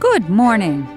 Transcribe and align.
Good 0.00 0.30
morning, 0.30 0.88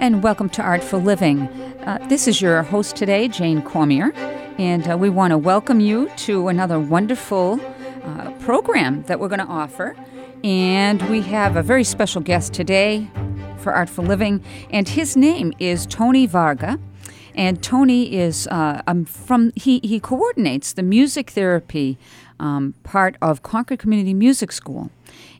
and 0.00 0.20
welcome 0.20 0.48
to 0.48 0.62
Artful 0.62 0.98
Living. 0.98 1.42
Uh, 1.42 2.04
this 2.08 2.26
is 2.26 2.42
your 2.42 2.64
host 2.64 2.96
today, 2.96 3.28
Jane 3.28 3.62
Cormier, 3.62 4.12
and 4.58 4.90
uh, 4.90 4.98
we 4.98 5.08
want 5.10 5.30
to 5.30 5.38
welcome 5.38 5.78
you 5.78 6.10
to 6.16 6.48
another 6.48 6.80
wonderful 6.80 7.60
uh, 8.02 8.32
program 8.40 9.04
that 9.04 9.20
we're 9.20 9.28
going 9.28 9.38
to 9.38 9.46
offer. 9.46 9.94
And 10.42 11.00
we 11.08 11.20
have 11.20 11.54
a 11.54 11.62
very 11.62 11.84
special 11.84 12.20
guest 12.20 12.52
today 12.52 13.08
for 13.58 13.72
Artful 13.72 14.04
Living, 14.04 14.44
and 14.70 14.88
his 14.88 15.16
name 15.16 15.52
is 15.60 15.86
Tony 15.86 16.26
Varga. 16.26 16.80
And 17.36 17.62
Tony 17.62 18.12
is 18.12 18.48
uh, 18.48 18.82
um, 18.88 19.04
from 19.04 19.52
he 19.54 19.78
he 19.84 20.00
coordinates 20.00 20.72
the 20.72 20.82
music 20.82 21.30
therapy 21.30 21.96
um, 22.40 22.74
part 22.82 23.16
of 23.22 23.44
Concord 23.44 23.78
Community 23.78 24.14
Music 24.14 24.50
School. 24.50 24.90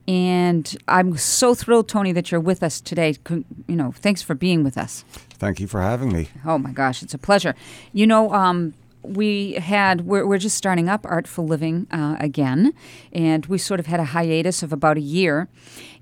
And 0.09 0.75
I'm 0.89 1.19
so 1.19 1.55
thrilled, 1.55 1.87
Tony, 1.87 2.13
that 2.13 2.33
you're 2.33 2.41
with 2.41 2.63
us 2.63 2.81
today. 2.81 3.17
You 3.29 3.45
know, 3.69 3.93
thanks 3.93 4.23
for 4.23 4.35
being 4.35 4.65
with 4.65 4.79
us. 4.79 5.05
Thank 5.35 5.61
you 5.61 5.67
for 5.67 5.83
having 5.83 6.11
me. 6.11 6.29
Oh 6.47 6.57
my 6.57 6.73
gosh, 6.73 7.03
it's 7.03 7.13
a 7.13 7.19
pleasure. 7.19 7.55
You 7.93 8.07
know, 8.07 8.33
um, 8.33 8.73
we 9.03 9.53
had 9.53 10.07
we're, 10.07 10.27
we're 10.27 10.39
just 10.39 10.57
starting 10.57 10.89
up 10.89 11.05
Artful 11.05 11.47
Living 11.47 11.87
uh, 11.91 12.17
again, 12.19 12.73
and 13.13 13.45
we 13.47 13.59
sort 13.59 13.81
of 13.81 13.87
had 13.87 14.01
a 14.01 14.05
hiatus 14.05 14.63
of 14.63 14.73
about 14.73 14.97
a 14.97 15.03
year, 15.03 15.49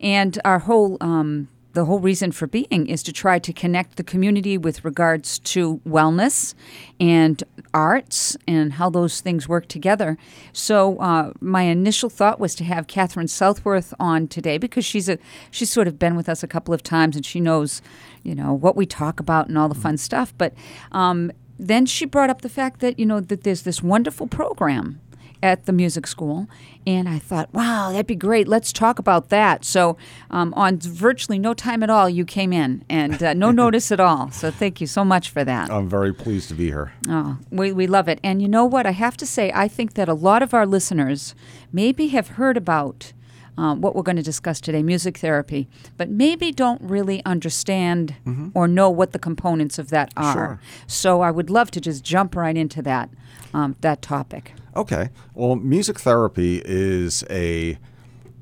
and 0.00 0.38
our 0.44 0.60
whole. 0.60 0.96
Um, 1.00 1.48
the 1.76 1.84
whole 1.84 2.00
reason 2.00 2.32
for 2.32 2.46
being 2.46 2.86
is 2.86 3.02
to 3.02 3.12
try 3.12 3.38
to 3.38 3.52
connect 3.52 3.96
the 3.96 4.02
community 4.02 4.56
with 4.56 4.82
regards 4.82 5.38
to 5.38 5.78
wellness 5.86 6.54
and 6.98 7.44
arts 7.74 8.34
and 8.48 8.72
how 8.72 8.88
those 8.88 9.20
things 9.20 9.46
work 9.46 9.68
together. 9.68 10.16
So 10.54 10.96
uh, 10.96 11.32
my 11.38 11.64
initial 11.64 12.08
thought 12.08 12.40
was 12.40 12.54
to 12.54 12.64
have 12.64 12.86
Catherine 12.86 13.28
Southworth 13.28 13.92
on 14.00 14.26
today 14.26 14.56
because 14.56 14.86
she's 14.86 15.06
a 15.06 15.18
she's 15.50 15.68
sort 15.68 15.86
of 15.86 15.98
been 15.98 16.16
with 16.16 16.30
us 16.30 16.42
a 16.42 16.48
couple 16.48 16.72
of 16.72 16.82
times 16.82 17.14
and 17.14 17.26
she 17.26 17.40
knows, 17.40 17.82
you 18.22 18.34
know, 18.34 18.54
what 18.54 18.74
we 18.74 18.86
talk 18.86 19.20
about 19.20 19.48
and 19.48 19.58
all 19.58 19.68
the 19.68 19.74
fun 19.74 19.98
stuff. 19.98 20.32
But 20.38 20.54
um, 20.92 21.30
then 21.58 21.84
she 21.84 22.06
brought 22.06 22.30
up 22.30 22.40
the 22.40 22.48
fact 22.48 22.80
that 22.80 22.98
you 22.98 23.04
know 23.04 23.20
that 23.20 23.42
there's 23.42 23.62
this 23.62 23.82
wonderful 23.82 24.26
program 24.26 24.98
at 25.42 25.66
the 25.66 25.72
music 25.72 26.06
school, 26.06 26.48
and 26.86 27.08
I 27.08 27.18
thought, 27.18 27.52
wow, 27.52 27.90
that'd 27.90 28.06
be 28.06 28.14
great. 28.14 28.48
Let's 28.48 28.72
talk 28.72 28.98
about 28.98 29.28
that. 29.28 29.64
So, 29.64 29.96
um, 30.30 30.54
on 30.54 30.78
virtually 30.78 31.38
no 31.38 31.54
time 31.54 31.82
at 31.82 31.90
all, 31.90 32.08
you 32.08 32.24
came 32.24 32.52
in, 32.52 32.84
and 32.88 33.22
uh, 33.22 33.34
no 33.34 33.50
notice 33.62 33.92
at 33.92 34.00
all. 34.00 34.30
So, 34.30 34.50
thank 34.50 34.80
you 34.80 34.86
so 34.86 35.04
much 35.04 35.30
for 35.30 35.44
that. 35.44 35.70
I'm 35.70 35.88
very 35.88 36.12
pleased 36.12 36.48
to 36.48 36.54
be 36.54 36.66
here. 36.66 36.92
Oh, 37.08 37.38
we, 37.50 37.72
we 37.72 37.86
love 37.86 38.08
it. 38.08 38.18
And 38.22 38.40
you 38.40 38.48
know 38.48 38.64
what? 38.64 38.86
I 38.86 38.92
have 38.92 39.16
to 39.18 39.26
say, 39.26 39.52
I 39.54 39.68
think 39.68 39.94
that 39.94 40.08
a 40.08 40.14
lot 40.14 40.42
of 40.42 40.54
our 40.54 40.66
listeners 40.66 41.34
maybe 41.72 42.08
have 42.08 42.28
heard 42.28 42.56
about 42.56 43.12
um, 43.58 43.80
what 43.80 43.96
we're 43.96 44.02
going 44.02 44.16
to 44.16 44.22
discuss 44.22 44.60
today 44.60 44.82
music 44.82 45.18
therapy, 45.18 45.68
but 45.96 46.10
maybe 46.10 46.52
don't 46.52 46.80
really 46.82 47.24
understand 47.24 48.14
or 48.54 48.68
know 48.68 48.90
what 48.90 49.12
the 49.12 49.18
components 49.18 49.78
of 49.78 49.88
that 49.90 50.12
are. 50.16 50.32
Sure. 50.32 50.60
So 50.86 51.22
I 51.22 51.30
would 51.30 51.48
love 51.48 51.70
to 51.72 51.80
just 51.80 52.04
jump 52.04 52.36
right 52.36 52.56
into 52.56 52.82
that, 52.82 53.08
um, 53.54 53.76
that 53.80 54.02
topic. 54.02 54.52
Okay. 54.76 55.08
Well, 55.32 55.56
music 55.56 55.98
therapy 56.00 56.60
is 56.62 57.24
a 57.30 57.78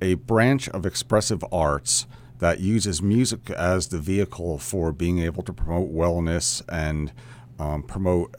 a 0.02 0.14
branch 0.14 0.68
of 0.70 0.84
expressive 0.84 1.44
arts 1.52 2.06
that 2.40 2.58
uses 2.58 3.00
music 3.00 3.50
as 3.50 3.88
the 3.88 4.00
vehicle 4.00 4.58
for 4.58 4.90
being 4.90 5.20
able 5.20 5.44
to 5.44 5.52
promote 5.52 5.94
wellness 5.94 6.60
and 6.68 7.12
um, 7.60 7.84
promote 7.84 8.34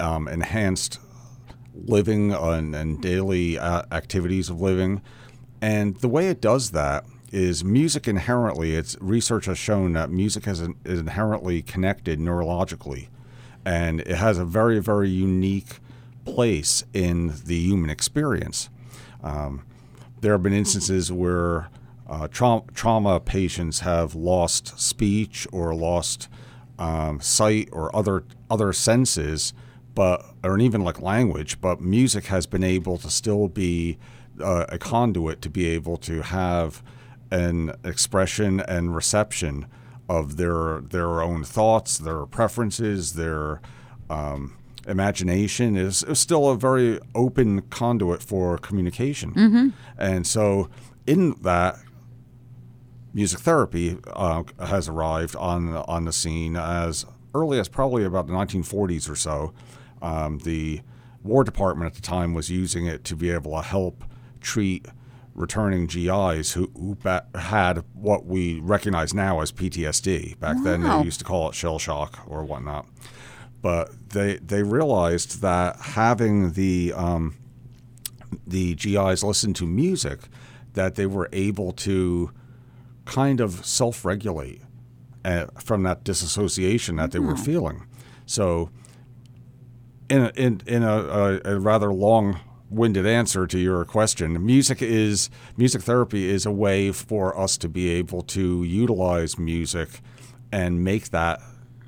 um, 0.00 0.26
enhanced 0.26 0.98
living 1.72 2.32
and, 2.32 2.74
and 2.74 3.00
daily 3.00 3.56
uh, 3.56 3.82
activities 3.92 4.50
of 4.50 4.60
living. 4.60 5.00
And 5.62 5.96
the 5.98 6.08
way 6.08 6.26
it 6.28 6.40
does 6.40 6.72
that 6.72 7.04
is 7.30 7.62
music 7.62 8.08
inherently, 8.08 8.74
its 8.74 8.96
research 9.00 9.44
has 9.46 9.56
shown 9.56 9.92
that 9.92 10.10
music 10.10 10.48
is, 10.48 10.60
is 10.84 10.98
inherently 10.98 11.62
connected 11.62 12.18
neurologically. 12.18 13.08
And 13.64 14.00
it 14.00 14.16
has 14.16 14.36
a 14.36 14.44
very, 14.44 14.80
very 14.80 15.08
unique 15.08 15.78
place 16.26 16.84
in 16.92 17.32
the 17.44 17.58
human 17.58 17.88
experience. 17.88 18.68
Um, 19.22 19.64
there 20.20 20.32
have 20.32 20.42
been 20.42 20.52
instances 20.52 21.10
where 21.10 21.68
uh, 22.08 22.28
trau- 22.28 22.72
trauma 22.74 23.18
patients 23.20 23.80
have 23.80 24.14
lost 24.14 24.78
speech 24.78 25.46
or 25.52 25.74
lost 25.74 26.28
um, 26.78 27.20
sight 27.20 27.68
or 27.72 27.94
other 27.96 28.24
other 28.50 28.72
senses, 28.72 29.54
but 29.94 30.24
or 30.44 30.58
even 30.58 30.82
like 30.82 31.00
language. 31.00 31.60
But 31.60 31.80
music 31.80 32.26
has 32.26 32.46
been 32.46 32.64
able 32.64 32.98
to 32.98 33.10
still 33.10 33.48
be 33.48 33.98
uh, 34.40 34.66
a 34.68 34.78
conduit 34.78 35.40
to 35.42 35.50
be 35.50 35.66
able 35.68 35.96
to 35.98 36.22
have 36.22 36.82
an 37.30 37.72
expression 37.82 38.60
and 38.60 38.94
reception 38.94 39.66
of 40.08 40.36
their 40.36 40.80
their 40.80 41.22
own 41.22 41.44
thoughts, 41.44 41.98
their 41.98 42.26
preferences, 42.26 43.14
their 43.14 43.60
um, 44.08 44.56
imagination 44.86 45.76
is, 45.76 46.02
is 46.04 46.18
still 46.20 46.48
a 46.50 46.56
very 46.56 47.00
open 47.14 47.62
conduit 47.62 48.22
for 48.22 48.58
communication. 48.58 49.72
And 49.98 50.26
so, 50.26 50.68
in 51.06 51.34
that, 51.42 51.76
music 53.12 53.40
therapy 53.40 53.96
uh, 54.12 54.42
has 54.60 54.88
arrived 54.88 55.34
on 55.36 55.74
on 55.76 56.04
the 56.04 56.12
scene 56.12 56.56
as 56.56 57.06
early 57.34 57.58
as 57.58 57.68
probably 57.68 58.04
about 58.04 58.26
the 58.26 58.32
1940s 58.32 59.10
or 59.10 59.16
so. 59.16 59.52
Um, 60.02 60.38
the 60.38 60.80
War 61.22 61.42
Department 61.44 61.88
at 61.90 61.94
the 61.94 62.02
time 62.02 62.34
was 62.34 62.50
using 62.50 62.86
it 62.86 63.04
to 63.04 63.16
be 63.16 63.30
able 63.30 63.52
to 63.56 63.62
help 63.62 64.04
treat 64.40 64.86
returning 65.34 65.86
GIs 65.86 66.52
who, 66.52 66.70
who 66.74 66.94
ba- 67.02 67.26
had 67.34 67.84
what 67.92 68.24
we 68.24 68.58
recognize 68.60 69.12
now 69.12 69.40
as 69.40 69.52
PTSD. 69.52 70.38
Back 70.38 70.56
then, 70.62 70.82
they 70.82 71.04
used 71.04 71.18
to 71.18 71.24
call 71.26 71.48
it 71.48 71.54
shell 71.54 71.78
shock 71.78 72.20
or 72.26 72.44
whatnot. 72.44 72.86
But 73.66 74.10
they 74.10 74.36
they 74.36 74.62
realized 74.62 75.40
that 75.40 75.74
having 75.76 76.52
the 76.52 76.92
um, 76.94 77.34
the 78.46 78.76
GIs 78.76 79.24
listen 79.24 79.54
to 79.54 79.66
music, 79.66 80.20
that 80.74 80.94
they 80.94 81.06
were 81.06 81.28
able 81.32 81.72
to 81.72 82.30
kind 83.06 83.40
of 83.40 83.66
self-regulate 83.66 84.62
uh, 85.24 85.46
from 85.58 85.82
that 85.82 86.04
disassociation 86.04 86.94
that 86.94 87.10
they 87.10 87.18
were 87.18 87.34
feeling. 87.34 87.88
So, 88.24 88.70
in 90.08 90.22
a, 90.26 90.32
in 90.36 90.62
in 90.64 90.84
a, 90.84 90.96
a, 90.96 91.40
a 91.56 91.58
rather 91.58 91.92
long-winded 91.92 93.04
answer 93.04 93.48
to 93.48 93.58
your 93.58 93.84
question, 93.84 94.46
music 94.46 94.80
is 94.80 95.28
music 95.56 95.82
therapy 95.82 96.28
is 96.28 96.46
a 96.46 96.52
way 96.52 96.92
for 96.92 97.36
us 97.36 97.58
to 97.58 97.68
be 97.68 97.88
able 97.88 98.22
to 98.22 98.62
utilize 98.62 99.40
music 99.40 99.88
and 100.52 100.84
make 100.84 101.10
that 101.10 101.40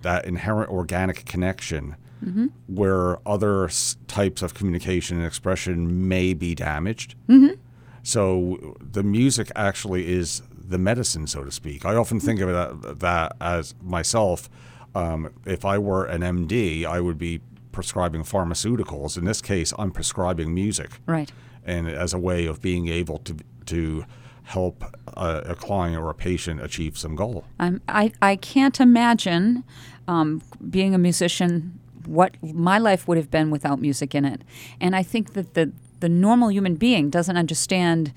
that 0.03 0.25
inherent 0.25 0.71
organic 0.71 1.25
connection 1.25 1.97
where 2.67 3.17
other 3.27 3.67
s- 3.67 3.97
types 4.09 4.43
of 4.43 4.53
communication 4.53 5.19
and 5.19 5.25
expression 5.27 6.09
may 6.09 6.35
be 6.35 6.53
damaged. 6.55 7.15
So 8.03 8.77
the 8.81 9.03
music 9.03 9.51
actually 9.55 10.09
is 10.13 10.43
the 10.53 10.79
medicine, 10.79 11.27
so 11.27 11.45
to 11.45 11.51
speak. 11.51 11.85
I 11.85 11.95
often 11.95 12.21
think 12.21 12.41
of 12.41 12.49
that, 12.49 12.99
that 13.01 13.33
as 13.41 13.75
myself. 13.83 14.49
Um, 14.95 15.31
if 15.45 15.65
I 15.65 15.79
were 15.79 16.07
an 16.07 16.23
MD, 16.23 16.85
I 16.85 17.01
would 17.01 17.19
be 17.19 17.41
prescribing 17.73 18.23
pharmaceuticals. 18.23 19.17
In 19.19 19.25
this 19.25 19.41
case, 19.41 19.73
I'm 19.79 19.91
prescribing 19.93 20.53
music, 20.55 20.99
Right. 21.07 21.31
and 21.65 21.87
as 21.89 22.13
a 22.15 22.19
way 22.19 22.47
of 22.47 22.61
being 22.61 22.89
able 22.89 23.19
to 23.21 23.37
to 23.67 24.05
help 24.49 24.83
a, 25.15 25.43
a 25.49 25.55
client 25.55 25.95
or 25.99 26.09
a 26.09 26.15
patient 26.15 26.59
achieve 26.63 26.97
some 26.97 27.15
goal. 27.15 27.45
I'm, 27.61 27.83
I, 27.87 28.13
I 28.23 28.37
can't 28.37 28.81
imagine 28.81 29.63
um, 30.07 30.41
being 30.71 30.95
a 30.95 30.99
musician 30.99 31.79
what 32.07 32.35
my 32.43 32.79
life 32.79 33.07
would 33.07 33.19
have 33.19 33.31
been 33.31 33.51
without 33.51 33.79
music 33.79 34.15
in 34.15 34.25
it. 34.25 34.41
And 34.81 34.97
I 34.97 35.03
think 35.03 35.35
that 35.35 35.53
the, 35.53 35.71
the 36.01 36.09
normal 36.09 36.51
human 36.51 36.77
being 36.77 37.11
doesn't 37.11 37.37
understand 37.37 38.15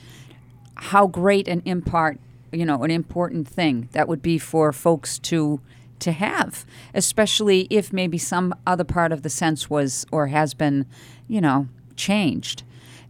how 0.76 1.06
great 1.06 1.50
an 1.50 1.62
impart, 1.66 2.18
you 2.54 2.66
know, 2.66 2.84
an 2.84 2.92
important 2.92 3.46
thing 3.46 3.90
that 3.92 4.08
would 4.08 4.22
be 4.22 4.38
for 4.38 4.72
folks 4.72 5.20
to 5.20 5.60
to 6.00 6.14
have, 6.14 6.66
especially 6.96 7.68
if 7.70 7.94
maybe 7.94 8.18
some 8.18 8.56
other 8.66 8.84
part 8.84 9.12
of 9.12 9.22
the 9.22 9.30
sense 9.30 9.70
was 9.70 10.04
or 10.12 10.28
has 10.28 10.56
been, 10.56 10.88
you 11.28 11.40
know, 11.40 11.68
changed. 11.96 12.64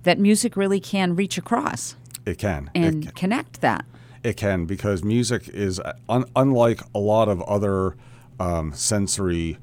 That 0.04 0.20
music 0.20 0.58
really 0.58 0.82
can 0.82 1.16
reach 1.16 1.38
across 1.38 1.96
It 2.26 2.38
can. 2.38 2.70
It 2.74 2.80
and 2.86 3.16
connect 3.16 3.62
that. 3.62 3.86
It 4.24 4.38
can 4.38 4.66
because 4.66 5.04
music 5.04 5.48
is 5.50 5.82
un- 6.08 6.26
unlike 6.36 6.82
a 6.94 7.00
lot 7.00 7.28
of 7.28 7.42
other 7.44 7.96
um, 8.40 8.74
sensory 8.74 9.58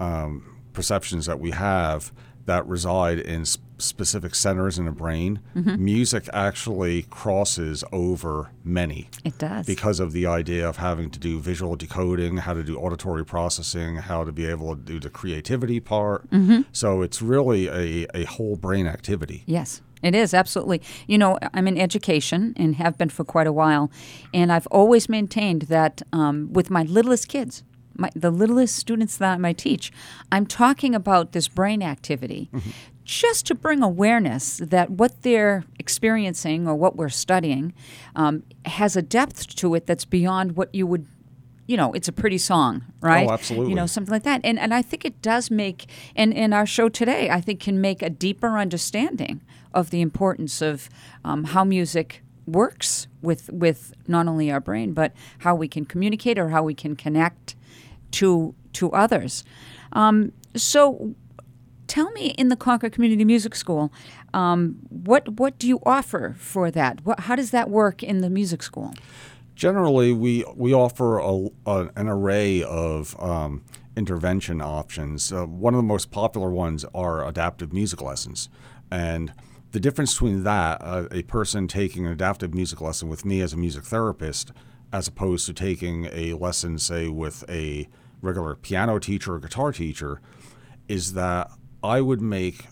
um, 0.00 0.56
perceptions 0.72 1.26
that 1.26 1.40
we 1.40 1.50
have 1.52 2.12
that 2.46 2.66
reside 2.66 3.18
in 3.18 3.42
s- 3.42 3.58
specific 3.76 4.34
centers 4.34 4.78
in 4.78 4.86
the 4.86 4.90
brain. 4.90 5.38
Music 5.54 6.28
actually 6.32 7.02
crosses 7.02 7.84
over 7.92 8.50
many 8.64 9.08
It 9.24 9.38
does. 9.38 9.66
because 9.66 10.00
of 10.00 10.12
the 10.12 10.26
idea 10.26 10.66
of 10.68 10.78
having 10.78 11.10
to 11.10 11.18
do 11.20 11.38
visual 11.38 11.76
decoding, 11.76 12.38
how 12.38 12.54
to 12.54 12.64
do 12.64 12.76
auditory 12.78 13.24
processing, 13.24 13.96
how 13.96 14.24
to 14.24 14.32
be 14.32 14.46
able 14.46 14.74
to 14.74 14.80
do 14.80 14.98
the 14.98 15.10
creativity 15.10 15.78
part. 15.78 16.26
So 16.72 17.02
it's 17.02 17.20
really 17.22 17.68
a, 17.68 18.06
a 18.14 18.24
whole 18.24 18.56
brain 18.56 18.86
activity. 18.86 19.42
yes. 19.46 19.82
It 20.02 20.14
is 20.14 20.34
absolutely. 20.34 20.82
You 21.06 21.18
know, 21.18 21.38
I'm 21.54 21.66
in 21.68 21.78
education 21.78 22.54
and 22.56 22.76
have 22.76 22.96
been 22.98 23.08
for 23.08 23.24
quite 23.24 23.46
a 23.46 23.52
while, 23.52 23.90
and 24.32 24.52
I've 24.52 24.66
always 24.68 25.08
maintained 25.08 25.62
that 25.62 26.02
um, 26.12 26.52
with 26.52 26.70
my 26.70 26.82
littlest 26.84 27.28
kids, 27.28 27.62
my, 27.98 28.10
the 28.14 28.30
littlest 28.30 28.76
students 28.76 29.16
that 29.18 29.44
I 29.44 29.52
teach, 29.52 29.92
I'm 30.30 30.46
talking 30.46 30.94
about 30.94 31.32
this 31.32 31.48
brain 31.48 31.82
activity. 31.82 32.48
Just 33.04 33.46
to 33.46 33.54
bring 33.54 33.82
awareness 33.82 34.58
that 34.58 34.90
what 34.90 35.22
they're 35.22 35.64
experiencing 35.78 36.68
or 36.68 36.74
what 36.74 36.94
we're 36.94 37.08
studying 37.08 37.72
um, 38.14 38.42
has 38.66 38.96
a 38.96 39.02
depth 39.02 39.56
to 39.56 39.74
it 39.74 39.86
that's 39.86 40.04
beyond 40.04 40.56
what 40.56 40.74
you 40.74 40.86
would 40.86 41.06
you 41.66 41.76
know, 41.76 41.92
it's 41.92 42.08
a 42.08 42.12
pretty 42.12 42.38
song, 42.38 42.82
right? 43.02 43.28
Oh, 43.28 43.32
absolutely. 43.32 43.68
You 43.70 43.76
know, 43.76 43.84
something 43.84 44.10
like 44.10 44.22
that. 44.22 44.40
And 44.42 44.58
and 44.58 44.72
I 44.72 44.80
think 44.80 45.04
it 45.04 45.20
does 45.20 45.50
make 45.50 45.86
and 46.16 46.32
in 46.32 46.54
our 46.54 46.64
show 46.64 46.88
today, 46.88 47.28
I 47.28 47.42
think 47.42 47.60
can 47.60 47.78
make 47.80 48.02
a 48.02 48.08
deeper 48.08 48.56
understanding 48.56 49.42
of 49.72 49.90
the 49.90 50.00
importance 50.00 50.62
of 50.62 50.88
um, 51.24 51.44
how 51.44 51.64
music 51.64 52.22
works 52.46 53.06
with 53.20 53.50
with 53.52 53.92
not 54.06 54.26
only 54.26 54.50
our 54.50 54.60
brain 54.60 54.94
but 54.94 55.12
how 55.40 55.54
we 55.54 55.68
can 55.68 55.84
communicate 55.84 56.38
or 56.38 56.48
how 56.48 56.62
we 56.62 56.74
can 56.74 56.96
connect 56.96 57.54
to 58.10 58.54
to 58.72 58.90
others. 58.92 59.44
Um, 59.92 60.32
so 60.56 61.14
tell 61.86 62.10
me 62.12 62.28
in 62.38 62.48
the 62.48 62.56
Concord 62.56 62.92
Community 62.92 63.24
Music 63.24 63.54
School, 63.54 63.92
um, 64.32 64.76
what 64.88 65.38
what 65.38 65.58
do 65.58 65.66
you 65.66 65.80
offer 65.84 66.36
for 66.38 66.70
that? 66.70 67.04
What, 67.04 67.20
how 67.20 67.36
does 67.36 67.50
that 67.50 67.68
work 67.68 68.02
in 68.02 68.20
the 68.20 68.30
music 68.30 68.62
school? 68.62 68.94
Generally, 69.54 70.12
we 70.12 70.44
we 70.54 70.72
offer 70.72 71.18
a, 71.18 71.48
a, 71.66 71.90
an 71.96 72.08
array 72.08 72.62
of 72.62 73.20
um, 73.20 73.64
intervention 73.96 74.60
options. 74.60 75.32
Uh, 75.32 75.44
one 75.46 75.74
of 75.74 75.78
the 75.78 75.82
most 75.82 76.10
popular 76.10 76.50
ones 76.50 76.84
are 76.94 77.26
adaptive 77.26 77.72
music 77.72 78.00
lessons, 78.00 78.48
and 78.90 79.32
the 79.72 79.80
difference 79.80 80.14
between 80.14 80.44
that, 80.44 80.80
uh, 80.80 81.08
a 81.10 81.22
person 81.22 81.68
taking 81.68 82.06
an 82.06 82.12
adaptive 82.12 82.54
music 82.54 82.80
lesson 82.80 83.08
with 83.08 83.24
me 83.24 83.40
as 83.40 83.52
a 83.52 83.56
music 83.56 83.84
therapist, 83.84 84.52
as 84.92 85.08
opposed 85.08 85.46
to 85.46 85.52
taking 85.52 86.06
a 86.06 86.32
lesson, 86.34 86.78
say, 86.78 87.08
with 87.08 87.44
a 87.48 87.88
regular 88.22 88.54
piano 88.54 88.98
teacher 88.98 89.34
or 89.34 89.38
guitar 89.38 89.72
teacher, 89.72 90.20
is 90.88 91.12
that 91.12 91.50
I 91.82 92.00
would 92.00 92.22
make 92.22 92.66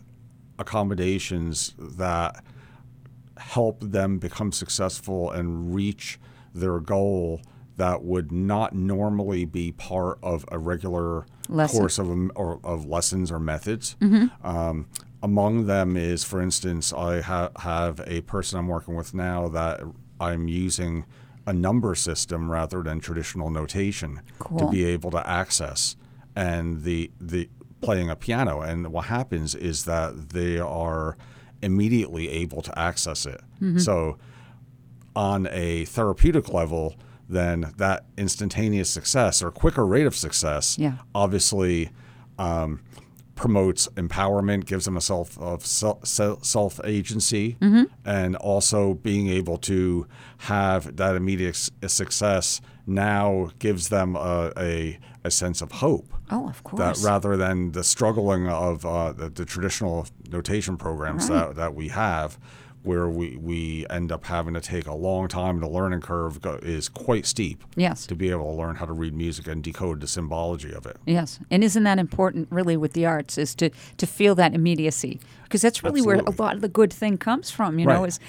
accommodations 0.59 1.75
that 1.79 2.43
help 3.37 3.81
them 3.81 4.19
become 4.19 4.51
successful 4.51 5.31
and 5.31 5.75
reach 5.75 6.19
their 6.55 6.81
goal 6.81 7.43
that 7.77 8.03
would 8.03 8.33
not 8.33 8.75
normally 8.75 9.45
be 9.45 9.71
part 9.73 10.19
of 10.23 10.47
a 10.51 10.59
regular 10.59 11.27
Lesson. 11.49 11.79
course 11.79 11.99
of, 11.99 12.31
or, 12.35 12.59
of 12.65 12.87
lessons 12.87 13.31
or 13.31 13.39
methods. 13.39 13.97
Um, 14.43 14.87
among 15.31 15.67
them 15.67 15.97
is, 15.97 16.23
for 16.25 16.41
instance, 16.41 16.93
I 16.93 17.21
ha- 17.21 17.51
have 17.59 18.01
a 18.07 18.21
person 18.23 18.59
I'm 18.61 18.69
working 18.69 18.95
with 18.95 19.13
now 19.13 19.49
that 19.49 19.81
I'm 20.21 20.47
using 20.49 21.05
a 21.47 21.53
number 21.53 21.95
system 21.95 22.51
rather 22.51 22.83
than 22.83 23.01
traditional 23.01 23.51
notation 23.51 24.21
to 24.59 24.69
be 24.71 24.85
able 24.85 25.11
to 25.13 25.23
access 25.29 25.97
and 26.35 26.83
the 26.85 27.11
the 27.21 27.49
playing 27.81 28.09
a 28.11 28.17
piano. 28.17 28.61
And 28.61 28.79
what 28.93 29.07
happens 29.07 29.55
is 29.55 29.85
that 29.85 30.31
they 30.31 30.59
are 30.59 31.17
immediately 31.63 32.29
able 32.43 32.63
to 32.63 32.73
access 32.79 33.27
it. 33.27 33.41
So 33.79 34.19
on 35.15 35.49
a 35.51 35.85
therapeutic 35.87 36.49
level 36.53 36.95
then 37.29 37.73
that 37.79 38.05
instantaneous 38.17 38.89
success 38.89 39.43
or 39.43 39.51
quicker 39.51 39.85
rate 39.85 40.07
of 40.07 40.15
success 40.15 40.79
Yeah. 40.79 40.99
obviously 41.15 41.91
um, 42.39 42.81
promotes 43.37 43.87
empowerment, 43.97 44.65
gives 44.67 44.87
them 44.87 44.97
a 44.97 45.01
self 45.01 45.39
of 45.39 45.65
self 45.65 46.81
agency, 46.85 47.57
and 48.05 48.35
also 48.37 48.95
being 48.95 49.29
able 49.29 49.59
to 49.59 50.07
have 50.39 50.97
that 50.97 51.15
immediate 51.15 51.71
success 51.87 52.61
now 52.87 53.51
gives 53.59 53.89
them 53.89 54.17
a, 54.17 54.53
a, 54.57 54.99
a 55.25 55.31
sense 55.31 55.61
of 55.61 55.71
hope. 55.73 56.13
Oh, 56.31 56.49
of 56.49 56.57
That 56.57 56.65
course. 56.65 57.05
rather 57.05 57.37
than 57.37 57.73
the 57.73 57.85
struggling 57.85 58.49
of 58.49 58.85
uh, 58.87 59.13
the, 59.13 59.29
the 59.29 59.45
traditional 59.45 60.07
notation 60.31 60.77
programs 60.77 61.29
Right. 61.29 61.49
that, 61.49 61.57
that 61.57 61.75
we 61.75 61.89
have, 61.89 62.39
where 62.87 63.09
we, 63.09 63.37
we 63.37 63.87
end 63.91 64.13
up 64.13 64.25
having 64.25 64.55
to 64.55 64.61
take 64.61 64.87
a 64.87 64.95
long 64.95 65.29
time, 65.29 65.61
the 65.61 65.69
learning 65.69 66.01
curve 66.01 66.41
go, 66.41 66.55
is 66.63 66.89
quite 66.89 67.27
steep 67.27 67.63
yes. 67.75 68.07
to 68.07 68.15
be 68.15 68.31
able 68.31 68.45
to 68.45 68.57
learn 68.57 68.77
how 68.77 68.87
to 68.87 68.93
read 68.93 69.13
music 69.15 69.47
and 69.49 69.63
decode 69.63 70.01
the 70.01 70.07
symbology 70.07 70.73
of 70.73 70.87
it. 70.87 70.97
Yes, 71.05 71.41
and 71.51 71.65
isn't 71.65 71.83
that 71.83 71.99
important, 71.99 72.49
really, 72.51 72.77
with 72.77 72.93
the 72.93 73.05
arts, 73.05 73.37
is 73.37 73.55
to 73.57 73.71
to 73.97 74.07
feel 74.07 74.35
that 74.37 74.55
immediacy 74.55 75.21
because 75.43 75.63
that's 75.63 75.83
really 75.83 76.03
where 76.03 76.17
a 76.17 76.31
lot 76.31 76.55
of 76.55 76.61
the 76.61 76.69
good 76.69 76.93
thing 76.93 77.19
comes 77.19 77.51
from. 77.51 77.79
You 77.79 77.87
know, 77.87 78.05
is 78.05 78.21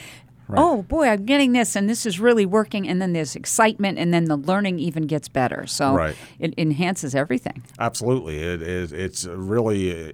Right. 0.49 0.61
oh 0.61 0.83
boy, 0.83 1.09
I'm 1.09 1.25
getting 1.25 1.51
this, 1.51 1.75
and 1.75 1.89
this 1.89 2.05
is 2.05 2.21
really 2.21 2.45
working, 2.45 2.87
and 2.87 3.01
then 3.01 3.11
there's 3.11 3.35
excitement, 3.35 3.99
and 3.99 4.13
then 4.13 4.25
the 4.25 4.37
learning 4.37 4.79
even 4.79 5.05
gets 5.05 5.27
better. 5.27 5.67
So 5.67 5.93
Right. 5.93 6.15
it 6.39 6.53
enhances 6.57 7.13
everything. 7.13 7.63
Absolutely, 7.79 8.37
it, 8.39 8.61
it, 8.61 8.93
it's 8.93 9.25
really 9.25 10.13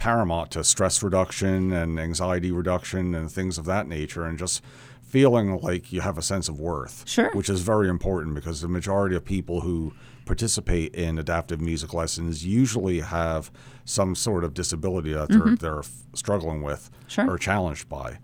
paramount 0.00 0.50
to 0.52 0.64
stress 0.64 1.02
reduction 1.02 1.72
and 1.72 2.00
anxiety 2.00 2.50
reduction 2.50 3.14
and 3.14 3.30
things 3.30 3.58
of 3.58 3.66
that 3.66 3.86
nature, 3.86 4.24
and 4.24 4.38
just 4.38 4.62
feeling 5.02 5.60
like 5.60 5.92
you 5.92 6.00
have 6.00 6.16
a 6.16 6.22
sense 6.22 6.48
of 6.48 6.58
worth. 6.58 7.04
Sure. 7.06 7.30
Which 7.32 7.50
is 7.50 7.60
very 7.60 7.88
important 7.88 8.34
because 8.34 8.60
the 8.62 8.68
majority 8.68 9.14
of 9.14 9.24
people 9.24 9.60
who 9.60 9.92
participate 10.24 10.94
in 10.94 11.18
adaptive 11.18 11.60
music 11.60 11.92
lessons 11.92 12.46
usually 12.46 13.00
have 13.00 13.50
some 13.84 14.14
sort 14.14 14.44
of 14.44 14.54
disability 14.54 15.12
that 15.12 15.28
they're, 15.28 15.56
they're 15.56 15.82
struggling 16.14 16.62
with 16.62 16.90
Mm-hmm. 16.90 17.08
Sure. 17.08 17.30
or 17.30 17.38
challenged 17.38 17.88
by. 17.88 18.18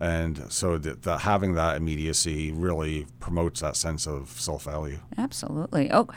And 0.00 0.52
so 0.52 0.76
the, 0.78 0.94
the, 0.96 1.18
having 1.18 1.54
that 1.54 1.76
immediacy 1.76 2.50
really 2.52 3.06
promotes 3.20 3.60
that 3.60 3.76
sense 3.76 4.06
of 4.06 4.28
self 4.30 4.64
value. 4.64 4.98
Absolutely. 5.16 5.90
Oh, 5.92 6.08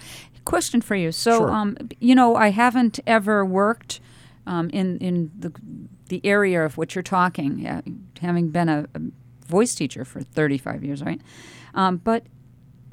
question 0.44 0.81
for 0.81 0.96
you. 0.96 1.12
So, 1.12 1.38
Sure. 1.38 1.51
um, 1.51 1.78
you 2.00 2.16
know, 2.16 2.36
I 2.36 2.50
haven't 2.50 3.00
ever 3.07 3.46
worked 3.46 4.01
um, 4.50 4.69
in 4.72 4.98
in 4.98 5.31
the 5.38 5.54
the 6.07 6.19
area 6.25 6.66
of 6.66 6.75
what 6.75 6.96
you're 6.96 7.04
talking, 7.04 7.66
uh, 7.68 7.81
having 8.19 8.50
been 8.50 8.68
a, 8.68 8.88
a 8.96 9.01
voice 9.46 9.75
teacher 9.75 10.04
for 10.04 10.22
35 10.22 10.84
years, 10.84 11.04
right? 11.04 11.22
Um, 11.75 11.98
but 11.98 12.25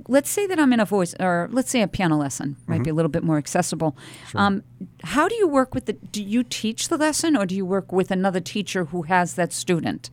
let's 0.07 0.29
say 0.29 0.47
that 0.47 0.61
I'm 0.61 0.71
in 0.75 0.81
a 0.81 0.85
voice, 0.85 1.15
or 1.19 1.49
let's 1.51 1.71
say 1.71 1.81
a 1.81 1.89
piano 1.89 2.19
lesson 2.19 2.57
might 2.67 2.85
be 2.85 2.91
a 2.91 2.95
little 2.95 3.09
bit 3.09 3.25
more 3.25 3.39
accessible. 3.39 3.97
Um, 4.35 4.65
how 5.03 5.29
do 5.29 5.35
you 5.37 5.49
work 5.49 5.75
with 5.75 5.87
the? 5.87 5.95
Do 5.95 6.23
you 6.23 6.45
teach 6.45 6.89
the 6.89 6.99
lesson, 6.99 7.37
or 7.37 7.47
do 7.47 7.57
you 7.57 7.65
work 7.65 7.91
with 7.91 8.11
another 8.11 8.41
teacher 8.41 8.87
who 8.87 9.03
has 9.03 9.35
that 9.35 9.53
student? 9.53 10.11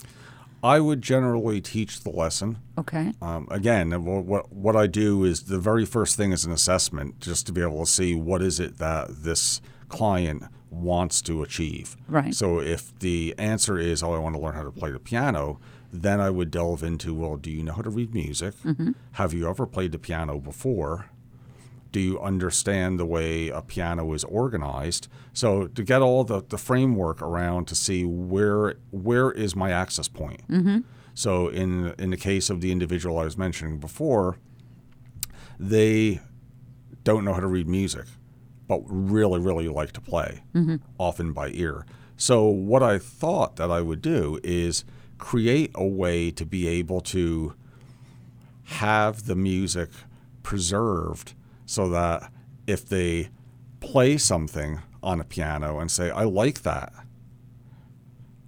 I 0.63 0.79
would 0.79 1.01
generally 1.01 1.59
teach 1.59 2.03
the 2.05 2.09
lesson. 2.09 2.59
Okay. 2.77 3.11
Um, 3.21 3.49
again, 3.51 3.91
wh- 3.91 4.25
what 4.25 4.53
what 4.53 4.77
I 4.77 4.87
do 4.87 5.25
is 5.25 5.43
the 5.43 5.59
very 5.59 5.85
first 5.85 6.15
thing 6.15 6.31
is 6.31 6.45
an 6.45 6.53
assessment, 6.53 7.19
just 7.19 7.45
to 7.47 7.51
be 7.51 7.61
able 7.61 7.81
to 7.83 7.91
see 7.91 8.15
what 8.15 8.41
is 8.41 8.61
it 8.61 8.77
that 8.77 9.23
this 9.23 9.59
client 9.93 10.43
wants 10.71 11.21
to 11.21 11.43
achieve. 11.43 11.95
Right. 12.07 12.33
So 12.33 12.59
if 12.59 12.97
the 12.99 13.35
answer 13.37 13.77
is, 13.77 14.01
"Oh, 14.01 14.13
I 14.13 14.19
want 14.19 14.35
to 14.35 14.41
learn 14.41 14.55
how 14.55 14.63
to 14.63 14.71
play 14.71 14.91
the 14.91 14.99
piano," 14.99 15.59
then 15.91 16.19
I 16.19 16.29
would 16.29 16.49
delve 16.49 16.83
into, 16.83 17.13
"Well, 17.13 17.37
do 17.37 17.51
you 17.51 17.63
know 17.63 17.73
how 17.73 17.83
to 17.83 17.89
read 17.89 18.13
music? 18.13 18.55
Have 19.13 19.33
you 19.33 19.47
ever 19.47 19.65
played 19.67 19.91
the 19.91 19.99
piano 19.99 20.39
before?" 20.39 21.05
do 21.93 21.99
you 21.99 22.19
understand 22.19 22.99
the 22.99 23.05
way 23.05 23.49
a 23.49 23.61
piano 23.61 24.11
is 24.13 24.23
organized 24.23 25.07
so 25.31 25.67
to 25.67 25.83
get 25.83 26.01
all 26.01 26.23
the, 26.23 26.41
the 26.49 26.57
framework 26.57 27.21
around 27.21 27.67
to 27.67 27.75
see 27.75 28.03
where 28.03 28.73
where 28.89 29.31
is 29.31 29.55
my 29.55 29.71
access 29.71 30.07
point 30.07 30.41
mm-hmm. 30.49 30.79
so 31.13 31.49
in 31.49 31.93
in 31.99 32.09
the 32.09 32.17
case 32.17 32.49
of 32.49 32.61
the 32.61 32.71
individual 32.71 33.19
i 33.19 33.23
was 33.23 33.37
mentioning 33.37 33.77
before 33.77 34.37
they 35.59 36.19
don't 37.03 37.23
know 37.23 37.33
how 37.33 37.39
to 37.39 37.51
read 37.57 37.67
music 37.67 38.05
but 38.79 38.83
really 38.87 39.39
really 39.39 39.67
like 39.67 39.91
to 39.91 40.01
play 40.01 40.41
mm-hmm. 40.53 40.77
often 40.97 41.33
by 41.33 41.49
ear. 41.49 41.85
So 42.17 42.45
what 42.45 42.83
i 42.83 42.99
thought 42.99 43.55
that 43.57 43.71
i 43.71 43.81
would 43.81 44.01
do 44.01 44.39
is 44.43 44.85
create 45.17 45.71
a 45.75 45.85
way 45.85 46.31
to 46.31 46.45
be 46.45 46.67
able 46.67 47.01
to 47.01 47.55
have 48.63 49.25
the 49.25 49.35
music 49.35 49.89
preserved 50.41 51.33
so 51.65 51.89
that 51.89 52.31
if 52.67 52.87
they 52.87 53.29
play 53.79 54.17
something 54.17 54.81
on 55.01 55.19
a 55.19 55.23
piano 55.23 55.79
and 55.79 55.91
say, 55.91 56.09
I 56.09 56.23
like 56.23 56.61
that, 56.63 56.93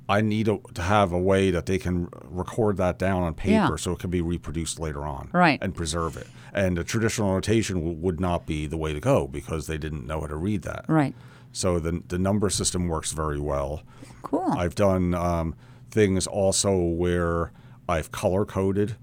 I 0.07 0.21
need 0.21 0.47
a, 0.47 0.59
to 0.75 0.81
have 0.83 1.11
a 1.11 1.17
way 1.19 1.49
that 1.51 1.65
they 1.65 1.77
can 1.79 2.07
record 2.25 2.77
that 2.77 2.99
down 2.99 3.23
on 3.23 3.33
paper 3.33 3.51
Yeah. 3.53 3.75
so 3.77 3.93
it 3.93 3.99
can 3.99 4.09
be 4.11 4.21
reproduced 4.21 4.79
later 4.79 5.03
on 5.03 5.29
Right. 5.33 5.57
and 5.61 5.73
preserve 5.73 6.15
it. 6.15 6.27
And 6.53 6.77
the 6.77 6.83
traditional 6.83 7.33
notation 7.33 7.77
w- 7.77 7.97
would 7.97 8.19
not 8.19 8.45
be 8.45 8.67
the 8.67 8.77
way 8.77 8.93
to 8.93 8.99
go 8.99 9.27
because 9.27 9.65
they 9.67 9.77
didn't 9.79 10.05
know 10.05 10.21
how 10.21 10.27
to 10.27 10.35
read 10.35 10.61
that. 10.61 10.85
Right. 10.87 11.15
So 11.51 11.79
the, 11.79 12.03
the 12.07 12.19
number 12.19 12.49
system 12.51 12.87
works 12.87 13.13
very 13.13 13.39
well. 13.39 13.81
Cool. 14.21 14.53
I've 14.57 14.75
done 14.75 15.13
um, 15.15 15.55
things 15.89 16.27
also 16.27 16.77
where 16.77 17.51
I've 17.89 18.11
color 18.11 18.45
coded 18.45 18.95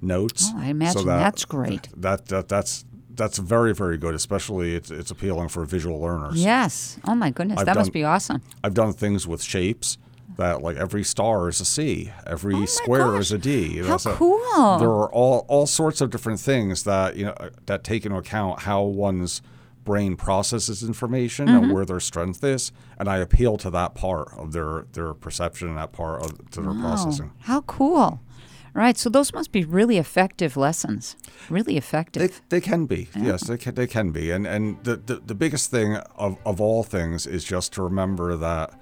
notes. 0.00 0.50
Oh, 0.54 0.58
I 0.60 0.66
imagine 0.66 1.06
that's 1.06 1.44
great. 1.44 1.88
That, 1.96 2.26
that 2.26 2.48
that's 2.48 2.84
that's 3.14 3.38
very 3.38 3.74
very 3.74 3.96
good. 3.98 4.14
Especially 4.14 4.76
it's 4.76 4.90
it's 4.90 5.10
appealing 5.10 5.48
for 5.48 5.64
visual 5.64 6.00
learners. 6.00 6.36
yes. 6.44 6.98
Oh 7.06 7.14
my 7.14 7.30
goodness, 7.30 7.58
I've 7.58 7.66
that 7.66 7.76
must 7.76 7.92
be 7.92 8.04
awesome. 8.04 8.42
I've 8.62 8.74
done 8.74 8.92
things 8.92 9.26
with 9.26 9.42
shapes. 9.42 9.98
That 10.38 10.62
like 10.62 10.76
every 10.76 11.04
star 11.04 11.48
is 11.48 11.60
a 11.60 11.64
C, 11.66 12.10
every 12.26 12.54
Oh 12.54 12.64
square 12.64 13.12
gosh. 13.12 13.20
is 13.20 13.32
a 13.32 13.38
D. 13.38 13.66
You 13.76 13.84
How 13.84 13.96
so 13.98 14.14
cool. 14.14 14.78
There 14.78 14.88
are 14.88 15.12
all 15.12 15.44
all 15.48 15.66
sorts 15.66 16.00
of 16.00 16.10
different 16.10 16.40
things 16.40 16.84
that 16.84 17.16
you 17.16 17.26
know 17.26 17.34
that 17.66 17.84
take 17.84 18.06
into 18.06 18.16
account 18.16 18.60
how 18.62 18.82
one's 18.82 19.42
brain 19.84 20.16
processes 20.16 20.82
information 20.82 21.46
Mm-hmm. 21.48 21.64
and 21.64 21.72
where 21.72 21.84
their 21.84 22.00
strength 22.00 22.42
is, 22.44 22.72
and 22.98 23.08
I 23.08 23.18
appeal 23.18 23.56
to 23.58 23.70
that 23.70 23.94
part 23.94 24.32
of 24.36 24.52
their 24.52 24.86
their 24.92 25.12
perception 25.14 25.68
and 25.68 25.76
that 25.78 25.92
part 25.92 26.22
of 26.24 26.50
to 26.52 26.60
their 26.62 26.72
processing. 26.74 27.30
Oh, 27.34 27.40
how 27.40 27.60
cool. 27.62 28.20
Right. 28.74 28.96
So 28.98 29.08
those 29.10 29.32
must 29.32 29.50
be 29.50 29.64
really 29.64 29.96
effective 29.98 30.56
lessons. 30.56 31.16
Really 31.50 31.76
effective. 31.76 32.22
They, 32.48 32.58
they 32.58 32.60
can 32.60 32.86
be, 32.86 33.08
yes, 33.18 33.48
they 33.48 33.56
can, 33.56 33.74
they 33.74 33.88
can 33.88 34.12
be. 34.12 34.30
And 34.30 34.46
and 34.46 34.84
the, 34.84 34.96
the, 34.96 35.16
the 35.16 35.34
biggest 35.34 35.70
thing 35.72 35.96
of, 35.96 36.36
of 36.44 36.60
all 36.60 36.84
things 36.84 37.26
is 37.26 37.42
just 37.44 37.72
to 37.72 37.82
remember 37.82 38.36
that 38.36 38.78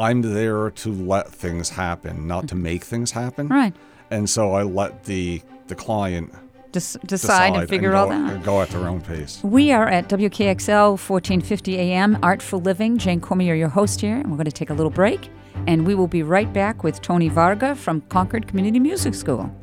I'm 0.00 0.22
there 0.22 0.70
to 0.70 0.92
let 0.92 1.28
things 1.28 1.70
happen, 1.70 2.26
not 2.26 2.48
to 2.48 2.54
mm-hmm. 2.54 2.62
make 2.62 2.84
things 2.84 3.12
happen. 3.12 3.48
right. 3.48 3.74
And 4.10 4.28
so 4.28 4.52
I 4.52 4.64
let 4.64 5.04
the 5.04 5.42
the 5.68 5.74
client 5.76 6.32
Des- 6.72 6.80
decide, 6.80 7.06
decide 7.06 7.56
and 7.56 7.68
figure 7.68 7.92
go, 7.92 7.96
all 7.98 8.08
that. 8.08 8.32
and 8.32 8.44
go 8.44 8.60
at 8.60 8.70
their 8.70 8.88
own 8.88 9.00
pace. 9.00 9.40
We 9.42 9.72
are 9.72 9.88
at 9.88 10.08
WKXL 10.08 10.90
1450 10.90 11.78
AM, 11.78 12.18
Artful 12.22 12.60
Living. 12.60 12.98
Jane 12.98 13.20
Cormier, 13.20 13.54
your 13.54 13.68
host 13.68 14.00
here, 14.00 14.16
and 14.16 14.30
we're 14.30 14.36
going 14.36 14.46
to 14.46 14.52
take 14.52 14.70
a 14.70 14.74
little 14.74 14.90
break. 14.90 15.28
And 15.66 15.86
we 15.86 15.94
will 15.94 16.08
be 16.08 16.22
right 16.22 16.52
back 16.52 16.82
with 16.82 17.02
Tony 17.02 17.28
Varga 17.28 17.74
from 17.74 18.00
Concord 18.02 18.46
Community 18.48 18.78
Music 18.78 19.14
School. 19.14 19.54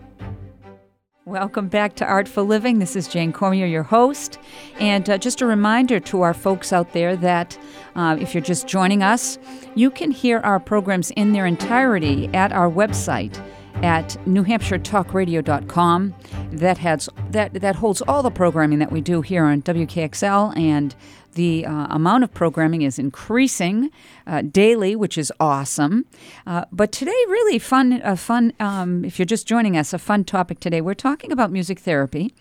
Welcome 1.28 1.68
back 1.68 1.94
to 1.96 2.06
Artful 2.06 2.46
Living. 2.46 2.80
This 2.80 2.96
is 2.96 3.10
Jane 3.10 3.34
Cormier, 3.34 3.66
your 3.66 3.84
host. 3.84 4.40
And 4.80 5.10
uh, 5.10 5.18
just 5.18 5.42
a 5.42 5.46
reminder 5.46 6.00
to 6.00 6.22
our 6.22 6.34
folks 6.34 6.72
out 6.72 6.94
there 6.94 7.18
that 7.18 7.60
uh, 7.98 8.16
if 8.18 8.34
you're 8.34 8.42
just 8.42 8.66
joining 8.66 9.04
us, 9.04 9.38
you 9.76 9.92
can 9.92 10.10
hear 10.10 10.38
our 10.40 10.58
programs 10.58 11.12
in 11.12 11.34
their 11.34 11.46
entirety 11.46 12.30
at 12.34 12.54
our 12.54 12.70
website 12.72 13.38
at 13.84 14.18
newhampshiretalkradio.com. 14.26 16.16
That 16.52 16.78
has 16.80 17.10
that 17.32 17.54
that 17.54 17.76
holds 17.76 18.02
all 18.02 18.24
the 18.24 18.32
programming 18.32 18.80
that 18.80 18.92
we 18.92 19.02
do 19.02 19.22
here 19.22 19.46
on 19.46 19.62
WKXL, 19.62 20.58
and 20.58 20.96
the 21.38 21.66
uh, 21.66 21.88
amount 21.92 22.24
of 22.24 22.34
programming 22.34 22.82
is 22.82 22.98
increasing 22.98 23.92
uh, 24.26 24.42
daily, 24.42 24.96
which 24.96 25.18
is 25.18 25.32
awesome. 25.40 26.06
Uh, 26.48 26.66
but 26.72 26.92
today, 26.92 27.12
really 27.28 27.60
fun, 27.60 28.02
a 28.04 28.18
fun. 28.18 28.54
Um, 28.60 29.06
if 29.06 29.20
you're 29.20 29.26
just 29.28 29.48
joining 29.48 29.78
us, 29.78 29.94
a 29.94 30.00
fun 30.00 30.24
topic 30.24 30.60
today. 30.60 30.82
We're 30.82 30.96
talking 30.96 31.32
about 31.32 31.52
music 31.52 31.80
therapy, 31.80 32.34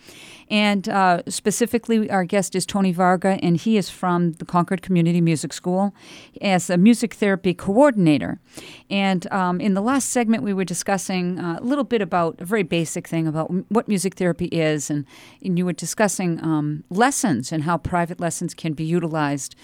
and 0.49 0.89
uh, 0.89 1.23
specifically, 1.29 2.09
our 2.11 2.25
guest 2.25 2.55
is 2.55 2.65
Tony 2.65 2.93
Varga, 2.93 3.39
and 3.43 3.57
he 3.57 3.77
is 3.77 3.91
from 3.91 4.33
the 4.33 4.45
Concord 4.45 4.83
Community 4.83 5.21
Music 5.21 5.53
School 5.53 5.95
as 6.41 6.71
a 6.71 6.77
music 6.77 7.15
therapy 7.15 7.53
coordinator. 7.53 8.39
And 8.89 9.31
um, 9.33 9.61
in 9.61 9.75
the 9.75 9.81
last 9.81 10.11
segment, 10.11 10.43
we 10.43 10.53
were 10.53 10.65
discussing 10.65 11.39
uh, 11.39 11.59
a 11.61 11.65
little 11.65 11.85
bit 11.85 12.01
about 12.01 12.41
a 12.41 12.45
very 12.45 12.63
basic 12.63 13.09
thing 13.09 13.27
about 13.27 13.51
what 13.71 13.89
music 13.89 14.15
therapy 14.15 14.47
is, 14.47 14.91
and, 14.91 15.05
and 15.43 15.59
you 15.59 15.65
were 15.65 15.73
discussing 15.73 16.43
um, 16.45 16.85
lessons 16.91 17.51
and 17.51 17.65
how 17.65 17.77
private 17.77 18.21
lessons 18.21 18.55
can 18.55 18.73
be 18.73 18.85
utilized 18.85 19.57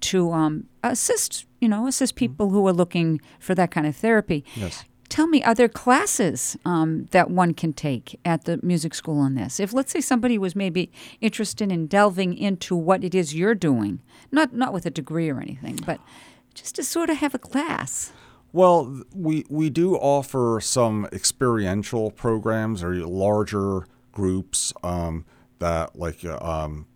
to 0.00 0.32
um, 0.32 0.64
assist, 0.84 1.46
you 1.60 1.68
know, 1.68 1.88
assist 1.88 2.14
people 2.14 2.50
who 2.50 2.66
are 2.68 2.72
looking 2.72 3.20
for 3.40 3.54
that 3.54 3.70
kind 3.70 3.86
of 3.86 3.96
therapy. 3.96 4.44
Yes. 4.54 4.84
Tell 5.08 5.26
me, 5.26 5.42
are 5.42 5.54
there 5.54 5.68
classes 5.68 6.56
um, 6.64 7.06
that 7.12 7.30
one 7.30 7.54
can 7.54 7.72
take 7.72 8.20
at 8.24 8.44
the 8.44 8.60
music 8.62 8.94
school 8.94 9.20
on 9.20 9.34
this? 9.34 9.58
If 9.58 9.72
let's 9.72 9.90
say 9.90 10.00
somebody 10.00 10.36
was 10.36 10.54
maybe 10.54 10.92
interested 11.20 11.72
in 11.72 11.86
delving 11.86 12.36
into 12.36 12.76
what 12.76 13.02
it 13.02 13.14
is 13.14 13.34
you're 13.34 13.54
doing, 13.54 14.00
not 14.30 14.52
not 14.52 14.72
with 14.72 14.84
a 14.84 14.90
degree 14.90 15.30
or 15.30 15.40
anything, 15.40 15.78
but 15.86 16.00
just 16.54 16.74
to 16.76 16.84
sort 16.84 17.08
of 17.08 17.18
have 17.18 17.34
a 17.34 17.38
class. 17.38 18.12
Well, 18.52 19.02
we 19.14 19.44
we 19.48 19.70
do 19.70 19.96
offer 19.96 20.60
some 20.62 21.06
experiential 21.12 22.10
programs 22.10 22.82
or 22.82 22.94
larger 22.94 23.86
groups 24.12 24.72
um, 24.82 25.24
that 25.58 25.96
like 25.96 26.24
uh, 26.24 26.38
um, 26.40 26.86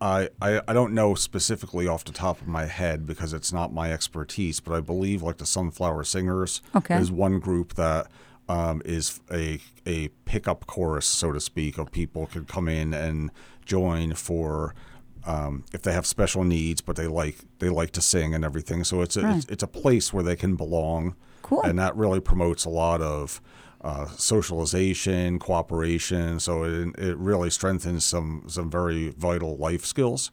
I, 0.00 0.28
I 0.40 0.60
I 0.68 0.72
don't 0.72 0.92
know 0.94 1.14
specifically 1.14 1.88
off 1.88 2.04
the 2.04 2.12
top 2.12 2.40
of 2.40 2.46
my 2.46 2.66
head 2.66 3.06
because 3.06 3.32
it's 3.32 3.52
not 3.52 3.72
my 3.72 3.92
expertise, 3.92 4.60
but 4.60 4.72
I 4.74 4.80
believe 4.80 5.22
like 5.22 5.38
the 5.38 5.46
Sunflower 5.46 6.04
Singers 6.04 6.62
Okay. 6.76 6.96
is 6.98 7.10
one 7.10 7.40
group 7.40 7.74
that 7.74 8.06
um, 8.48 8.80
is 8.84 9.20
a 9.32 9.60
a 9.86 10.08
pickup 10.24 10.66
chorus, 10.66 11.06
so 11.06 11.32
to 11.32 11.40
speak, 11.40 11.78
of 11.78 11.90
people 11.90 12.26
could 12.26 12.46
come 12.48 12.68
in 12.68 12.94
and 12.94 13.30
join 13.66 14.14
for 14.14 14.74
um, 15.26 15.64
if 15.72 15.82
they 15.82 15.92
have 15.92 16.06
special 16.06 16.44
needs, 16.44 16.80
but 16.80 16.96
they 16.96 17.06
like 17.08 17.38
they 17.58 17.68
like 17.68 17.90
to 17.92 18.00
sing 18.00 18.34
and 18.34 18.44
everything. 18.44 18.84
So 18.84 19.02
it's 19.02 19.16
a 19.16 19.36
it's, 19.36 19.46
it's 19.46 19.62
a 19.62 19.66
place 19.68 20.12
where 20.12 20.22
they 20.22 20.36
can 20.36 20.54
belong, 20.54 21.16
Cool. 21.42 21.62
and 21.62 21.78
that 21.78 21.96
really 21.96 22.20
promotes 22.20 22.64
a 22.64 22.70
lot 22.70 23.00
of 23.02 23.40
uh, 23.82 24.06
socialization, 24.16 25.38
cooperation. 25.38 26.40
So 26.40 26.64
it, 26.64 26.98
it 26.98 27.16
really 27.16 27.50
strengthens 27.50 28.04
some 28.04 28.44
some 28.48 28.70
very 28.70 29.10
vital 29.10 29.56
life 29.56 29.84
skills. 29.84 30.30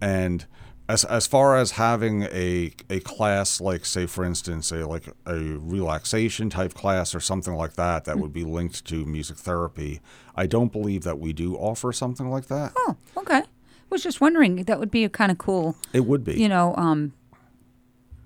And 0.00 0.46
as 0.88 1.04
as 1.04 1.26
far 1.26 1.56
as 1.56 1.72
having 1.72 2.22
a 2.22 2.72
a 2.88 3.00
class 3.00 3.60
like 3.60 3.84
say 3.84 4.06
for 4.06 4.24
instance 4.24 4.72
a 4.72 4.86
like 4.86 5.06
a 5.26 5.36
relaxation 5.36 6.48
type 6.48 6.72
class 6.72 7.14
or 7.14 7.20
something 7.20 7.54
like 7.54 7.74
that 7.74 8.04
that 8.06 8.18
would 8.18 8.32
be 8.32 8.44
linked 8.44 8.84
to 8.86 9.04
music 9.04 9.36
therapy, 9.36 10.00
I 10.34 10.46
don't 10.46 10.72
believe 10.72 11.02
that 11.02 11.18
we 11.18 11.32
do 11.32 11.56
offer 11.56 11.92
something 11.92 12.30
like 12.30 12.46
that. 12.46 12.72
Oh, 12.76 12.96
okay. 13.18 13.42
Was 13.90 14.02
just 14.02 14.20
wondering 14.20 14.64
that 14.64 14.78
would 14.78 14.90
be 14.90 15.04
a 15.04 15.08
kind 15.08 15.30
of 15.32 15.38
cool, 15.38 15.74
It 15.92 16.04
would 16.06 16.22
be. 16.24 16.34
you 16.40 16.48
know, 16.48 16.74
um, 16.76 17.12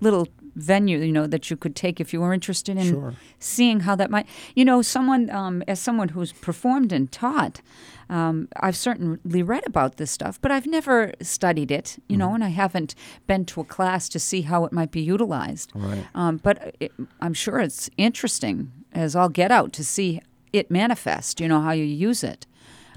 little 0.01 0.27
venue, 0.55 0.99
you 0.99 1.11
know, 1.11 1.27
that 1.27 1.49
you 1.49 1.57
could 1.57 1.75
take 1.75 1.99
if 1.99 2.13
you 2.13 2.21
were 2.21 2.33
interested 2.33 2.77
in 2.77 2.89
Sure. 2.89 3.13
seeing 3.39 3.81
how 3.81 3.95
that 3.95 4.09
might, 4.11 4.27
you 4.55 4.63
know, 4.65 4.81
someone 4.81 5.29
um, 5.29 5.63
as 5.67 5.79
someone 5.79 6.09
who's 6.09 6.31
performed 6.33 6.91
and 6.91 7.11
taught. 7.11 7.61
Um, 8.09 8.47
I've 8.59 8.75
certainly 8.75 9.41
read 9.43 9.65
about 9.65 9.97
this 9.97 10.11
stuff, 10.11 10.39
but 10.41 10.51
I've 10.51 10.67
never 10.67 11.13
studied 11.21 11.71
it, 11.71 11.97
you 12.07 12.17
know, 12.17 12.33
and 12.35 12.43
I 12.43 12.49
haven't 12.49 12.93
been 13.27 13.45
to 13.45 13.61
a 13.61 13.63
class 13.63 14.09
to 14.09 14.19
see 14.19 14.41
how 14.41 14.65
it 14.65 14.73
might 14.73 14.91
be 14.91 15.01
utilized. 15.01 15.71
Right. 15.73 16.05
Um, 16.13 16.37
but 16.37 16.75
it, 16.79 16.91
I'm 17.21 17.33
sure 17.33 17.59
it's 17.59 17.89
interesting 17.97 18.71
as 18.91 19.15
I'll 19.15 19.29
get 19.29 19.51
out 19.51 19.73
to 19.73 19.83
see 19.83 20.21
it 20.51 20.69
manifest, 20.69 21.39
you 21.39 21.47
know, 21.47 21.61
how 21.61 21.71
you 21.71 21.85
use 21.85 22.23
it. 22.23 22.45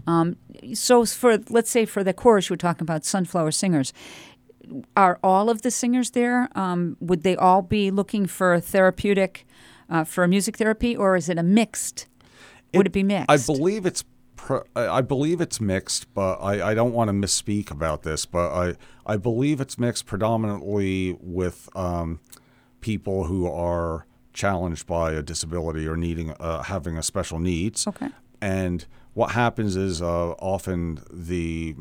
Um, 0.06 0.36
so 0.75 1.04
for 1.04 1.38
let's 1.50 1.70
say 1.70 1.84
for 1.84 2.04
the 2.04 2.12
chorus 2.12 2.50
were 2.50 2.56
talking 2.56 2.82
about 2.82 3.04
sunflower 3.04 3.50
singers 3.52 3.92
are 4.96 5.18
all 5.23 5.49
of 5.49 5.62
the 5.62 5.70
singers 5.70 6.11
there 6.11 6.49
um, 6.54 6.96
would 7.00 7.23
they 7.23 7.37
all 7.37 7.62
be 7.62 7.90
looking 7.90 8.26
for 8.26 8.58
therapeutic 8.61 9.46
uh, 9.88 10.04
for 10.04 10.26
music 10.26 10.56
therapy 10.56 10.96
or 10.96 11.16
is 11.16 11.28
it 11.28 11.38
a 11.38 11.42
mixed 11.42 12.06
would 12.75 12.87
it, 12.87 12.92
be 12.92 13.02
mixed 13.02 13.30
I 13.30 13.37
believe 13.37 13.87
it's 13.87 14.04
I 14.75 15.00
believe 15.00 15.40
it's 15.40 15.61
mixed, 15.61 16.12
but 16.14 16.37
I, 16.37 16.70
I 16.70 16.75
don't 16.75 16.92
want 16.92 17.08
to 17.08 17.12
misspeak 17.12 17.70
about 17.70 18.02
this. 18.02 18.26
But 18.26 18.52
I 18.52 18.75
I 19.04 19.16
believe 19.16 19.61
it's 19.61 19.78
mixed 19.78 20.06
predominantly 20.06 21.16
with 21.20 21.68
um, 21.75 22.20
people 22.80 23.25
who 23.25 23.50
are 23.50 24.06
challenged 24.32 24.87
by 24.87 25.12
a 25.12 25.23
disability 25.23 25.87
or 25.87 25.96
needing 25.96 26.32
uh, 26.32 26.62
having 26.64 26.96
a 26.96 27.02
special 27.02 27.38
needs. 27.38 27.87
Okay. 27.87 28.08
And 28.40 28.87
what 29.14 29.32
happens 29.32 29.76
is 29.76 30.02
uh, 30.02 30.32
often 30.32 31.00
the 31.11 31.75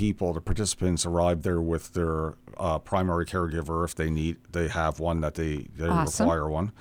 people, 0.00 0.32
the 0.32 0.40
participants, 0.40 1.04
arrive 1.04 1.42
there 1.42 1.60
with 1.60 1.92
their 1.92 2.34
uh, 2.56 2.78
primary 2.78 3.26
caregiver 3.26 3.84
if 3.84 3.94
they 3.94 4.08
need, 4.08 4.36
they 4.50 4.66
have 4.68 4.98
one 4.98 5.20
that 5.20 5.34
they, 5.34 5.66
they 5.76 5.86
Awesome. 5.86 6.24
require 6.26 6.48
one, 6.48 6.72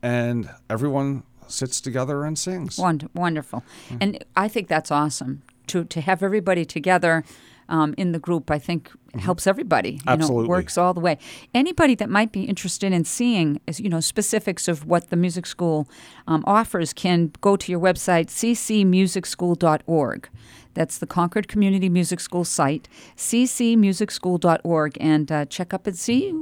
and 0.00 0.48
everyone 0.70 1.24
sits 1.48 1.80
together 1.80 2.24
and 2.24 2.38
sings. 2.38 2.78
Wond- 2.78 3.08
wonderful. 3.14 3.64
Hmm. 3.88 3.96
And 4.02 4.24
I 4.36 4.46
think 4.46 4.68
that's 4.68 4.92
awesome 4.92 5.42
to 5.66 5.84
to 5.84 6.00
have 6.00 6.22
everybody 6.22 6.64
together 6.64 7.24
um, 7.68 7.94
in 7.96 8.12
the 8.12 8.18
group. 8.18 8.50
I 8.50 8.58
think 8.58 8.90
helps 9.20 9.46
everybody. 9.46 9.90
You 9.90 9.96
know, 9.96 10.00
Mm-hmm. 10.00 10.10
Absolutely. 10.22 10.48
works 10.48 10.78
all 10.78 10.94
the 10.94 11.00
way. 11.00 11.18
Anybody 11.54 11.94
that 11.96 12.08
might 12.10 12.32
be 12.32 12.44
interested 12.44 12.92
in 12.92 13.04
seeing, 13.04 13.60
is, 13.66 13.80
you 13.80 13.88
know, 13.88 14.00
specifics 14.00 14.68
of 14.68 14.86
what 14.86 15.10
the 15.10 15.16
music 15.16 15.46
school 15.46 15.88
um, 16.26 16.44
offers 16.46 16.92
can 16.92 17.32
go 17.40 17.56
to 17.56 17.72
your 17.72 17.80
website 17.80 18.26
ccmusicschool.org. 18.28 20.28
That's 20.74 20.98
the 20.98 21.06
Concord 21.06 21.48
Community 21.48 21.88
Music 21.88 22.20
School 22.20 22.44
site, 22.44 22.88
ccmusicschool.org, 23.16 24.96
and 25.00 25.32
uh, 25.32 25.44
check 25.46 25.74
up 25.74 25.86
and 25.86 25.98
see 25.98 26.32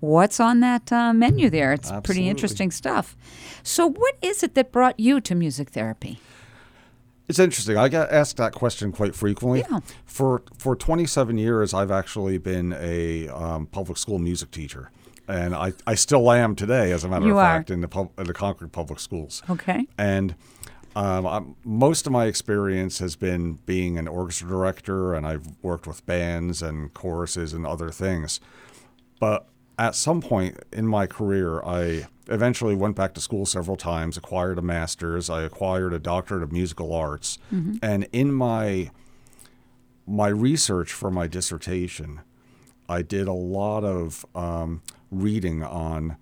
what's 0.00 0.38
on 0.40 0.60
that 0.60 0.92
uh, 0.92 1.12
menu 1.12 1.48
there. 1.48 1.72
It's 1.72 1.90
pretty 2.04 2.28
interesting 2.28 2.70
stuff. 2.70 3.16
So, 3.62 3.86
what 3.88 4.16
is 4.20 4.42
it 4.42 4.54
that 4.54 4.72
brought 4.72 4.98
you 5.00 5.20
to 5.22 5.34
music 5.34 5.70
therapy? 5.70 6.18
It's 7.28 7.38
interesting. 7.38 7.76
I 7.76 7.88
get 7.88 8.10
asked 8.12 8.36
that 8.36 8.52
question 8.52 8.92
quite 8.92 9.14
frequently. 9.14 9.64
Yeah. 9.68 9.80
For 10.04 10.42
for 10.58 10.76
27 10.76 11.38
years, 11.38 11.74
I've 11.74 11.90
actually 11.90 12.38
been 12.38 12.72
a 12.78 13.28
um, 13.28 13.66
public 13.66 13.98
school 13.98 14.18
music 14.18 14.50
teacher, 14.52 14.90
and 15.26 15.54
I, 15.54 15.72
I 15.86 15.94
still 15.96 16.30
am 16.30 16.54
today, 16.54 16.92
as 16.92 17.02
a 17.04 17.08
matter 17.08 17.26
You 17.26 17.32
of 17.32 17.38
are. 17.38 17.56
fact, 17.58 17.70
in 17.70 17.80
the 17.80 17.88
pub, 17.88 18.10
in 18.18 18.26
the 18.26 18.34
Concord 18.34 18.72
Public 18.72 19.00
Schools. 19.00 19.42
Okay. 19.50 19.86
And 19.98 20.36
um, 20.94 21.26
I'm, 21.26 21.56
most 21.64 22.06
of 22.06 22.12
my 22.12 22.26
experience 22.26 23.00
has 23.00 23.16
been 23.16 23.54
being 23.66 23.98
an 23.98 24.06
orchestra 24.08 24.48
director, 24.48 25.12
and 25.14 25.26
I've 25.26 25.46
worked 25.62 25.86
with 25.86 26.06
bands 26.06 26.62
and 26.62 26.94
choruses 26.94 27.52
and 27.52 27.66
other 27.66 27.90
things. 27.90 28.40
But 29.18 29.48
at 29.78 29.94
some 29.94 30.20
point 30.20 30.58
in 30.72 30.86
my 30.86 31.06
career, 31.06 31.62
I 31.62 32.06
eventually 32.28 32.74
went 32.74 32.96
back 32.96 33.14
to 33.14 33.20
school 33.20 33.46
several 33.46 33.76
times, 33.76 34.16
acquired 34.16 34.58
a 34.58 34.62
master's, 34.62 35.28
I 35.30 35.42
acquired 35.42 35.92
a 35.92 35.98
doctorate 35.98 36.42
of 36.42 36.50
musical 36.52 36.92
arts, 36.92 37.38
and 37.82 38.08
in 38.12 38.32
my 38.32 38.90
my 40.06 40.28
research 40.28 40.92
for 40.92 41.10
my 41.10 41.26
dissertation, 41.26 42.20
I 42.88 43.02
did 43.02 43.26
a 43.28 43.32
lot 43.32 43.82
of 43.84 44.24
um, 44.34 44.82
reading 45.10 45.62
on 45.64 46.16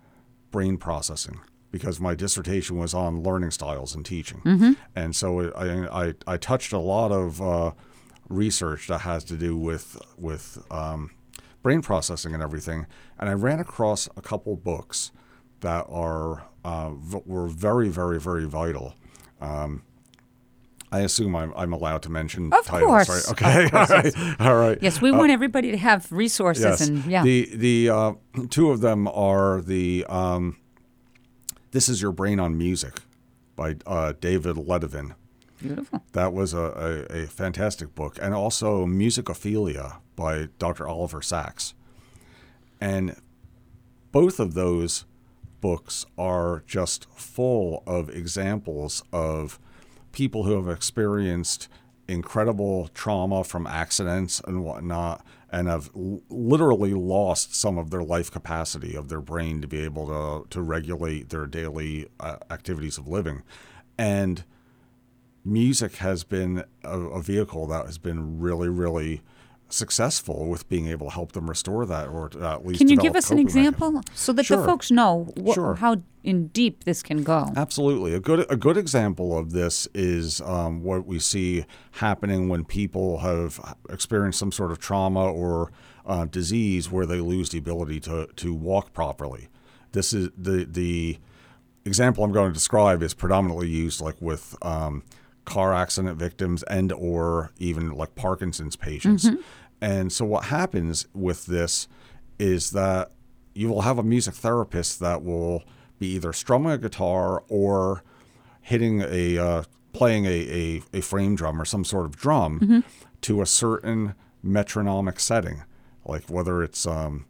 brain 0.51 0.77
processing 0.77 1.39
because 1.71 1.99
my 1.99 2.15
dissertation 2.15 2.77
was 2.77 2.93
on 2.93 3.21
learning 3.21 3.51
styles 3.51 3.93
and 3.95 4.05
teaching, 4.05 4.41
and 4.95 5.15
so 5.15 5.39
it, 5.39 5.53
I, 5.55 6.05
I 6.07 6.13
I 6.27 6.37
touched 6.37 6.73
a 6.73 6.79
lot 6.79 7.11
of 7.11 7.41
uh, 7.41 7.71
research 8.29 8.87
that 8.87 8.99
has 9.01 9.23
to 9.25 9.37
do 9.37 9.55
with 9.57 9.97
with 10.17 10.63
um, 10.71 11.11
brain 11.65 11.81
processing 11.81 12.31
and 12.35 12.43
everything, 12.43 12.85
and 13.17 13.27
I 13.27 13.33
ran 13.33 13.59
across 13.59 14.07
a 14.15 14.21
couple 14.21 14.55
books 14.55 15.11
that 15.61 15.83
are 15.89 16.45
uh, 16.63 16.91
v- 16.91 17.23
were 17.25 17.47
very 17.47 17.89
very 17.89 18.19
very 18.19 18.45
vital. 18.45 18.93
Um, 19.41 19.81
I 20.91 20.99
assume 20.99 21.35
I'm, 21.35 21.51
I'm 21.57 21.73
allowed 21.73 22.03
to 22.03 22.09
mention 22.11 22.53
Of 22.53 22.65
titles, 22.65 22.89
course. 23.07 23.09
right? 23.09 23.31
Okay, 23.31 23.69
course, 23.69 23.89
all 23.91 23.97
right, 23.97 24.41
all 24.41 24.55
right. 24.55 24.77
Yes, 24.79 25.01
we 25.01 25.11
want 25.11 25.31
everybody 25.31 25.71
to 25.71 25.77
have 25.77 26.09
resources 26.11 26.63
Yes. 26.63 26.87
and 26.87 27.03
yeah. 27.05 27.23
The 27.23 27.49
the 27.55 27.89
uh, 27.89 28.11
two 28.51 28.69
of 28.69 28.81
them 28.81 29.07
are 29.07 29.59
the 29.61 30.05
um, 30.07 30.57
"This 31.71 31.89
Is 31.89 31.99
Your 32.01 32.11
Brain 32.11 32.39
on 32.39 32.57
Music" 32.57 32.93
by 33.55 33.75
uh, 33.87 34.13
David 34.21 34.55
Levitin. 34.55 35.15
Beautiful. 35.59 36.03
That 36.11 36.31
was 36.31 36.53
a, 36.53 37.05
a, 37.09 37.23
a 37.23 37.27
fantastic 37.27 37.95
book, 37.95 38.19
and 38.21 38.33
also 38.35 38.85
Musicophilia 38.85 39.97
by 40.15 40.49
Dr. 40.59 40.87
Oliver 40.87 41.21
Sacks. 41.21 41.73
And 42.79 43.15
both 44.11 44.39
of 44.39 44.53
those 44.53 45.05
books 45.61 46.05
are 46.17 46.63
just 46.67 47.09
full 47.15 47.83
of 47.87 48.09
examples 48.09 49.03
of 49.11 49.59
people 50.11 50.43
who 50.43 50.55
have 50.55 50.73
experienced 50.73 51.67
incredible 52.07 52.89
trauma 52.93 53.43
from 53.43 53.65
accidents 53.65 54.39
and 54.47 54.63
whatnot 54.63 55.25
and 55.51 55.67
have 55.67 55.89
literally 55.93 56.93
lost 56.93 57.55
some 57.55 57.77
of 57.77 57.89
their 57.89 58.03
life 58.03 58.29
capacity 58.29 58.95
of 58.95 59.09
their 59.09 59.21
brain 59.21 59.61
to 59.61 59.67
be 59.67 59.81
able 59.81 60.07
to, 60.07 60.49
to 60.49 60.61
regulate 60.61 61.29
their 61.29 61.47
daily 61.47 62.07
uh, 62.19 62.37
activities 62.49 62.97
of 62.97 63.07
living. 63.07 63.41
And 63.97 64.43
music 65.43 65.97
has 65.97 66.23
been 66.23 66.63
a, 66.83 66.99
a 66.99 67.21
vehicle 67.21 67.67
that 67.67 67.85
has 67.85 67.97
been 67.97 68.39
really, 68.39 68.69
really 68.69 69.21
successful 69.69 70.47
with 70.47 70.67
being 70.69 70.87
able 70.87 71.07
to 71.07 71.13
help 71.13 71.31
them 71.31 71.49
restore 71.49 71.85
that 71.85 72.07
or 72.07 72.29
at 72.43 72.65
least 72.65 72.79
Can 72.79 72.87
you 72.89 72.97
give 72.97 73.15
us 73.15 73.31
an 73.31 73.39
example 73.39 73.91
mechanisms. 73.91 74.19
so 74.19 74.31
that 74.33 74.45
Sure. 74.45 74.57
the 74.57 74.63
folks 74.65 74.91
know 74.91 75.27
wh- 75.43 75.53
Sure. 75.53 75.75
how 75.75 75.97
in 76.23 76.47
deep 76.47 76.83
this 76.83 77.01
can 77.03 77.23
go? 77.23 77.51
Absolutely. 77.55 78.13
A 78.13 78.19
good 78.19 78.45
a 78.49 78.55
good 78.55 78.77
example 78.77 79.37
of 79.37 79.51
this 79.51 79.87
is 79.93 80.39
um, 80.41 80.83
what 80.83 81.05
we 81.05 81.19
see 81.19 81.65
happening 81.93 82.47
when 82.49 82.63
people 82.63 83.19
have 83.19 83.59
experienced 83.89 84.39
some 84.39 84.51
sort 84.51 84.71
of 84.71 84.79
trauma 84.79 85.25
or 85.25 85.71
uh, 86.05 86.25
disease 86.25 86.91
where 86.91 87.05
they 87.07 87.19
lose 87.19 87.49
the 87.49 87.57
ability 87.57 87.99
to, 87.99 88.27
to 88.35 88.53
walk 88.53 88.93
properly. 88.93 89.49
This 89.93 90.13
is 90.13 90.29
the 90.37 90.65
the 90.65 91.17
example 91.85 92.23
I'm 92.23 92.31
going 92.31 92.49
to 92.49 92.53
describe 92.53 93.01
is 93.03 93.13
predominantly 93.13 93.67
used 93.69 94.01
like 94.01 94.19
with 94.21 94.55
um, 94.61 95.03
car 95.45 95.73
accident 95.73 96.17
victims 96.17 96.63
and 96.63 96.91
or 96.91 97.51
even 97.57 97.91
like 97.91 98.15
Parkinson's 98.15 98.75
patients. 98.75 99.29
And 99.81 100.11
so 100.11 100.25
what 100.25 100.45
happens 100.45 101.05
with 101.13 101.45
this 101.45 101.87
is 102.39 102.71
that 102.71 103.11
you 103.53 103.69
will 103.69 103.81
have 103.81 103.97
a 103.97 104.03
music 104.03 104.33
therapist 104.33 104.99
that 104.99 105.23
will 105.23 105.63
be 105.99 106.07
either 106.15 106.33
strumming 106.33 106.71
a 106.71 106.77
guitar 106.77 107.43
or 107.47 108.03
hitting 108.61 109.01
a 109.01 109.37
uh, 109.37 109.63
playing 109.93 110.25
a, 110.25 110.29
a, 110.29 110.81
a 110.97 111.01
frame 111.01 111.35
drum 111.35 111.61
or 111.61 111.65
some 111.65 111.85
sort 111.85 112.05
of 112.05 112.17
drum 112.17 112.83
to 113.21 113.41
a 113.41 113.45
certain 113.45 114.13
metronomic 114.43 115.19
setting, 115.19 115.63
like 116.05 116.23
whether 116.29 116.61
it's 116.63 116.85
um, 116.85 117.25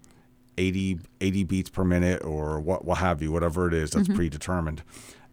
80, 0.57 0.99
80 1.21 1.43
beats 1.43 1.69
per 1.69 1.83
minute 1.83 2.23
or 2.23 2.59
what, 2.59 2.85
what 2.85 2.97
have 2.99 3.21
you, 3.21 3.31
whatever 3.31 3.67
it 3.67 3.73
is 3.73 3.91
that's 3.91 4.07
predetermined. 4.07 4.81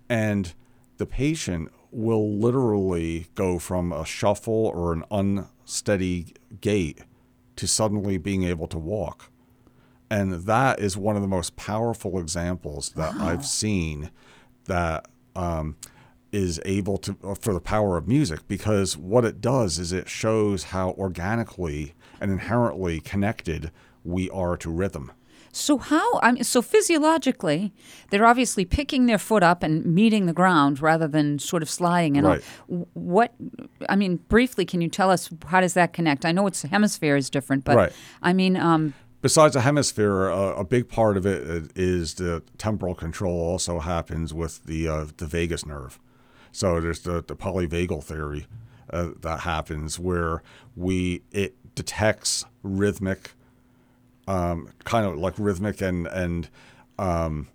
And 0.09 0.53
the 0.99 1.07
patient 1.07 1.73
will 1.93 2.33
literally 2.33 3.27
go 3.35 3.59
from 3.59 3.93
a 3.93 4.05
shuffle 4.05 4.73
or 4.75 4.93
an 4.93 5.05
unsteady 5.11 6.35
gait 6.61 7.03
to 7.55 7.67
suddenly 7.69 8.19
being 8.19 8.43
able 8.45 8.67
to 8.67 8.79
walk. 8.79 9.31
And 10.11 10.33
that 10.33 10.81
is 10.81 10.97
one 10.97 11.17
of 11.17 11.23
the 11.23 11.29
most 11.29 11.55
powerful 11.57 12.19
examples 12.19 12.91
that 12.97 13.15
I've 13.15 13.47
seen 13.47 14.11
that 14.65 15.07
um, 15.37 15.77
is 16.33 16.61
able 16.65 16.97
to, 16.99 17.17
uh, 17.23 17.35
for 17.35 17.55
the 17.55 17.61
power 17.61 17.97
of 17.97 18.09
music, 18.09 18.49
because 18.49 18.97
what 18.97 19.25
it 19.25 19.41
does 19.41 19.79
is 19.79 19.93
it 19.93 20.09
shows 20.09 20.65
how 20.65 20.91
organically 20.93 21.95
and 22.21 22.31
inherently 22.31 23.01
connected 23.01 23.71
we 24.05 24.29
are 24.31 24.57
to 24.57 24.71
rhythm. 24.71 25.13
So 25.55 25.77
how? 25.77 26.19
I 26.23 26.33
mean, 26.33 26.45
so 26.45 26.63
physiologically, 26.63 27.73
they're 28.11 28.27
obviously 28.27 28.65
picking 28.65 29.07
their 29.07 29.19
foot 29.19 29.43
up 29.43 29.63
and 29.63 29.85
meeting 29.85 30.25
the 30.25 30.33
ground 30.33 30.81
rather 30.81 31.07
than 31.07 31.39
sort 31.39 31.63
of 31.63 31.69
sliding. 31.69 32.17
And. 32.17 32.27
Right. 32.27 32.43
What? 32.95 33.35
I 33.89 33.97
mean, 33.97 34.17
briefly, 34.17 34.65
can 34.65 34.81
you 34.81 34.89
tell 34.89 35.11
us 35.11 35.29
how 35.47 35.61
does 35.61 35.75
that 35.75 35.93
connect? 35.93 36.25
I 36.25 36.33
know 36.33 36.47
it's 36.47 36.63
hemisphere 36.63 37.17
is 37.17 37.29
different, 37.29 37.65
but 37.65 37.77
Right. 37.77 37.93
I 38.23 38.33
mean, 38.33 38.57
um, 38.57 38.95
Besides 39.21 39.55
the 39.55 39.61
hemisphere, 39.61 40.33
uh, 40.33 40.55
a 40.57 40.65
big 40.65 40.89
part 40.89 41.17
of 41.17 41.25
it 41.27 41.71
is 41.77 42.21
uh, 42.21 42.25
the 42.25 42.43
temporal 42.59 42.97
control. 42.97 43.39
Also 43.39 43.79
happens 43.79 44.35
with 44.35 44.65
the 44.65 44.89
uh, 44.89 45.07
the 45.17 45.27
vagus 45.27 45.65
nerve. 45.65 46.01
So 46.51 46.81
there's 46.81 47.01
the, 47.01 47.23
the 47.23 47.37
polyvagal 47.37 48.03
theory 48.03 48.47
uh, 48.91 49.11
that 49.21 49.41
happens 49.41 49.99
where 49.99 50.43
we 50.75 51.23
it 51.31 51.55
detects 51.77 52.45
rhythmic, 52.65 53.31
um, 54.29 54.69
kind 54.85 55.07
of 55.07 55.17
like 55.17 55.35
rhythmic 55.39 55.81
and 55.81 56.07
and 56.07 56.49
um, 56.99 57.49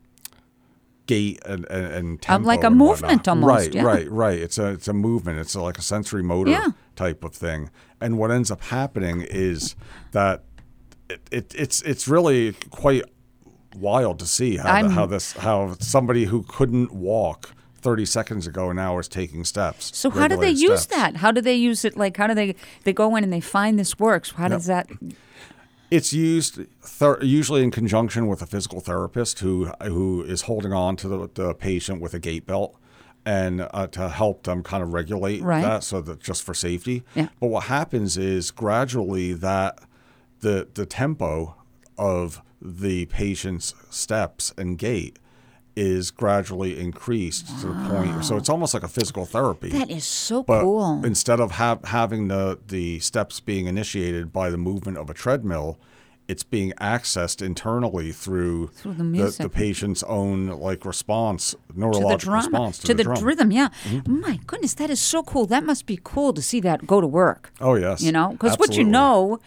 gait 1.06 1.40
and 1.46 1.66
and, 1.70 1.86
and 1.94 2.22
tempo 2.22 2.46
like 2.48 2.64
a 2.64 2.70
movement 2.70 3.26
whatnot. 3.26 3.28
almost, 3.28 3.48
Right, 3.68 3.74
yeah. 3.74 3.84
right, 3.84 4.12
right. 4.12 4.40
It's 4.40 4.58
a 4.58 4.68
it's 4.72 4.88
a 4.88 4.94
movement. 4.94 5.40
It's 5.40 5.56
like 5.56 5.78
a 5.78 5.82
sensory 5.82 6.24
motor 6.24 6.52
Yeah. 6.52 6.68
type 6.96 7.24
of 7.24 7.34
thing. 7.34 7.70
And 8.02 8.18
what 8.18 8.32
ends 8.32 8.52
up 8.52 8.62
happening 8.64 9.22
is 9.22 9.76
that 10.12 10.44
it, 11.10 11.22
it 11.32 11.56
it's 11.58 11.82
it's 11.84 12.08
really 12.08 12.54
quite 12.70 13.04
wild 13.76 14.18
to 14.20 14.26
see 14.26 14.58
how, 14.58 14.82
the, 14.82 14.90
how 14.90 15.06
this 15.06 15.34
how 15.34 15.76
somebody 15.80 16.26
who 16.26 16.44
couldn't 16.44 16.92
walk 16.92 17.52
30 17.82 18.06
seconds 18.06 18.48
ago 18.48 18.72
now 18.72 18.98
is 18.98 19.08
taking 19.08 19.46
steps. 19.46 19.96
so 19.96 20.10
how 20.10 20.28
do 20.28 20.36
they 20.36 20.48
regulated 20.48 20.60
use 20.60 20.86
that? 20.88 21.16
How 21.18 21.32
do 21.32 21.42
they 21.42 21.54
use 21.56 21.86
it? 21.86 21.96
Like, 21.96 22.18
how 22.18 22.28
do 22.28 22.34
they 22.34 22.56
they 22.84 22.92
go 22.92 23.16
in 23.16 23.24
and 23.24 23.32
they 23.32 23.40
find 23.40 23.80
this 23.80 23.98
works? 24.00 24.32
How 24.32 24.48
does 24.50 24.66
that? 24.66 24.88
It's 25.90 26.12
used 26.12 26.60
ther- 26.82 27.20
usually 27.24 27.64
in 27.64 27.72
conjunction 27.72 28.28
with 28.28 28.42
a 28.42 28.46
physical 28.46 28.80
therapist 28.82 29.40
who 29.40 29.68
who 29.84 30.22
is 30.24 30.44
holding 30.44 30.74
on 30.74 30.96
to 30.98 31.08
the, 31.08 31.30
the 31.34 31.54
patient 31.54 32.02
with 32.02 32.14
a 32.14 32.20
gait 32.20 32.46
belt 32.46 32.76
and 33.26 33.68
uh, 33.74 33.88
to 33.88 34.10
help 34.10 34.44
them 34.44 34.64
kind 34.64 34.82
of 34.84 34.94
regulate 34.94 35.42
Right. 35.42 35.62
that 35.62 35.84
so 35.84 36.02
that 36.02 36.20
just 36.22 36.44
for 36.44 36.54
safety. 36.54 37.04
Yeah. 37.16 37.28
But 37.40 37.48
what 37.48 37.66
happens 37.66 38.18
is 38.18 38.52
gradually 38.52 39.34
that 39.34 39.80
the 40.42 40.68
the 40.74 40.86
tempo 40.86 41.56
of 41.98 42.42
the 42.62 43.06
patient's 43.06 43.74
steps 43.90 44.54
and 44.58 44.78
gait 44.78 45.20
is 45.78 46.10
gradually 46.12 46.80
increased 46.80 47.48
to 47.62 47.68
the 47.68 47.90
point 47.90 48.26
so 48.26 48.36
it's 48.36 48.50
almost 48.50 48.74
like 48.74 48.84
a 48.84 48.88
physical 48.88 49.26
therapy. 49.26 49.70
That 49.70 49.90
is 49.92 50.04
so 50.04 50.42
But 50.44 50.62
cool. 50.64 51.06
instead 51.06 51.40
of 51.40 51.52
ha- 51.52 51.78
having 51.86 52.28
the, 52.28 52.58
the 52.68 53.00
steps 53.00 53.40
being 53.40 53.68
initiated 53.68 54.34
by 54.34 54.50
the 54.50 54.58
movement 54.58 54.98
of 54.98 55.10
a 55.10 55.14
treadmill, 55.14 55.78
it's 56.28 56.44
being 56.44 56.74
accessed 56.82 57.42
internally 57.46 58.12
through, 58.12 58.68
Through 58.68 58.96
the 58.96 59.04
music. 59.04 59.44
the, 59.44 59.50
patient's 59.50 60.04
own 60.04 60.48
like 60.48 60.84
response, 60.84 61.52
to 61.52 61.58
the 61.74 61.80
neurological 61.80 62.18
drama, 62.18 62.48
response 62.48 62.80
to, 62.80 62.88
to 62.88 62.94
the, 62.96 63.04
the, 63.04 63.24
rhythm. 63.24 63.52
Yeah. 63.52 63.70
Mm-hmm. 63.86 64.20
My 64.22 64.40
goodness, 64.48 64.74
that 64.74 64.90
is 64.90 65.00
so 65.00 65.24
cool. 65.24 65.46
That 65.46 65.64
must 65.64 65.86
be 65.86 66.00
cool 66.04 66.34
to 66.34 66.42
see 66.42 66.60
that 66.62 66.86
go 66.88 67.00
to 67.00 67.08
work. 67.08 67.52
Oh 67.62 67.76
yes, 67.76 68.02
you 68.02 68.12
know 68.12 68.32
because 68.32 68.58
what 68.58 68.76
you 68.76 68.84
know 68.84 69.40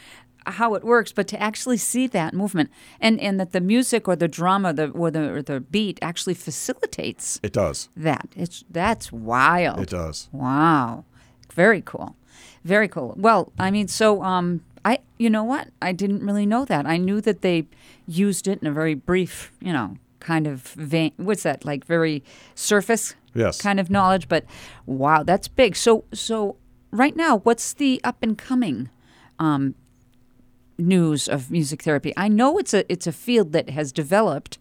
how 0.51 0.75
it 0.75 0.85
works 0.85 1.13
but 1.13 1.27
to 1.29 1.41
actually 1.41 1.77
see 1.77 2.07
that 2.07 2.35
movement 2.35 2.71
and 3.01 3.21
and 3.21 3.39
that 3.41 3.53
the 3.53 3.61
music 3.61 4.07
or 4.09 4.17
the 4.17 4.29
drama 4.29 4.73
the 4.73 4.89
or 4.91 5.11
the 5.11 5.31
or 5.33 5.43
the 5.43 5.61
beat 5.61 5.99
actually 6.03 6.35
facilitates 6.35 7.41
it 7.43 7.53
does. 7.53 7.89
that. 7.97 8.29
It's 8.37 8.65
that's 8.71 9.11
wild. 9.13 9.81
It 9.81 9.89
does. 9.91 10.29
wow. 10.33 11.05
Very 11.53 11.83
cool. 11.85 12.17
Very 12.65 12.89
cool. 12.89 13.15
Well 13.17 13.53
i 13.59 13.71
mean 13.71 13.89
so 13.89 14.23
um 14.23 14.63
i 14.85 14.99
you 15.19 15.29
know 15.31 15.45
what? 15.45 15.69
I 15.83 15.93
didn't 15.93 16.25
really 16.25 16.47
know 16.47 16.65
that. 16.65 16.87
I 16.87 16.97
knew 16.97 17.21
that 17.21 17.43
they 17.43 17.67
used 18.07 18.49
it 18.49 18.61
in 18.63 18.67
a 18.67 18.73
very 18.73 18.95
brief 18.95 19.53
you 19.61 19.73
know 19.73 19.97
kind 20.21 20.47
of 20.47 20.63
vein 20.77 21.13
what's 21.17 21.43
that 21.45 21.65
like 21.65 21.85
very 21.85 22.23
surface 22.55 23.15
Yes. 23.35 23.61
kind 23.63 23.79
of 23.81 23.89
knowledge 23.91 24.29
but 24.29 24.45
wow 24.87 25.23
that's 25.23 25.49
big. 25.49 25.77
So 25.77 26.05
so 26.13 26.57
right 26.91 27.15
now 27.17 27.39
what's 27.39 27.73
the 27.75 28.01
up 28.05 28.23
and 28.23 28.37
coming 28.37 28.89
um 29.39 29.75
news 30.81 31.29
of 31.29 31.51
music 31.51 31.83
therapy. 31.83 32.13
I 32.17 32.29
know 32.29 32.59
it's 32.59 32.75
a 32.75 32.91
it's 32.91 33.07
a 33.07 33.13
field 33.13 33.53
that 33.53 33.71
has 33.71 33.93
developed. 33.93 34.59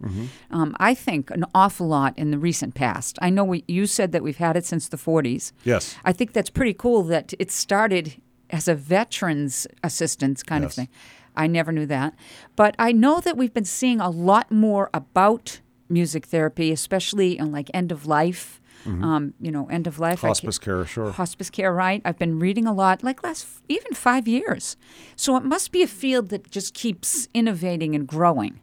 Um, 0.51 0.75
I 0.79 0.93
think 0.93 1.31
an 1.31 1.45
awful 1.53 1.87
lot 1.87 2.17
in 2.17 2.31
the 2.31 2.37
recent 2.37 2.75
past. 2.75 3.17
I 3.21 3.29
know 3.29 3.43
we, 3.43 3.63
you 3.67 3.85
said 3.85 4.11
that 4.11 4.23
we've 4.23 4.37
had 4.37 4.57
it 4.57 4.65
since 4.65 4.87
the 4.87 4.97
40s. 4.97 5.51
Yes. 5.63 5.95
I 6.03 6.11
think 6.13 6.33
that's 6.33 6.49
pretty 6.49 6.73
cool 6.73 7.03
that 7.03 7.33
it 7.39 7.51
started 7.51 8.21
as 8.49 8.67
a 8.67 8.75
veterans 8.75 9.67
assistance 9.83 10.43
kind 10.43 10.63
of 10.63 10.73
thing. 10.73 10.89
I 11.35 11.47
never 11.47 11.71
knew 11.71 11.85
that. 11.85 12.15
But 12.55 12.75
I 12.79 12.91
know 12.91 13.19
that 13.21 13.37
we've 13.37 13.53
been 13.53 13.65
seeing 13.65 13.99
a 14.01 14.09
lot 14.09 14.51
more 14.51 14.89
about 14.93 15.61
music 15.87 16.25
therapy, 16.25 16.71
especially 16.71 17.39
on 17.39 17.51
like 17.51 17.69
end 17.73 17.91
of 17.91 18.05
life. 18.05 18.59
Um, 18.85 19.33
you 19.39 19.51
know, 19.51 19.67
end 19.67 19.87
of 19.87 19.99
life. 19.99 20.21
Hospice 20.21 20.57
care, 20.57 20.85
sure. 20.85 21.11
hospice 21.11 21.49
care, 21.49 21.73
right? 21.73 22.01
I've 22.05 22.17
been 22.17 22.39
reading 22.39 22.65
a 22.65 22.73
lot, 22.73 23.03
like 23.03 23.23
last 23.23 23.45
even 23.67 23.93
five 23.93 24.27
years. 24.27 24.77
So 25.15 25.35
it 25.35 25.43
must 25.43 25.71
be 25.71 25.83
a 25.83 25.87
field 25.87 26.29
that 26.29 26.49
just 26.49 26.73
keeps 26.73 27.27
innovating 27.33 27.93
and 27.93 28.07
growing. 28.07 28.59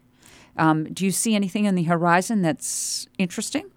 Um, 0.57 0.85
do 0.85 1.05
you 1.05 1.11
see 1.11 1.35
anything 1.35 1.66
on 1.66 1.74
the 1.74 1.85
horizon 1.85 2.42
that's 2.42 3.07
interesting? 3.18 3.70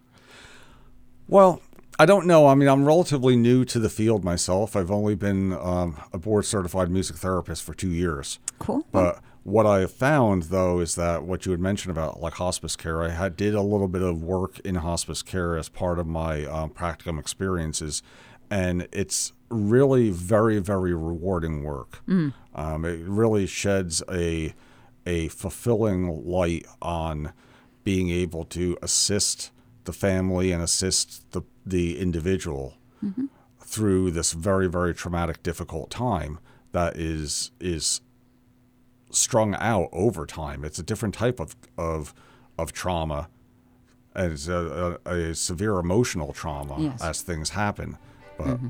Well, 1.28 1.62
I 2.00 2.06
don't 2.06 2.26
know. 2.26 2.48
I 2.48 2.56
mean, 2.56 2.70
I'm 2.70 2.86
relatively 2.86 3.36
new 3.36 3.66
to 3.66 3.78
the 3.78 3.90
field 3.90 4.24
myself. 4.24 4.76
I've 4.76 4.90
only 4.90 5.16
been 5.16 5.52
um, 5.54 5.98
a 6.14 6.18
board 6.18 6.46
certified 6.46 6.90
music 6.90 7.18
therapist 7.18 7.64
for 7.64 7.74
two 7.74 7.90
years. 7.90 8.40
Cool. 8.58 8.86
But 8.92 9.20
what 9.50 9.66
I 9.66 9.80
have 9.80 9.92
found, 9.92 10.44
though, 10.44 10.80
is 10.80 10.96
that 10.96 11.24
what 11.24 11.46
you 11.46 11.52
had 11.52 11.60
mentioned 11.60 11.92
about 11.92 12.22
like 12.22 12.34
hospice 12.36 12.76
care, 12.76 13.02
I 13.04 13.10
had 13.10 13.36
did 13.36 13.56
a 13.56 13.62
little 13.62 13.88
bit 13.88 14.02
of 14.02 14.24
work 14.24 14.60
in 14.60 14.76
hospice 14.76 15.22
care 15.22 15.58
as 15.58 15.70
part 15.70 16.00
of 16.00 16.08
my 16.08 16.46
um, 16.46 16.70
practicum 16.70 17.20
experiences, 17.20 18.02
and 18.50 18.88
it's 18.92 19.34
really 19.50 20.10
very, 20.12 20.60
very 20.60 20.94
rewarding 20.94 21.64
work. 21.64 22.02
Um, 22.56 22.86
it 22.86 23.00
really 23.06 23.46
sheds 23.48 24.04
a 24.12 24.54
a 25.06 25.30
fulfilling 25.30 26.26
light 26.26 26.66
on 26.82 27.34
being 27.84 28.10
able 28.10 28.46
to 28.46 28.78
assist 28.82 29.52
the 29.86 29.94
family 29.94 30.52
and 30.52 30.62
assist 30.62 31.32
the 31.32 31.42
the 31.66 32.00
individual 32.00 32.76
through 33.64 34.12
this 34.12 34.34
very, 34.34 34.68
very 34.68 34.94
traumatic, 34.94 35.42
difficult 35.44 35.90
time 35.90 36.40
that 36.72 36.98
is 36.98 37.52
is 37.60 38.02
strung 39.12 39.56
out 39.56 39.90
over 39.92 40.26
time. 40.26 40.64
It's 40.64 40.80
a 40.80 40.84
different 40.84 41.16
type 41.16 41.40
of 41.40 41.56
of, 41.78 42.14
of 42.58 42.72
trauma, 42.74 43.30
as 44.16 44.48
a, 44.48 45.00
a, 45.06 45.12
a 45.30 45.36
severe 45.36 45.80
emotional 45.80 46.34
trauma 46.34 46.76
Yes. 46.80 47.02
as 47.02 47.22
things 47.22 47.52
happen. 47.52 47.98
But 48.38 48.48
mm-hmm. 48.48 48.68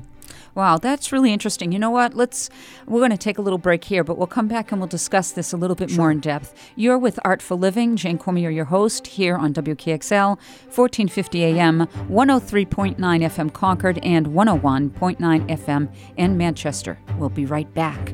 Wow, 0.54 0.78
that's 0.78 1.12
really 1.12 1.32
interesting. 1.32 1.70
You 1.72 1.78
know 1.78 1.90
what? 1.90 2.14
Let's 2.14 2.50
we're 2.86 3.00
going 3.00 3.10
to 3.12 3.16
take 3.16 3.38
a 3.38 3.42
little 3.42 3.58
break 3.58 3.84
here, 3.84 4.02
but 4.04 4.16
we'll 4.18 4.26
come 4.26 4.48
back 4.48 4.70
and 4.72 4.80
we'll 4.80 4.88
discuss 4.88 5.32
this 5.32 5.52
a 5.52 5.56
little 5.56 5.76
bit 5.76 5.96
more 5.96 6.10
in 6.10 6.20
depth. 6.20 6.54
You're 6.76 6.98
with 6.98 7.18
Artful 7.24 7.58
Living, 7.58 7.96
Jane 7.96 8.18
Cormier, 8.18 8.50
your 8.50 8.64
host 8.66 9.06
here 9.06 9.36
on 9.36 9.52
WKXL, 9.54 10.38
1450 10.74 11.44
AM, 11.44 11.86
103.9 12.08 12.96
FM 12.96 13.52
Concord, 13.52 13.98
and 14.02 14.28
101.9 14.28 15.18
FM 15.18 15.92
in 16.16 16.36
Manchester. 16.36 16.98
We'll 17.16 17.28
be 17.28 17.46
right 17.46 17.72
back. 17.74 18.12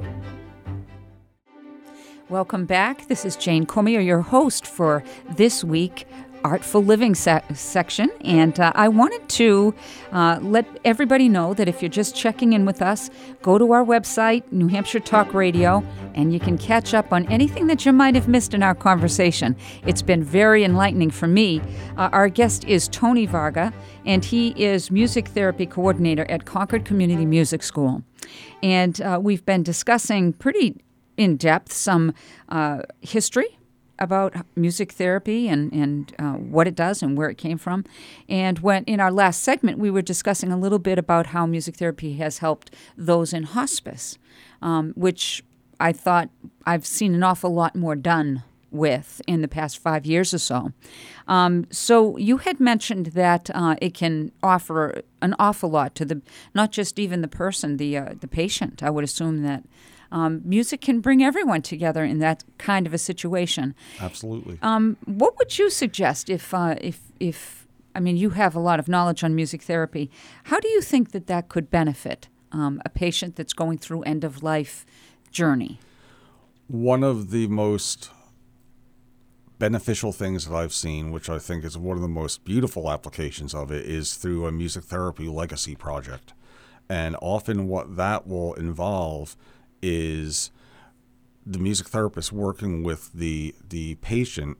Welcome 2.29 2.67
back. 2.67 3.07
This 3.07 3.25
is 3.25 3.37
Jane 3.37 3.67
Cormier, 3.67 4.01
your 4.01 4.21
host 4.21 4.67
for 4.67 5.05
this 5.37 5.63
week. 5.63 6.09
Artful 6.43 6.85
Living 6.85 7.15
se- 7.15 7.43
section, 7.55 8.09
and 8.21 8.59
uh, 8.61 8.73
I 8.75 8.89
wanted 8.89 9.29
to 9.31 9.75
uh, 10.13 10.39
let 10.43 10.65
everybody 10.85 11.29
know 11.29 11.55
that 11.55 11.67
if 11.69 11.83
you're 11.83 11.89
just 11.89 12.15
checking 12.15 12.53
in 12.53 12.65
with 12.65 12.83
us, 12.83 13.11
go 13.43 13.59
to 13.59 13.73
our 13.73 13.85
website, 13.85 14.45
New 14.53 14.69
Hampshire 14.69 15.01
Talk 15.01 15.35
Radio, 15.35 15.85
and 16.15 16.33
you 16.33 16.39
can 16.39 16.57
catch 16.57 16.95
up 16.95 17.13
on 17.13 17.27
anything 17.27 17.67
that 17.67 17.85
you 17.85 17.93
might 17.93 18.15
have 18.15 18.29
missed 18.29 18.55
in 18.55 18.63
our 18.63 18.77
conversation. 18.77 19.57
It's 19.87 20.03
been 20.03 20.23
very 20.23 20.63
enlightening 20.63 21.11
for 21.11 21.27
me. 21.27 21.61
Uh, 21.97 22.11
our 22.13 22.29
guest 22.29 22.65
is 22.65 22.87
Tony 22.89 23.27
Varga, 23.27 23.73
and 24.05 24.25
he 24.25 24.49
is 24.51 24.91
music 24.91 25.29
therapy 25.29 25.67
coordinator 25.67 26.29
at 26.31 26.45
Concord 26.45 26.85
Community 26.85 27.27
Music 27.27 27.63
School. 27.63 28.03
And 28.63 29.01
uh, 29.01 29.19
we've 29.21 29.45
been 29.45 29.65
discussing 29.65 30.33
pretty 30.33 30.81
in 31.17 31.37
depth 31.37 31.73
some 31.73 32.13
uh, 32.49 32.83
history 33.01 33.59
about 33.99 34.35
music 34.55 34.93
therapy 34.93 35.49
and, 35.49 35.73
and 35.73 36.15
uh, 36.19 36.33
what 36.33 36.69
it 36.69 36.75
does 36.75 37.03
and 37.03 37.17
where 37.17 37.31
it 37.31 37.39
came 37.39 37.59
from. 37.59 37.85
And 38.29 38.59
when 38.59 38.85
in 38.85 39.01
our 39.01 39.11
last 39.11 39.43
segment, 39.43 39.79
we 39.79 39.91
were 39.91 40.03
discussing 40.03 40.53
a 40.53 40.59
little 40.59 40.79
bit 40.79 40.99
about 40.99 41.29
how 41.29 41.47
music 41.47 41.77
therapy 41.77 42.15
has 42.15 42.39
helped 42.39 42.75
those 42.97 43.33
in 43.33 43.45
hospice, 43.45 44.19
um, 44.61 44.93
which 44.97 45.43
I 45.81 45.93
thought 45.93 46.29
I've 46.65 46.87
seen 46.87 47.15
an 47.15 47.23
awful 47.23 47.53
lot 47.53 47.75
more 47.75 47.97
done 47.97 48.43
with 48.71 49.23
in 49.27 49.41
the 49.41 49.49
past 49.49 49.79
five 49.79 50.05
years 50.05 50.35
or 50.35 50.39
so. 50.39 50.73
Um, 51.27 51.67
so 51.71 52.17
you 52.19 52.39
had 52.39 52.61
mentioned 52.61 53.07
that 53.07 53.51
uh, 53.55 53.77
it 53.81 53.95
can 53.95 54.33
offer 54.43 55.03
an 55.23 55.35
awful 55.39 55.71
lot 55.71 55.95
to 55.95 56.05
the 56.05 56.21
not 56.55 56.73
just 56.73 56.99
even 56.99 57.23
the 57.23 57.29
person, 57.29 57.79
the 57.79 57.97
uh, 57.97 58.15
the 58.21 58.29
patient. 58.29 58.83
I 58.83 58.91
would 58.91 59.05
assume 59.05 59.43
that 59.43 59.65
um, 60.13 60.43
music 60.45 60.81
can 60.81 61.01
bring 61.01 61.23
everyone 61.23 61.63
together 61.63 62.05
in 62.05 62.19
that 62.19 62.45
kind 62.59 62.87
of 62.87 62.95
a 62.95 62.99
situation. 62.99 63.75
absolutely. 64.01 64.59
Um, 64.63 64.97
what 65.05 65.37
would 65.39 65.59
you 65.59 65.71
suggest 65.71 66.31
if 66.31 66.53
uh, 66.55 66.77
if 66.81 67.01
if 67.21 67.67
I 67.95 68.01
mean 68.01 68.17
you 68.17 68.31
have 68.31 68.55
a 68.55 68.61
lot 68.61 68.79
of 68.79 68.89
knowledge 68.89 69.25
on 69.25 69.35
music 69.35 69.63
therapy? 69.63 70.11
How 70.45 70.61
do 70.61 70.69
you 70.69 70.81
think 70.81 71.13
that 71.13 71.27
that 71.27 71.49
could 71.49 71.71
benefit 71.71 72.29
um, 72.53 72.81
a 72.85 72.89
patient 72.89 73.37
that's 73.37 73.53
going 73.53 73.79
through 73.79 74.03
end 74.03 74.25
of 74.25 74.43
life 74.43 74.87
journey? 75.31 75.79
one 76.69 77.05
of 77.05 77.31
the 77.31 77.47
most 77.47 78.11
beneficial 79.59 80.13
things 80.13 80.47
that 80.47 80.55
I've 80.55 80.75
seen, 80.75 81.13
which 81.13 81.31
I 81.31 81.39
think 81.39 81.65
is 81.65 81.79
one 81.79 81.97
of 81.97 82.03
the 82.03 82.09
most 82.09 82.45
beautiful 82.45 82.91
applications 82.91 83.55
of 83.55 83.71
it, 83.71 83.87
is 83.87 84.17
through 84.17 84.47
a 84.47 84.53
music 84.53 84.85
therapy 84.85 85.29
legacy 85.29 85.75
project. 85.75 86.35
And 86.89 87.17
often, 87.23 87.69
what 87.69 87.97
that 87.97 88.27
will 88.27 88.55
involve 88.55 89.37
is 89.87 90.51
the 91.45 91.59
music 91.59 91.89
therapist 91.89 92.33
working 92.33 92.83
with 92.83 93.13
the 93.13 93.55
the 93.69 93.95
patient 93.97 94.59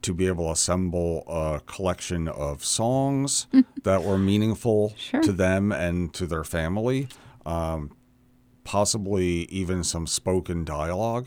to 0.00 0.12
be 0.14 0.26
able 0.26 0.46
to 0.46 0.52
assemble 0.52 1.22
a 1.28 1.60
collection 1.66 2.26
of 2.26 2.64
songs 2.64 3.46
that 3.84 4.02
were 4.02 4.18
meaningful 4.18 4.94
Sure. 4.96 5.22
to 5.22 5.32
them 5.32 5.70
and 5.70 6.12
to 6.14 6.26
their 6.26 6.42
family, 6.42 7.08
um, 7.46 7.90
possibly 8.64 9.44
even 9.44 9.84
some 9.84 10.06
spoken 10.06 10.64
dialog 10.64 11.26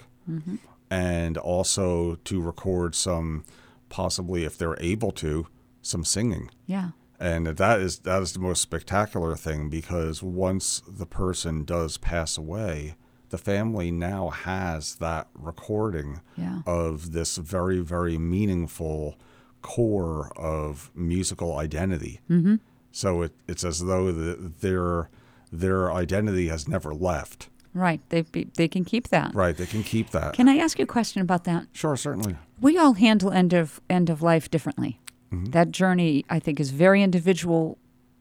and 0.90 1.38
also 1.38 2.16
to 2.24 2.42
record 2.42 2.96
some, 2.96 3.44
possibly 3.90 4.44
if 4.44 4.58
they're 4.58 4.78
able 4.82 5.12
to, 5.12 5.46
some 5.84 6.04
singing. 6.04 6.50
Yeah. 6.66 6.90
And 7.20 7.46
that 7.48 7.80
is 7.80 8.00
that 8.00 8.22
is 8.24 8.34
the 8.34 8.40
most 8.40 8.62
spectacular 8.62 9.36
thing 9.36 9.70
because 9.70 10.22
once 10.24 10.82
the 10.88 11.06
person 11.06 11.64
does 11.64 11.98
pass 11.98 12.38
away, 12.40 12.96
the 13.30 13.38
family 13.38 13.92
now 13.92 14.30
has 14.30 14.96
that 14.96 15.28
recording 15.34 16.22
Yeah. 16.38 16.62
of 16.66 17.12
this 17.14 17.38
very 17.38 17.80
very 17.80 18.18
meaningful 18.18 19.18
core 19.62 20.32
of 20.38 20.92
musical 20.96 21.58
identity. 21.58 22.22
Mm-hmm. 22.30 22.56
So 22.92 23.24
it, 23.24 23.34
it's 23.48 23.64
as 23.64 23.80
though 23.86 24.12
the, 24.12 24.36
their 24.62 25.10
their 25.52 25.92
identity 25.92 26.48
has 26.50 26.68
never 26.68 26.94
left. 26.94 27.50
Right. 27.74 28.00
They 28.10 28.22
they 28.58 28.68
can 28.68 28.86
keep 28.86 29.10
that. 29.10 29.34
Right? 29.36 29.56
They 29.58 29.66
can 29.66 29.84
keep 29.84 30.12
that. 30.12 30.34
Can 30.34 30.48
I 30.48 30.58
ask 30.58 30.80
you 30.80 30.84
a 30.84 30.88
question 30.88 31.22
about 31.22 31.44
that? 31.44 31.68
Sure, 31.74 31.98
certainly. 31.98 32.36
We 32.62 32.78
all 32.78 32.94
handle 32.94 33.32
end 33.32 33.54
of 33.54 33.82
end 33.90 34.10
of 34.10 34.22
life 34.22 34.50
differently. 34.50 35.00
That 35.32 35.72
journey, 35.72 36.24
I 36.30 36.40
think, 36.40 36.62
is 36.62 36.70
very 36.70 37.04
individual, 37.04 37.78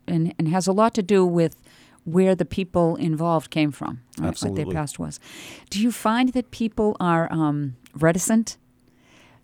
and, 0.08 0.34
and 0.36 0.48
has 0.48 0.66
a 0.66 0.72
lot 0.72 0.94
to 0.94 1.02
do 1.02 1.24
with 1.24 1.54
where 2.04 2.34
the 2.34 2.44
people 2.44 2.96
involved 2.96 3.50
came 3.50 3.70
from, 3.72 4.00
right? 4.18 4.26
what 4.42 4.54
their 4.54 4.66
past 4.66 4.98
was. 4.98 5.18
Do 5.70 5.80
you 5.80 5.90
find 5.90 6.30
that 6.30 6.50
people 6.50 6.96
are 7.00 7.32
um, 7.32 7.76
reticent 7.94 8.58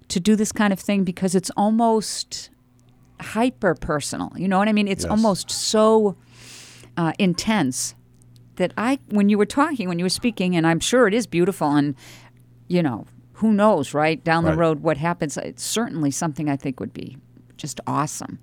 to 0.09 0.21
do 0.21 0.37
this 0.37 0.53
kind 0.53 0.73
of 0.73 0.79
thing 0.79 1.05
because 1.05 1.35
it's 1.35 1.51
almost 1.57 2.51
hyper 3.21 3.75
personal? 3.75 4.33
You 4.37 4.49
know 4.49 4.59
what 4.59 4.69
I 4.69 4.73
mean? 4.73 4.89
It's 4.89 5.05
Yes. 5.05 5.11
almost 5.11 5.51
so 5.51 6.17
uh, 6.97 7.13
intense 7.19 7.95
that 8.57 8.73
I, 8.77 8.99
when 9.09 9.29
you 9.31 9.39
were 9.39 9.47
talking, 9.47 9.89
when 9.89 9.99
you 9.99 10.05
were 10.05 10.09
speaking, 10.11 10.55
and 10.55 10.67
I'm 10.67 10.81
sure 10.81 11.09
it 11.09 11.15
is 11.15 11.27
beautiful, 11.27 11.69
and 11.75 11.95
you 12.69 12.83
know, 12.83 13.07
who 13.35 13.53
knows, 13.55 13.95
right 13.95 14.23
down 14.23 14.45
the 14.45 14.55
road 14.55 14.81
what 14.81 14.99
happens. 14.99 15.37
It's 15.39 15.63
certainly 15.63 16.11
something 16.11 16.49
I 16.51 16.57
think 16.57 16.79
would 16.79 16.93
be 16.93 17.17
just 17.57 17.81
awesome 17.87 18.39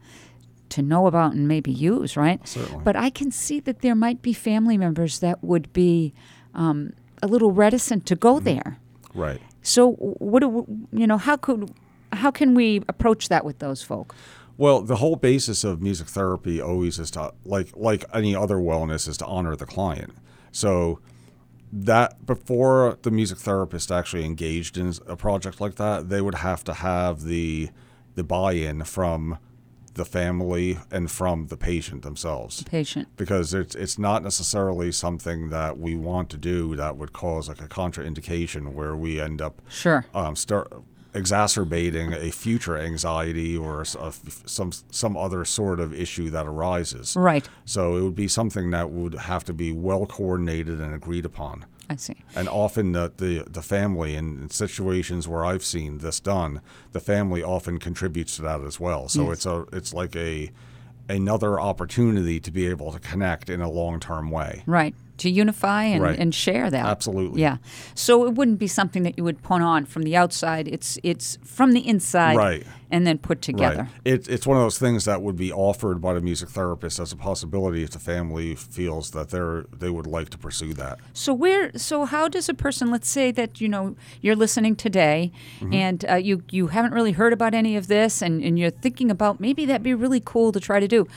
to 0.69 0.81
know 0.81 1.07
about 1.07 1.33
and 1.33 1.47
maybe 1.47 1.71
use, 1.71 2.17
right? 2.17 2.45
Certainly. 2.47 2.83
But 2.83 2.95
I 2.95 3.09
can 3.09 3.31
see 3.31 3.59
that 3.61 3.81
there 3.81 3.95
might 3.95 4.21
be 4.21 4.33
family 4.33 4.77
members 4.77 5.19
that 5.19 5.43
would 5.43 5.71
be 5.73 6.13
um, 6.53 6.93
a 7.21 7.27
little 7.27 7.51
reticent 7.51 8.05
to 8.07 8.15
go 8.15 8.39
there. 8.39 8.79
Right. 9.13 9.41
So, 9.61 9.91
what 9.93 10.39
do 10.41 10.47
we- 10.49 10.99
you 11.01 11.07
know? 11.07 11.17
How 11.17 11.35
could 11.37 11.71
how 12.13 12.31
can 12.31 12.53
we 12.55 12.81
approach 12.87 13.27
that 13.29 13.43
with 13.43 13.59
those 13.59 13.81
folk? 13.83 14.15
Well, 14.57 14.81
the 14.81 14.95
whole 14.95 15.17
basis 15.17 15.63
of 15.63 15.81
music 15.81 16.07
therapy 16.07 16.59
always 16.61 16.97
is 16.99 17.11
to 17.11 17.33
like 17.45 17.69
like 17.75 18.05
any 18.13 18.35
other 18.35 18.55
wellness 18.57 19.07
is 19.07 19.17
to 19.17 19.25
honor 19.25 19.55
the 19.55 19.65
client. 19.65 20.13
So 20.51 20.99
that 21.73 22.25
before 22.25 22.97
the 23.01 23.11
music 23.11 23.37
therapist 23.39 23.91
actually 23.91 24.23
engaged 24.25 24.77
in 24.77 24.93
a 25.05 25.15
project 25.17 25.59
like 25.59 25.75
that, 25.75 26.09
they 26.09 26.21
would 26.21 26.35
have 26.35 26.63
to 26.65 26.73
have 26.73 27.23
the 27.23 27.69
the 28.15 28.23
buy-in 28.23 28.83
from 28.83 29.37
the 29.97 30.05
family 30.05 30.77
and 30.91 31.11
from 31.11 31.47
the 31.47 31.57
patient 31.57 32.01
themselves 32.03 32.63
Patient. 32.63 33.07
because 33.17 33.53
it's 33.53 33.75
it's 33.75 33.97
not 33.99 34.23
necessarily 34.23 34.91
something 34.91 35.49
that 35.49 35.77
we 35.77 35.95
want 35.95 36.29
to 36.29 36.37
do 36.37 36.75
that 36.77 36.95
would 36.97 37.11
cause 37.13 37.49
like 37.49 37.61
a 37.61 37.67
contraindication 37.67 38.73
where 38.73 38.95
we 38.95 39.19
end 39.19 39.41
up 39.41 39.61
Sure. 39.69 40.05
um, 40.13 40.35
start 40.35 40.71
exacerbating 41.13 42.13
a 42.13 42.31
future 42.31 42.77
anxiety 42.77 43.57
or 43.57 43.81
s- 43.81 43.95
a 43.95 44.05
f- 44.07 44.43
some 44.45 44.71
some 44.91 45.17
other 45.17 45.43
sort 45.45 45.79
of 45.79 45.93
issue 45.93 46.29
that 46.29 46.45
arises. 46.45 47.15
Right. 47.17 47.47
So 47.65 47.97
it 47.97 48.01
would 48.03 48.15
be 48.15 48.27
something 48.27 48.69
that 48.71 48.91
would 48.91 49.13
have 49.15 49.43
to 49.45 49.53
be 49.53 49.71
well 49.73 50.05
coordinated 50.05 50.79
and 50.79 50.93
agreed 50.93 51.25
upon. 51.25 51.65
I 51.89 51.95
see. 51.95 52.15
And 52.35 52.49
often 52.49 52.91
the, 52.91 53.11
the, 53.15 53.45
the 53.49 53.61
family, 53.61 54.15
in, 54.15 54.41
in 54.41 54.49
situations 54.49 55.27
where 55.27 55.45
I've 55.45 55.63
seen 55.63 55.99
this 55.99 56.19
done, 56.19 56.61
the 56.91 56.99
family 56.99 57.41
often 57.41 57.77
contributes 57.79 58.35
to 58.37 58.41
that 58.43 58.61
as 58.61 58.79
well. 58.79 59.07
So 59.07 59.23
Yes. 59.29 59.33
it's 59.33 59.45
a 59.45 59.65
it's 59.71 59.93
like 59.93 60.15
a 60.15 60.51
another 61.09 61.59
opportunity 61.59 62.39
to 62.41 62.51
be 62.51 62.67
able 62.67 62.91
to 62.91 62.99
connect 62.99 63.49
in 63.49 63.61
a 63.61 63.69
long 63.69 63.99
term 63.99 64.29
way. 64.31 64.63
Right. 64.65 64.93
To 65.17 65.29
unify 65.29 65.83
and, 65.85 66.01
Right. 66.03 66.19
and 66.19 66.33
share 66.33 66.69
that. 66.69 66.85
Absolutely. 66.85 67.41
Yeah. 67.41 67.57
So 67.95 68.25
it 68.27 68.33
wouldn't 68.35 68.59
be 68.59 68.67
something 68.67 69.03
that 69.03 69.17
you 69.17 69.23
would 69.23 69.41
put 69.41 69.61
on 69.61 69.85
from 69.85 70.03
the 70.03 70.15
outside. 70.15 70.67
It's 70.67 70.99
it's 71.03 71.37
from 71.43 71.71
the 71.73 71.87
inside 71.87 72.35
Right. 72.37 72.63
and 72.91 73.05
then 73.07 73.17
put 73.17 73.41
together. 73.41 73.83
Right. 74.05 74.13
It, 74.13 74.27
it's 74.29 74.45
one 74.45 74.57
of 74.57 74.63
those 74.63 74.77
things 74.77 75.05
that 75.05 75.21
would 75.21 75.35
be 75.35 75.51
offered 75.51 76.01
by 76.01 76.13
the 76.13 76.21
music 76.21 76.49
therapist 76.49 76.99
as 76.99 77.11
a 77.11 77.15
possibility 77.15 77.83
if 77.83 77.89
the 77.91 77.99
family 77.99 78.53
feels 78.55 79.11
that 79.11 79.29
they're 79.29 79.65
they 79.75 79.89
would 79.89 80.05
like 80.07 80.29
to 80.29 80.37
pursue 80.37 80.73
that. 80.75 80.99
So 81.13 81.33
where 81.33 81.71
so 81.77 82.05
how 82.05 82.27
does 82.27 82.47
a 82.49 82.53
person 82.53 82.91
let's 82.91 83.09
say 83.09 83.31
that 83.31 83.59
you 83.59 83.67
know 83.69 83.95
you're 84.21 84.35
listening 84.35 84.75
today 84.75 85.31
Mm-hmm. 85.59 85.73
and 85.73 86.05
uh, 86.09 86.15
you 86.15 86.43
you 86.51 86.67
haven't 86.67 86.93
really 86.93 87.13
heard 87.13 87.33
about 87.33 87.53
any 87.53 87.75
of 87.75 87.87
this 87.87 88.21
and, 88.21 88.43
and 88.43 88.59
you're 88.59 88.69
thinking 88.69 89.09
about 89.11 89.39
maybe 89.39 89.65
that'd 89.65 89.83
be 89.83 89.93
really 89.95 90.21
cool 90.23 90.51
to 90.51 90.59
try 90.59 90.79
to 90.79 90.87
do. 90.87 91.07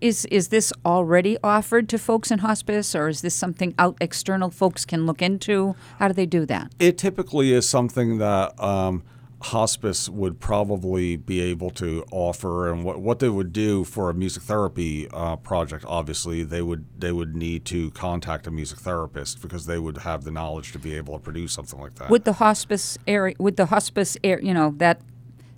Is 0.00 0.24
is 0.26 0.48
this 0.48 0.72
already 0.84 1.36
offered 1.44 1.88
to 1.90 1.98
folks 1.98 2.30
in 2.30 2.38
hospice 2.40 2.94
or 2.94 3.08
is 3.08 3.20
this 3.20 3.34
something 3.34 3.74
out 3.78 3.96
external 4.00 4.50
folks 4.50 4.84
can 4.84 5.06
look 5.06 5.20
into? 5.20 5.74
How 5.98 6.08
do 6.08 6.14
they 6.14 6.26
do 6.26 6.46
that? 6.46 6.72
It 6.78 6.96
typically 6.96 7.52
is 7.52 7.68
something 7.68 8.18
that 8.18 8.58
um, 8.62 9.02
hospice 9.42 10.08
would 10.08 10.38
probably 10.38 11.16
be 11.16 11.40
able 11.40 11.70
to 11.70 12.04
offer, 12.10 12.70
and 12.70 12.84
what, 12.84 13.00
what 13.00 13.18
they 13.18 13.28
would 13.28 13.52
do 13.52 13.84
for 13.84 14.10
a 14.10 14.14
music 14.14 14.42
therapy 14.42 15.08
uh, 15.12 15.36
project. 15.36 15.84
Obviously, 15.86 16.42
they 16.42 16.62
would 16.62 16.86
they 16.98 17.12
would 17.12 17.34
need 17.36 17.64
to 17.66 17.90
contact 17.90 18.46
a 18.46 18.50
music 18.50 18.78
therapist 18.78 19.40
because 19.42 19.66
they 19.66 19.78
would 19.78 19.98
have 19.98 20.24
the 20.24 20.30
knowledge 20.30 20.72
to 20.72 20.78
be 20.78 20.94
able 20.94 21.14
to 21.14 21.20
produce 21.20 21.52
something 21.52 21.80
like 21.80 21.94
that. 21.96 22.10
Would 22.10 22.24
the 22.24 22.34
hospice 22.34 22.98
area 23.06 23.34
would 23.38 23.56
the 23.56 23.66
hospice 23.66 24.16
area, 24.24 24.46
you 24.46 24.54
know, 24.54 24.74
that 24.78 25.00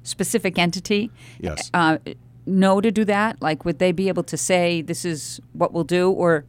specific 0.05 0.59
entity 0.59 1.13
Yes. 1.39 1.71
uh, 1.75 1.99
know 2.47 2.81
to 2.81 2.91
do 2.91 3.05
that? 3.05 3.41
Like 3.41 3.65
would 3.65 3.79
they 3.79 3.93
be 3.93 4.09
able 4.09 4.23
to 4.25 4.37
say 4.37 4.83
this 4.83 5.05
is 5.05 5.41
what 5.53 5.73
we'll 5.73 5.85
do 5.85 6.11
or 6.11 6.45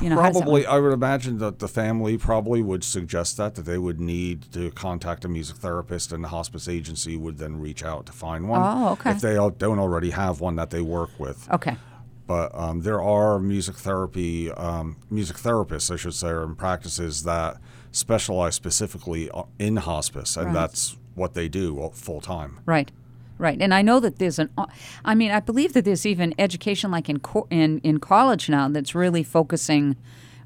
you 0.00 0.08
know, 0.08 0.16
how 0.16 0.28
does 0.28 0.36
that 0.36 0.42
Probably. 0.44 0.64
I 0.64 0.78
would 0.78 0.94
imagine 0.94 1.36
that 1.38 1.58
the 1.58 1.68
family 1.68 2.16
probably 2.16 2.62
would 2.62 2.82
suggest 2.82 3.36
that 3.36 3.54
that 3.56 3.62
they 3.66 3.76
would 3.76 4.00
need 4.00 4.50
to 4.52 4.70
contact 4.70 5.26
a 5.26 5.28
music 5.28 5.56
therapist, 5.58 6.10
and 6.10 6.24
the 6.24 6.28
hospice 6.28 6.68
agency 6.68 7.18
would 7.18 7.36
then 7.36 7.60
reach 7.60 7.84
out 7.84 8.06
to 8.06 8.12
find 8.12 8.48
one. 8.48 8.62
Oh, 8.64 8.92
okay. 8.92 9.10
If 9.10 9.20
they 9.20 9.34
don't 9.34 9.78
already 9.78 10.10
have 10.10 10.40
one 10.40 10.56
that 10.56 10.70
they 10.70 10.80
work 10.80 11.10
with, 11.18 11.46
Okay. 11.52 11.76
but 12.26 12.50
um, 12.54 12.80
there 12.80 13.02
are 13.02 13.38
music 13.38 13.76
therapy, 13.76 14.50
um, 14.52 14.96
music 15.10 15.36
therapists, 15.36 15.92
I 15.92 15.96
should 15.96 16.14
say, 16.14 16.28
or 16.28 16.44
in 16.44 16.54
practices 16.54 17.24
that 17.24 17.58
specialize 17.92 18.54
specifically 18.54 19.30
in 19.58 19.76
hospice, 19.76 20.38
and 20.38 20.46
Right. 20.46 20.54
that's 20.54 20.96
what 21.14 21.34
they 21.34 21.46
do 21.48 21.90
full 21.92 22.22
time. 22.22 22.60
Right. 22.64 22.90
Right. 23.38 23.60
And 23.60 23.74
I 23.74 23.82
know 23.82 24.00
that 24.00 24.18
there's 24.18 24.38
an 24.38 24.50
I 25.04 25.14
mean, 25.14 25.30
I 25.30 25.40
believe 25.40 25.72
that 25.72 25.84
there's 25.84 26.06
even 26.06 26.34
education 26.38 26.90
like 26.90 27.08
in 27.08 27.18
co- 27.20 27.48
in 27.50 27.78
in 27.78 27.98
college 27.98 28.48
now 28.48 28.68
that's 28.68 28.94
really 28.94 29.22
focusing 29.22 29.96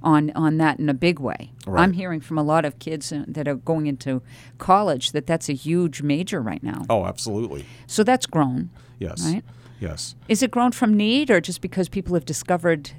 on 0.02 0.30
on 0.34 0.58
that 0.58 0.78
in 0.78 0.88
a 0.88 0.94
big 0.94 1.18
way. 1.18 1.52
Right. 1.66 1.82
I'm 1.82 1.92
hearing 1.92 2.20
from 2.20 2.38
a 2.38 2.42
lot 2.42 2.64
of 2.64 2.78
kids 2.78 3.12
uh, 3.12 3.24
that 3.28 3.46
are 3.46 3.56
going 3.56 3.86
into 3.86 4.22
college 4.58 5.12
that 5.12 5.26
that's 5.26 5.48
a 5.48 5.54
huge 5.54 6.02
major 6.02 6.40
right 6.40 6.62
now. 6.62 6.86
Oh, 6.88 7.04
absolutely. 7.04 7.66
So 7.86 8.04
that's 8.04 8.26
grown. 8.26 8.70
Yes. 8.98 9.24
Right. 9.24 9.44
Yes. 9.80 10.14
Is 10.28 10.42
it 10.42 10.50
grown 10.50 10.72
from 10.72 10.96
need 10.96 11.30
or 11.30 11.40
just 11.40 11.60
because 11.60 11.88
people 11.88 12.14
have 12.14 12.24
discovered 12.24 12.92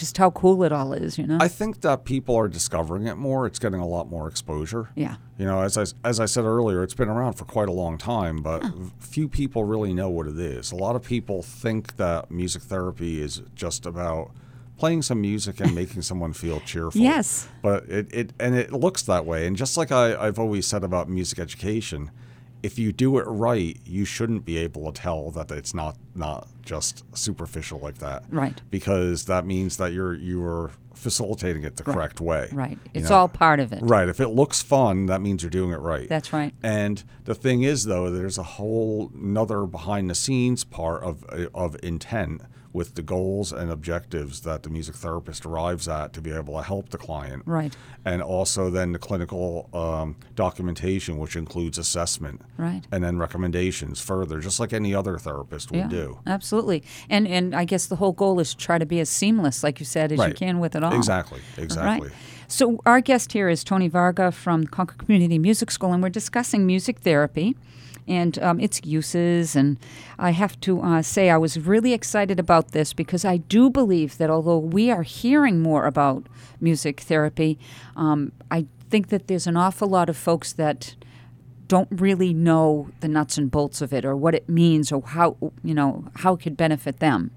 just 0.00 0.16
how 0.16 0.30
cool 0.30 0.64
it 0.64 0.72
all 0.72 0.92
is, 0.94 1.18
you 1.18 1.26
know? 1.26 1.38
I 1.40 1.46
think 1.46 1.82
that 1.82 2.04
people 2.04 2.34
are 2.34 2.48
discovering 2.48 3.06
it 3.06 3.16
more. 3.16 3.46
It's 3.46 3.58
getting 3.58 3.80
a 3.80 3.86
lot 3.86 4.08
more 4.08 4.26
exposure. 4.26 4.88
yeah. 4.96 5.16
You 5.38 5.46
know, 5.46 5.62
as 5.62 5.78
I, 5.78 5.84
as 6.06 6.20
I 6.20 6.26
said 6.26 6.44
earlier, 6.44 6.82
it's 6.82 6.92
been 6.92 7.08
around 7.08 7.34
for 7.34 7.46
quite 7.46 7.68
a 7.68 7.72
long 7.72 7.96
time, 7.96 8.42
but 8.42 8.62
few 8.98 9.26
people 9.26 9.64
really 9.64 9.94
know 9.94 10.10
what 10.10 10.26
it 10.26 10.38
is. 10.38 10.70
A 10.70 10.76
lot 10.76 10.96
of 10.96 11.02
people 11.02 11.42
think 11.42 11.96
that 11.96 12.30
music 12.30 12.62
therapy 12.62 13.22
is 13.22 13.40
just 13.54 13.86
about 13.86 14.32
playing 14.76 15.00
some 15.00 15.20
music 15.20 15.60
and 15.60 15.74
making 15.82 16.02
someone 16.02 16.34
feel 16.34 16.60
cheerful. 16.60 17.00
Yes. 17.00 17.48
But 17.62 17.84
it, 17.88 18.12
it 18.12 18.32
and 18.38 18.54
it 18.54 18.72
looks 18.72 19.02
that 19.04 19.24
way. 19.24 19.46
And 19.46 19.56
just 19.56 19.78
like 19.78 19.90
I, 19.92 20.14
I've 20.14 20.38
always 20.38 20.66
said 20.66 20.84
about 20.84 21.08
music 21.08 21.38
education, 21.38 22.10
if 22.62 22.78
you 22.78 22.92
do 22.92 23.18
it 23.18 23.22
right, 23.22 23.78
you 23.84 24.04
shouldn't 24.04 24.44
be 24.44 24.58
able 24.58 24.90
to 24.92 25.00
tell 25.00 25.30
that 25.32 25.50
it's 25.50 25.74
not 25.74 25.96
not 26.14 26.48
just 26.62 27.04
superficial 27.16 27.78
like 27.80 27.98
that. 27.98 28.24
Right. 28.30 28.60
Because 28.70 29.24
that 29.26 29.46
means 29.46 29.76
that 29.78 29.92
you're 29.92 30.14
you're 30.14 30.70
facilitating 30.94 31.64
it 31.64 31.76
the 31.76 31.82
correct 31.82 32.20
way. 32.20 32.48
Right. 32.52 32.78
It's 32.92 33.08
know? 33.08 33.16
all 33.16 33.28
part 33.28 33.58
of 33.58 33.72
it. 33.72 33.80
Right. 33.82 34.08
If 34.08 34.20
it 34.20 34.28
looks 34.28 34.62
fun, 34.62 35.06
that 35.06 35.20
means 35.20 35.42
you're 35.42 35.50
doing 35.50 35.72
it 35.72 35.80
right. 35.80 36.08
That's 36.08 36.32
right. 36.32 36.52
And 36.62 37.02
the 37.24 37.34
thing 37.34 37.62
is, 37.62 37.84
though, 37.84 38.10
there's 38.10 38.38
a 38.38 38.42
whole 38.42 39.10
another 39.14 39.64
behind 39.64 40.10
the 40.10 40.14
scenes 40.14 40.64
part 40.64 41.02
of 41.02 41.24
of 41.54 41.76
intent 41.82 42.42
with 42.72 42.94
the 42.94 43.02
goals 43.02 43.52
and 43.52 43.70
objectives 43.70 44.42
that 44.42 44.62
the 44.62 44.70
music 44.70 44.94
therapist 44.94 45.44
arrives 45.44 45.88
at 45.88 46.12
to 46.12 46.20
be 46.20 46.30
able 46.30 46.56
to 46.56 46.62
help 46.62 46.90
the 46.90 46.98
client. 46.98 47.42
Right. 47.46 47.76
And 48.04 48.22
also 48.22 48.70
then 48.70 48.92
the 48.92 48.98
clinical 48.98 49.68
um, 49.74 50.16
documentation, 50.36 51.18
which 51.18 51.36
includes 51.36 51.78
assessment. 51.78 52.42
Right. 52.56 52.82
And 52.92 53.02
then 53.02 53.18
recommendations 53.18 54.00
further, 54.00 54.38
just 54.40 54.60
like 54.60 54.72
any 54.72 54.94
other 54.94 55.18
therapist 55.18 55.72
would 55.72 55.88
do. 55.88 56.20
Absolutely. 56.26 56.82
And 57.08 57.26
and 57.26 57.54
I 57.54 57.64
guess 57.64 57.86
the 57.86 57.96
whole 57.96 58.12
goal 58.12 58.40
is 58.40 58.54
to 58.54 58.56
try 58.56 58.78
to 58.78 58.86
be 58.86 59.00
as 59.00 59.08
seamless, 59.08 59.62
like 59.64 59.80
you 59.80 59.86
said, 59.86 60.12
as 60.12 60.18
you 60.26 60.34
can 60.34 60.60
with 60.60 60.76
it 60.76 60.84
all. 60.84 60.94
Exactly. 60.94 61.40
Exactly. 61.56 62.08
Right. 62.08 62.16
So 62.50 62.80
our 62.84 63.00
guest 63.00 63.32
here 63.32 63.48
is 63.48 63.62
Tony 63.62 63.86
Varga 63.86 64.32
from 64.32 64.66
Concord 64.66 64.98
Community 64.98 65.38
Music 65.38 65.70
School, 65.70 65.92
and 65.92 66.02
we're 66.02 66.08
discussing 66.08 66.66
music 66.66 66.98
therapy 66.98 67.56
and 68.08 68.36
um, 68.40 68.58
its 68.58 68.84
uses. 68.84 69.54
And 69.54 69.78
I 70.18 70.32
have 70.32 70.60
to 70.62 70.80
uh, 70.82 71.02
say, 71.02 71.30
I 71.30 71.36
was 71.36 71.60
really 71.60 71.92
excited 71.92 72.40
about 72.40 72.72
this 72.72 72.92
because 72.92 73.24
I 73.24 73.36
do 73.36 73.70
believe 73.70 74.18
that 74.18 74.30
although 74.30 74.58
we 74.58 74.90
are 74.90 75.04
hearing 75.04 75.62
more 75.62 75.86
about 75.86 76.26
music 76.60 76.98
therapy, 76.98 77.56
um, 77.94 78.32
I 78.50 78.66
think 78.90 79.10
that 79.10 79.28
there's 79.28 79.46
an 79.46 79.56
awful 79.56 79.86
lot 79.86 80.08
of 80.08 80.16
folks 80.16 80.52
that 80.54 80.96
don't 81.70 81.88
really 81.92 82.34
know 82.34 82.88
the 82.98 83.06
nuts 83.06 83.38
and 83.38 83.48
bolts 83.48 83.80
of 83.80 83.92
it 83.92 84.04
or 84.04 84.16
what 84.16 84.34
it 84.34 84.48
means 84.48 84.90
or 84.90 85.00
how 85.06 85.36
you 85.62 85.72
know 85.72 86.04
how 86.16 86.34
it 86.34 86.40
could 86.42 86.56
benefit 86.56 86.98
them. 86.98 87.30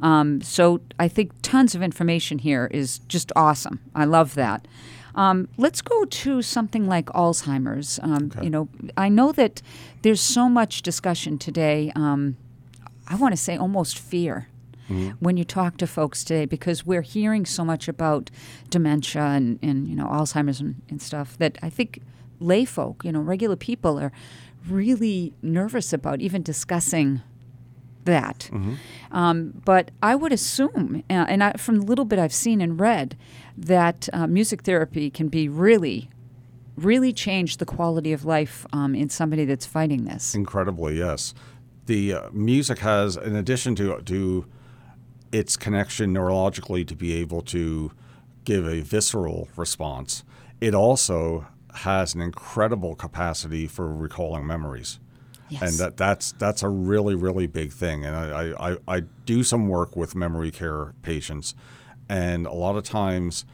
Um, 0.00 0.40
so 0.40 0.80
I 1.00 1.08
think 1.08 1.32
tons 1.42 1.74
of 1.74 1.82
information 1.82 2.38
here 2.38 2.68
is 2.72 3.00
just 3.08 3.32
awesome. 3.34 3.80
I 3.94 4.04
love 4.04 4.34
that. 4.34 4.68
Um, 5.16 5.48
let's 5.56 5.82
go 5.82 6.04
to 6.04 6.42
something 6.42 6.86
like 6.86 7.06
Alzheimer's. 7.06 7.98
Um, 8.02 8.30
You 8.40 8.50
know, 8.50 8.68
I 8.96 9.08
know 9.08 9.32
that 9.32 9.62
there's 10.02 10.20
so 10.20 10.48
much 10.48 10.82
discussion 10.82 11.36
today. 11.38 11.90
Um, 11.96 12.36
I 13.08 13.16
want 13.16 13.32
to 13.32 13.42
say 13.46 13.56
almost 13.56 13.98
fear 13.98 14.46
when 15.20 15.36
you 15.38 15.44
talk 15.44 15.76
to 15.78 15.86
folks 15.86 16.22
today 16.24 16.44
because 16.46 16.84
we're 16.86 17.06
hearing 17.16 17.46
so 17.46 17.64
much 17.64 17.88
about 17.88 18.30
dementia 18.70 19.22
and, 19.22 19.58
and 19.62 19.88
you 19.88 19.96
know 19.96 20.06
Alzheimer's 20.06 20.60
and, 20.60 20.74
and 20.90 21.00
stuff 21.00 21.36
that 21.38 21.56
I 21.62 21.70
think 21.70 22.00
lay 22.42 22.64
folk, 22.64 23.04
you 23.04 23.12
know, 23.12 23.20
regular 23.20 23.56
people 23.56 23.98
are 23.98 24.12
really 24.68 25.32
nervous 25.42 25.92
about 25.92 26.20
even 26.20 26.42
discussing 26.42 27.20
that. 28.04 28.50
Um, 29.10 29.62
but 29.64 29.90
I 30.02 30.14
would 30.14 30.32
assume, 30.32 31.04
uh, 31.08 31.26
and 31.28 31.42
I, 31.44 31.52
from 31.52 31.80
the 31.80 31.86
little 31.86 32.04
bit 32.04 32.18
I've 32.18 32.34
seen 32.34 32.60
and 32.60 32.78
read, 32.80 33.16
that 33.56 34.08
uh, 34.12 34.26
music 34.26 34.62
therapy 34.62 35.10
can 35.10 35.28
be 35.28 35.48
really, 35.48 36.10
really 36.76 37.12
change 37.12 37.58
the 37.58 37.64
quality 37.64 38.12
of 38.12 38.24
life 38.24 38.66
um, 38.72 38.94
in 38.94 39.08
somebody 39.08 39.44
that's 39.44 39.66
fighting 39.66 40.04
this. 40.04 40.34
Incredibly, 40.34 40.98
yes. 40.98 41.34
The 41.86 42.14
uh, 42.14 42.30
music 42.32 42.78
has, 42.78 43.16
in 43.16 43.36
addition 43.36 43.74
to 43.76 44.00
to 44.00 44.46
its 45.32 45.56
connection 45.56 46.12
neurologically 46.12 46.86
to 46.86 46.94
be 46.94 47.14
able 47.14 47.40
to 47.42 47.92
give 48.44 48.66
a 48.66 48.80
visceral 48.80 49.48
response, 49.56 50.24
it 50.60 50.74
also 50.74 51.46
has 51.74 52.14
an 52.14 52.20
incredible 52.20 52.94
capacity 52.94 53.66
for 53.66 53.92
recalling 53.94 54.46
memories. 54.46 54.98
Yes. 55.48 55.62
And 55.62 55.72
that, 55.80 55.96
that's 55.98 56.32
that's 56.32 56.62
a 56.62 56.68
really 56.68 57.14
really 57.14 57.46
big 57.46 57.72
thing. 57.72 58.04
And 58.04 58.16
I, 58.16 58.72
I, 58.72 58.76
I 58.88 59.00
do 59.26 59.42
some 59.42 59.68
work 59.68 59.96
with 59.96 60.14
memory 60.14 60.50
care 60.50 60.94
patients, 61.02 61.54
and 62.08 62.46
a 62.46 62.52
lot 62.52 62.76
of 62.76 62.84
times 62.84 63.44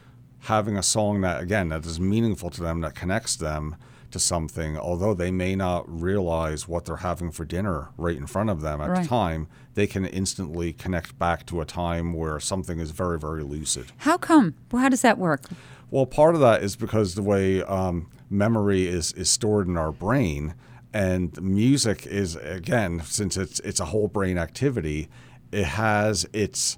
having 0.43 0.77
a 0.77 0.83
song 0.83 1.19
that 1.21 1.41
again 1.41 1.67
that 1.69 1.85
is 1.85 1.99
meaningful 1.99 2.49
to 2.51 2.61
them 2.61 2.79
that 2.81 2.95
connects 2.95 3.35
them 3.35 3.75
to 4.11 4.17
something 4.19 4.75
although 4.77 5.13
they 5.13 5.29
may 5.29 5.53
not 5.55 5.83
realize 5.87 6.65
what 6.67 6.85
they're 6.85 6.95
having 6.95 7.29
for 7.29 7.43
dinner 7.45 7.89
right 7.97 8.15
in 8.15 8.25
front 8.25 8.49
of 8.49 8.61
them 8.61 8.79
at 8.81 8.89
Right. 8.89 9.03
the 9.03 9.07
time 9.07 9.47
they 9.75 9.85
can 9.85 10.05
instantly 10.05 10.71
connect 10.73 11.19
back 11.19 11.45
to 11.47 11.59
a 11.61 11.65
time 11.65 12.13
where 12.13 12.39
something 12.39 12.79
is 12.79 12.91
very 12.91 13.19
very 13.19 13.43
lucid 13.43 13.91
How 13.97 14.17
come? 14.17 14.55
Well, 14.71 14.81
how 14.81 14.89
does 14.89 15.01
that 15.01 15.17
work? 15.17 15.41
Well, 15.91 16.05
part 16.05 16.35
of 16.35 16.41
that 16.41 16.63
is 16.63 16.75
because 16.75 17.15
the 17.15 17.23
way 17.23 17.63
um, 17.63 18.09
memory 18.29 18.87
is, 18.87 19.11
is 19.13 19.29
stored 19.29 19.67
in 19.67 19.77
our 19.77 19.91
brain, 19.91 20.53
and 20.93 21.39
music 21.41 22.05
is 22.07 22.35
again, 22.35 23.01
since 23.05 23.37
it's 23.37 23.59
it's 23.61 23.79
a 23.79 23.85
whole 23.85 24.07
brain 24.07 24.37
activity, 24.37 25.07
it 25.51 25.65
has 25.65 26.27
its 26.33 26.77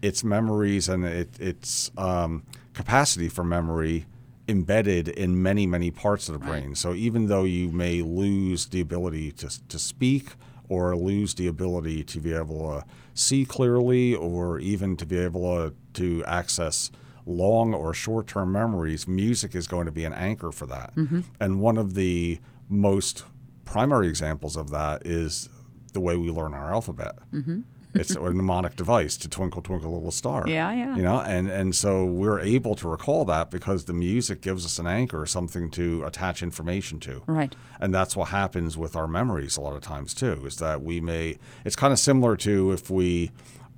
its 0.00 0.22
memories 0.22 0.88
and 0.88 1.04
it, 1.04 1.40
its 1.40 1.90
um, 1.98 2.44
capacity 2.72 3.28
for 3.28 3.42
memory 3.42 4.06
embedded 4.46 5.08
in 5.08 5.42
many 5.42 5.66
many 5.66 5.90
parts 5.90 6.28
of 6.28 6.34
the 6.34 6.46
brain. 6.46 6.74
So 6.74 6.94
even 6.94 7.26
though 7.26 7.44
you 7.44 7.70
may 7.70 8.02
lose 8.02 8.66
the 8.66 8.80
ability 8.80 9.32
to 9.32 9.68
to 9.68 9.78
speak 9.78 10.30
or 10.68 10.94
lose 10.96 11.34
the 11.34 11.46
ability 11.48 12.04
to 12.04 12.20
be 12.20 12.32
able 12.32 12.80
to 12.80 12.84
see 13.14 13.44
clearly 13.44 14.14
or 14.14 14.58
even 14.58 14.96
to 14.96 15.06
be 15.06 15.18
able 15.18 15.70
to, 15.70 15.74
to 15.94 16.24
access 16.26 16.90
long 17.28 17.74
or 17.74 17.94
short 17.94 18.26
term 18.26 18.52
memories, 18.52 19.06
music 19.06 19.54
is 19.54 19.66
going 19.66 19.86
to 19.86 19.92
be 19.92 20.04
an 20.04 20.12
anchor 20.12 20.50
for 20.50 20.66
that. 20.66 20.94
Mm-hmm. 20.96 21.20
And 21.38 21.60
one 21.60 21.78
of 21.78 21.94
the 21.94 22.40
most 22.68 23.24
primary 23.64 24.08
examples 24.08 24.56
of 24.56 24.70
that 24.70 25.06
is 25.06 25.48
the 25.92 26.00
way 26.00 26.16
we 26.16 26.30
learn 26.30 26.54
our 26.54 26.72
alphabet. 26.72 27.16
Mm-hmm. 27.32 27.60
It's 27.94 28.14
a 28.14 28.20
mnemonic 28.20 28.76
device 28.76 29.16
to 29.16 29.28
twinkle, 29.28 29.62
twinkle, 29.62 29.92
little 29.92 30.10
star. 30.10 30.46
Yeah, 30.46 30.72
yeah. 30.72 30.94
You 30.94 31.02
know, 31.02 31.20
and 31.20 31.48
and 31.48 31.74
so 31.74 32.04
we're 32.04 32.38
able 32.38 32.74
to 32.76 32.88
recall 32.88 33.24
that 33.24 33.50
because 33.50 33.86
the 33.86 33.92
music 33.92 34.40
gives 34.40 34.64
us 34.64 34.78
an 34.78 34.86
anchor, 34.86 35.24
something 35.26 35.70
to 35.72 36.04
attach 36.04 36.42
information 36.42 37.00
to. 37.00 37.22
Right. 37.26 37.56
And 37.80 37.94
that's 37.94 38.14
what 38.14 38.28
happens 38.28 38.76
with 38.76 38.94
our 38.94 39.08
memories 39.08 39.56
a 39.56 39.62
lot 39.62 39.74
of 39.74 39.82
times 39.82 40.14
too. 40.14 40.44
Is 40.46 40.56
that 40.56 40.82
we 40.82 41.00
may? 41.00 41.38
It's 41.64 41.76
kind 41.76 41.92
of 41.92 41.98
similar 41.98 42.36
to 42.36 42.72
if 42.72 42.90
we, 42.90 43.30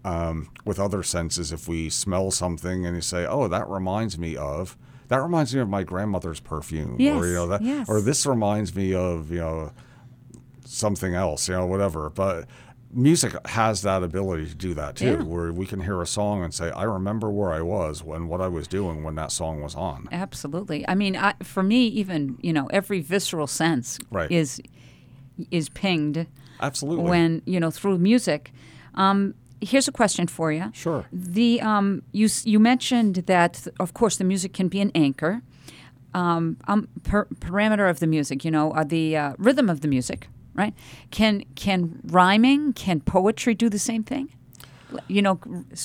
um, 0.04 0.48
with 0.64 0.78
other 0.80 1.02
senses, 1.02 1.52
if 1.52 1.68
we 1.68 1.90
smell 1.90 2.30
something 2.30 2.86
and 2.86 2.96
you 2.96 3.02
say, 3.02 3.26
"Oh, 3.26 3.48
that 3.48 3.68
reminds 3.68 4.18
me 4.18 4.36
of." 4.36 4.76
That 5.08 5.22
reminds 5.22 5.52
me 5.52 5.60
of 5.60 5.68
my 5.68 5.82
grandmother's 5.82 6.38
perfume, 6.38 6.94
or 6.94 7.26
you 7.26 7.34
know 7.34 7.48
that, 7.48 7.62
yes. 7.62 7.88
or 7.88 8.00
this 8.00 8.24
reminds 8.26 8.74
me 8.76 8.94
of 8.94 9.30
you 9.30 9.38
know 9.40 9.72
something 10.64 11.14
else, 11.14 11.48
you 11.48 11.54
know, 11.54 11.66
whatever. 11.66 12.10
But 12.10 12.46
music 12.92 13.34
has 13.48 13.82
that 13.82 14.02
ability 14.02 14.46
to 14.46 14.54
do 14.54 14.74
that 14.74 14.96
too, 14.96 15.04
Yeah. 15.06 15.22
where 15.22 15.52
we 15.52 15.66
can 15.66 15.80
hear 15.80 16.00
a 16.00 16.06
song 16.06 16.42
and 16.44 16.54
say, 16.54 16.70
"I 16.70 16.84
remember 16.84 17.28
where 17.30 17.50
I 17.52 17.60
was 17.60 18.04
when 18.04 18.28
what 18.28 18.40
I 18.40 18.48
was 18.48 18.68
doing 18.68 19.02
when 19.02 19.16
that 19.16 19.32
song 19.32 19.60
was 19.62 19.74
on." 19.74 20.08
Absolutely. 20.12 20.86
I 20.88 20.94
mean, 20.94 21.16
I, 21.16 21.34
for 21.42 21.62
me, 21.62 21.86
even 21.88 22.38
you 22.40 22.52
know, 22.52 22.66
every 22.68 23.00
visceral 23.00 23.46
sense 23.48 23.98
Right. 24.10 24.30
is 24.30 24.60
is 25.50 25.68
pinged 25.70 26.26
Absolutely. 26.60 27.04
when 27.10 27.42
you 27.46 27.58
know 27.60 27.70
through 27.70 27.98
music. 27.98 28.52
Um, 28.94 29.34
here's 29.60 29.88
a 29.88 29.92
question 29.92 30.26
for 30.26 30.52
you. 30.52 30.70
Sure. 30.72 31.06
The 31.12 31.60
um, 31.60 32.02
you 32.12 32.28
you 32.44 32.58
mentioned 32.58 33.16
that 33.26 33.66
of 33.78 33.94
course 33.94 34.16
the 34.16 34.24
music 34.24 34.52
can 34.52 34.68
be 34.68 34.80
an 34.80 34.90
anchor. 34.94 35.42
Um, 36.12 36.56
um, 36.66 36.88
per- 37.04 37.26
parameter 37.36 37.88
of 37.88 38.00
the 38.00 38.06
music, 38.08 38.44
you 38.44 38.50
know, 38.50 38.72
uh, 38.72 38.82
the 38.82 39.16
uh, 39.16 39.34
rhythm 39.38 39.70
of 39.70 39.80
the 39.80 39.86
music, 39.86 40.26
right? 40.54 40.74
Can 41.12 41.44
can 41.54 42.00
rhyming, 42.04 42.72
can 42.72 43.00
poetry 43.00 43.54
do 43.54 43.68
the 43.68 43.78
same 43.78 44.02
thing? 44.02 44.28
You 45.06 45.22
know, 45.22 45.38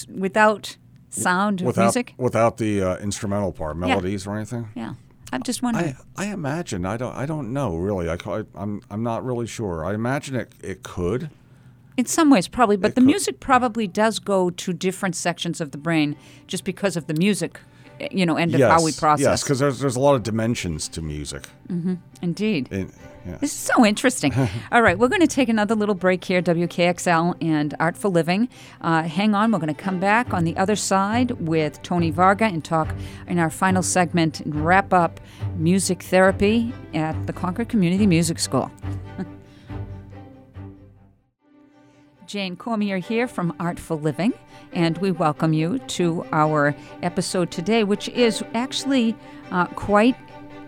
without 0.09 0.77
sound 1.09 1.61
without 1.61 1.83
music. 1.83 2.13
without 2.17 2.57
the 2.57 2.81
uh, 2.81 2.97
instrumental 2.97 3.51
part, 3.51 3.77
melodies 3.77 4.25
or 4.25 4.35
anything. 4.35 4.69
Yeah, 4.75 4.95
I'm 5.31 5.43
just 5.43 5.61
wondering. 5.61 5.95
I, 6.17 6.25
I 6.25 6.33
imagine 6.33 6.85
I 6.85 6.97
don't 6.97 7.15
I 7.15 7.27
don't 7.27 7.53
know 7.53 7.75
really 7.75 8.09
I, 8.09 8.17
am 8.55 8.81
I'm 8.89 9.03
not 9.03 9.23
really 9.23 9.47
sure. 9.47 9.85
I 9.85 9.93
imagine 9.93 10.35
it 10.35 10.53
it 10.61 10.81
could. 10.81 11.29
In 11.97 12.05
some 12.05 12.29
ways, 12.29 12.47
probably, 12.47 12.77
but 12.77 12.91
It 12.91 12.95
the 12.95 13.01
could- 13.01 13.07
music 13.07 13.39
probably 13.39 13.87
does 13.87 14.19
go 14.19 14.49
to 14.49 14.73
different 14.73 15.15
sections 15.15 15.61
of 15.61 15.71
the 15.71 15.77
brain 15.77 16.15
just 16.47 16.63
because 16.65 16.97
of 16.97 17.07
the 17.07 17.13
music, 17.13 17.59
eh, 18.01 18.07
you 18.11 18.25
know, 18.25 18.37
and 18.37 18.53
of 18.53 18.61
how 18.61 18.83
we 18.83 18.91
process. 18.91 19.23
Yes, 19.25 19.43
because 19.43 19.59
there's 19.59 19.79
there's 19.79 19.95
a 19.95 19.99
lot 20.01 20.15
of 20.15 20.23
dimensions 20.23 20.87
to 20.89 21.01
music. 21.01 21.47
Indeed. 22.21 22.67
In, 22.71 22.91
yeah. 23.25 23.37
This 23.41 23.51
is 23.53 23.57
so 23.57 23.83
interesting. 23.83 24.31
All 24.71 24.83
right, 24.83 24.99
we're 24.99 25.07
going 25.07 25.21
to 25.21 25.25
take 25.27 25.49
another 25.49 25.73
little 25.73 25.95
break 25.95 26.23
here, 26.23 26.43
WKXL 26.43 27.35
and 27.41 27.73
Artful 27.79 28.11
Living. 28.11 28.49
Uh, 28.81 29.01
hang 29.03 29.33
on, 29.33 29.51
we're 29.51 29.57
going 29.57 29.73
to 29.73 29.81
come 29.81 29.99
back 29.99 30.31
on 30.31 30.43
the 30.43 30.55
other 30.57 30.75
side 30.75 31.31
with 31.31 31.81
Tony 31.81 32.11
Varga 32.11 32.45
and 32.45 32.63
talk 32.63 32.93
in 33.27 33.39
our 33.39 33.49
final 33.49 33.81
segment 33.81 34.41
and 34.41 34.53
wrap 34.63 34.93
up 34.93 35.19
music 35.57 36.03
therapy 36.03 36.71
at 36.93 37.15
the 37.25 37.33
Concord 37.33 37.67
Community 37.69 38.05
Music 38.05 38.37
School. 38.37 38.69
Jane 42.25 42.55
Cormier 42.55 42.97
here 42.97 43.27
from 43.27 43.53
Artful 43.59 43.99
Living, 43.99 44.33
and 44.73 44.97
we 44.97 45.11
welcome 45.11 45.53
you 45.53 45.79
to 45.79 46.25
our 46.31 46.75
episode 47.03 47.51
today, 47.51 47.83
which 47.83 48.09
is 48.09 48.43
actually 48.53 49.15
uh, 49.51 49.67
quite 49.67 50.15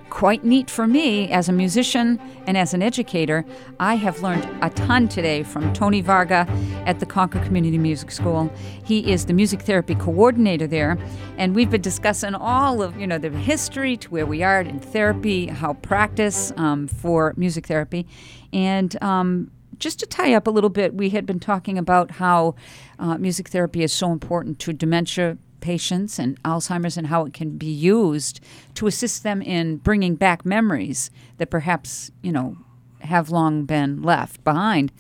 quite 0.10 0.46
neat 0.46 0.70
for 0.70 0.88
me 0.88 1.30
as 1.32 1.50
a 1.50 1.52
musician 1.52 2.18
and 2.46 2.58
as 2.58 2.74
an 2.74 2.82
educator. 2.82 3.44
I 3.80 3.96
have 3.96 4.22
learned 4.22 4.48
a 4.62 4.70
ton 4.70 5.10
today 5.10 5.44
from 5.44 5.74
Tony 5.74 6.00
Varga 6.00 6.48
at 6.86 7.00
the 7.00 7.06
Concord 7.06 7.44
Community 7.44 7.78
Music 7.78 8.12
School. 8.12 8.50
He 8.84 9.12
is 9.12 9.26
the 9.26 9.34
music 9.34 9.64
therapy 9.64 9.96
coordinator 9.96 10.66
there, 10.66 10.98
and 11.38 11.54
we've 11.56 11.70
been 11.70 11.82
discussing 11.82 12.36
all 12.36 12.82
of 12.82 12.98
you 13.00 13.08
know 13.08 13.18
the 13.18 13.30
history 13.32 13.98
to 13.98 14.10
where 14.10 14.26
we 14.26 14.44
are 14.44 14.62
in 14.62 14.80
therapy, 14.80 15.48
how 15.48 15.74
practice 15.74 16.54
um, 16.56 16.88
for 16.88 17.34
music 17.36 17.66
therapy, 17.66 18.06
and 18.54 19.02
um, 19.04 19.52
just 19.80 20.00
to 20.00 20.06
tie 20.06 20.34
up 20.34 20.48
a 20.48 20.52
little 20.52 20.70
bit, 20.70 20.94
we 20.94 21.10
had 21.10 21.26
been 21.26 21.40
talking 21.40 21.78
about 21.78 22.12
how 22.12 22.56
uh, 23.00 23.18
music 23.18 23.50
therapy 23.50 23.84
is 23.84 23.94
so 23.94 24.12
important 24.12 24.60
to 24.60 24.74
dementia 24.74 25.38
patients 25.60 26.20
and 26.20 26.42
Alzheimer's 26.44 26.98
and 26.98 27.08
how 27.08 27.26
it 27.26 27.34
can 27.34 27.58
be 27.58 27.72
used 27.72 28.40
to 28.76 28.88
assist 28.88 29.24
them 29.24 29.42
in 29.42 29.78
bringing 29.78 30.16
back 30.16 30.46
memories 30.46 31.10
that 31.38 31.50
perhaps, 31.50 32.12
you 32.22 32.32
know, 32.32 32.58
have 33.02 33.30
long 33.30 33.66
been 33.66 34.02
left 34.02 34.44
behind. 34.44 34.92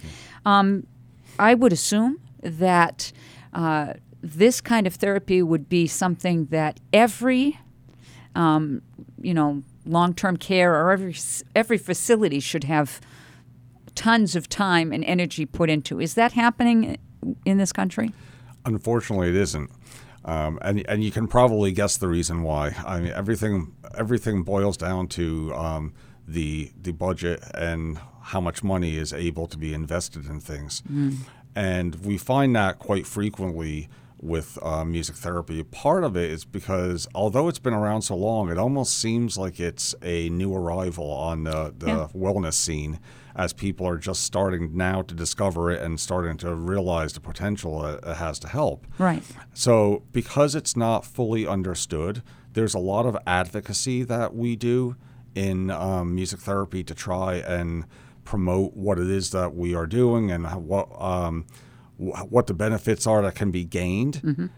Um, 0.45 0.87
I 1.39 1.53
would 1.53 1.73
assume 1.73 2.19
that 2.41 3.11
uh, 3.53 3.93
this 4.21 4.61
kind 4.61 4.87
of 4.87 4.95
therapy 4.95 5.41
would 5.41 5.69
be 5.69 5.87
something 5.87 6.45
that 6.45 6.79
every 6.91 7.59
um, 8.37 8.83
you 9.19 9.33
know, 9.33 9.63
long-term 9.85 10.37
care 10.37 10.73
or 10.73 10.91
every 10.91 11.15
every 11.55 11.77
facility 11.77 12.39
should 12.39 12.63
have 12.65 13.01
tons 13.97 14.36
of 14.36 14.47
time 14.47 14.93
and 14.93 15.03
energy 15.03 15.45
put 15.45 15.69
into. 15.69 15.99
Is 15.99 16.13
that 16.13 16.31
happening 16.33 16.97
in 17.45 17.57
this 17.57 17.73
country? 17.73 18.13
Unfortunately, 18.65 19.29
it 19.29 19.36
isn't. 19.36 19.69
Um, 20.23 20.60
and 20.62 20.86
and 20.88 21.03
you 21.03 21.12
can 21.12 21.27
probably 21.27 21.71
guess 21.71 21.97
the 21.97 22.07
reason 22.07 22.43
why. 22.43 22.75
I 22.86 22.99
mean, 22.99 23.12
everything 23.13 23.73
everything 23.97 24.43
boils 24.43 24.77
down 24.77 25.07
to 25.10 25.53
um, 25.55 25.93
the 26.27 26.71
the 26.81 26.91
budget 26.91 27.43
and 27.53 27.99
how 28.21 28.41
much 28.41 28.63
money 28.63 28.97
is 28.97 29.13
able 29.13 29.47
to 29.47 29.57
be 29.57 29.73
invested 29.73 30.25
in 30.25 30.39
things. 30.41 30.83
And 31.55 31.95
we 32.05 32.17
find 32.17 32.55
that 32.55 32.77
quite 32.77 33.07
frequently 33.07 33.89
with 34.19 34.58
uh, 34.63 34.84
music 34.84 35.15
therapy. 35.15 35.62
Part 35.63 36.03
of 36.03 36.15
it 36.17 36.32
is 36.32 36.43
because 36.45 37.08
although 37.13 37.47
it's 37.47 37.60
been 37.60 37.73
around 37.73 38.01
so 38.01 38.15
long, 38.15 38.49
it 38.49 38.58
almost 38.58 38.97
seems 38.97 39.38
like 39.38 39.60
it's 39.60 39.93
a 40.01 40.30
new 40.30 40.53
arrival 40.56 41.10
on 41.12 41.43
the, 41.43 41.73
the 41.77 41.88
Yeah. 41.88 42.08
wellness 42.15 42.53
scene 42.53 42.99
as 43.36 43.53
people 43.53 43.88
are 43.88 43.97
just 43.99 44.23
starting 44.23 44.75
now 44.75 45.03
to 45.03 45.13
discover 45.13 45.69
it 45.69 45.82
and 45.84 45.99
starting 45.99 46.36
to 46.38 46.56
realize 46.56 47.13
the 47.13 47.19
potential 47.19 47.86
it, 47.86 47.99
it 48.03 48.15
has 48.17 48.39
to 48.39 48.47
help. 48.47 48.88
Right. 48.97 49.21
So, 49.53 50.01
because 50.12 50.56
it's 50.56 50.75
not 50.75 51.06
fully 51.06 51.45
understood, 51.45 52.23
there's 52.53 52.73
a 52.73 52.80
lot 52.80 53.06
of 53.06 53.15
advocacy 53.27 54.01
that 54.06 54.34
we 54.36 54.56
do 54.56 54.95
in 55.36 55.69
um, 55.69 56.15
music 56.15 56.39
therapy 56.39 56.84
to 56.84 56.95
try 56.95 57.36
and 57.36 57.86
promote 58.25 58.73
what 58.75 58.97
it 58.97 59.08
is 59.10 59.30
that 59.30 59.53
we 59.56 59.75
are 59.75 59.86
doing 59.86 60.32
and 60.32 60.47
what 60.65 60.89
um, 60.99 61.45
what 61.98 62.48
the 62.48 62.54
benefits 62.54 63.06
are 63.08 63.21
that 63.23 63.35
can 63.35 63.52
be 63.52 63.63
gained. 63.65 64.50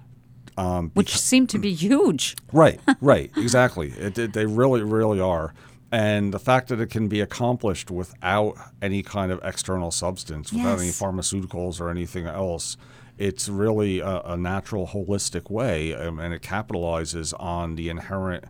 Um, 0.57 0.91
Which 0.93 1.17
seem 1.17 1.47
to 1.47 1.57
be 1.59 1.73
huge. 1.73 2.35
Right, 2.51 2.79
right, 3.01 3.31
exactly. 3.37 3.91
It, 3.91 4.17
it, 4.17 4.33
they 4.33 4.45
really, 4.45 4.81
really 4.83 5.19
are. 5.21 5.53
And 5.91 6.33
the 6.33 6.39
fact 6.39 6.67
that 6.67 6.79
it 6.81 6.89
can 6.89 7.07
be 7.07 7.21
accomplished 7.21 7.89
without 7.89 8.55
any 8.81 9.01
kind 9.01 9.31
of 9.31 9.39
external 9.43 9.89
substance, 9.89 10.51
without 10.51 10.79
any 10.79 10.89
pharmaceuticals 10.89 11.79
or 11.79 11.89
anything 11.89 12.27
else, 12.27 12.77
it's 13.17 13.47
really 13.49 13.99
a, 13.99 14.21
a 14.21 14.37
natural, 14.37 14.87
holistic 14.87 15.49
way, 15.49 15.93
um, 15.95 16.19
and 16.19 16.33
it 16.33 16.41
capitalizes 16.41 17.33
on 17.39 17.75
the 17.75 17.89
inherent 17.89 18.45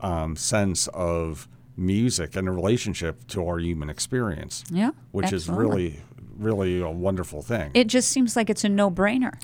um, 0.00 0.34
sense 0.36 0.88
of 0.88 1.48
music 1.76 2.34
and 2.34 2.48
the 2.48 2.52
relationship 2.52 3.26
to 3.28 3.46
our 3.46 3.58
human 3.58 3.88
experience, 3.88 4.64
Yeah. 4.70 4.90
which 5.12 5.32
absolutely. 5.32 5.86
is 5.86 5.92
really, 5.92 6.00
really 6.38 6.80
a 6.80 6.90
wonderful 6.90 7.42
thing. 7.42 7.70
It 7.74 7.86
just 7.88 8.08
seems 8.10 8.36
like 8.36 8.48
it's 8.50 8.64
a 8.64 8.68
no-brainer. 8.68 9.34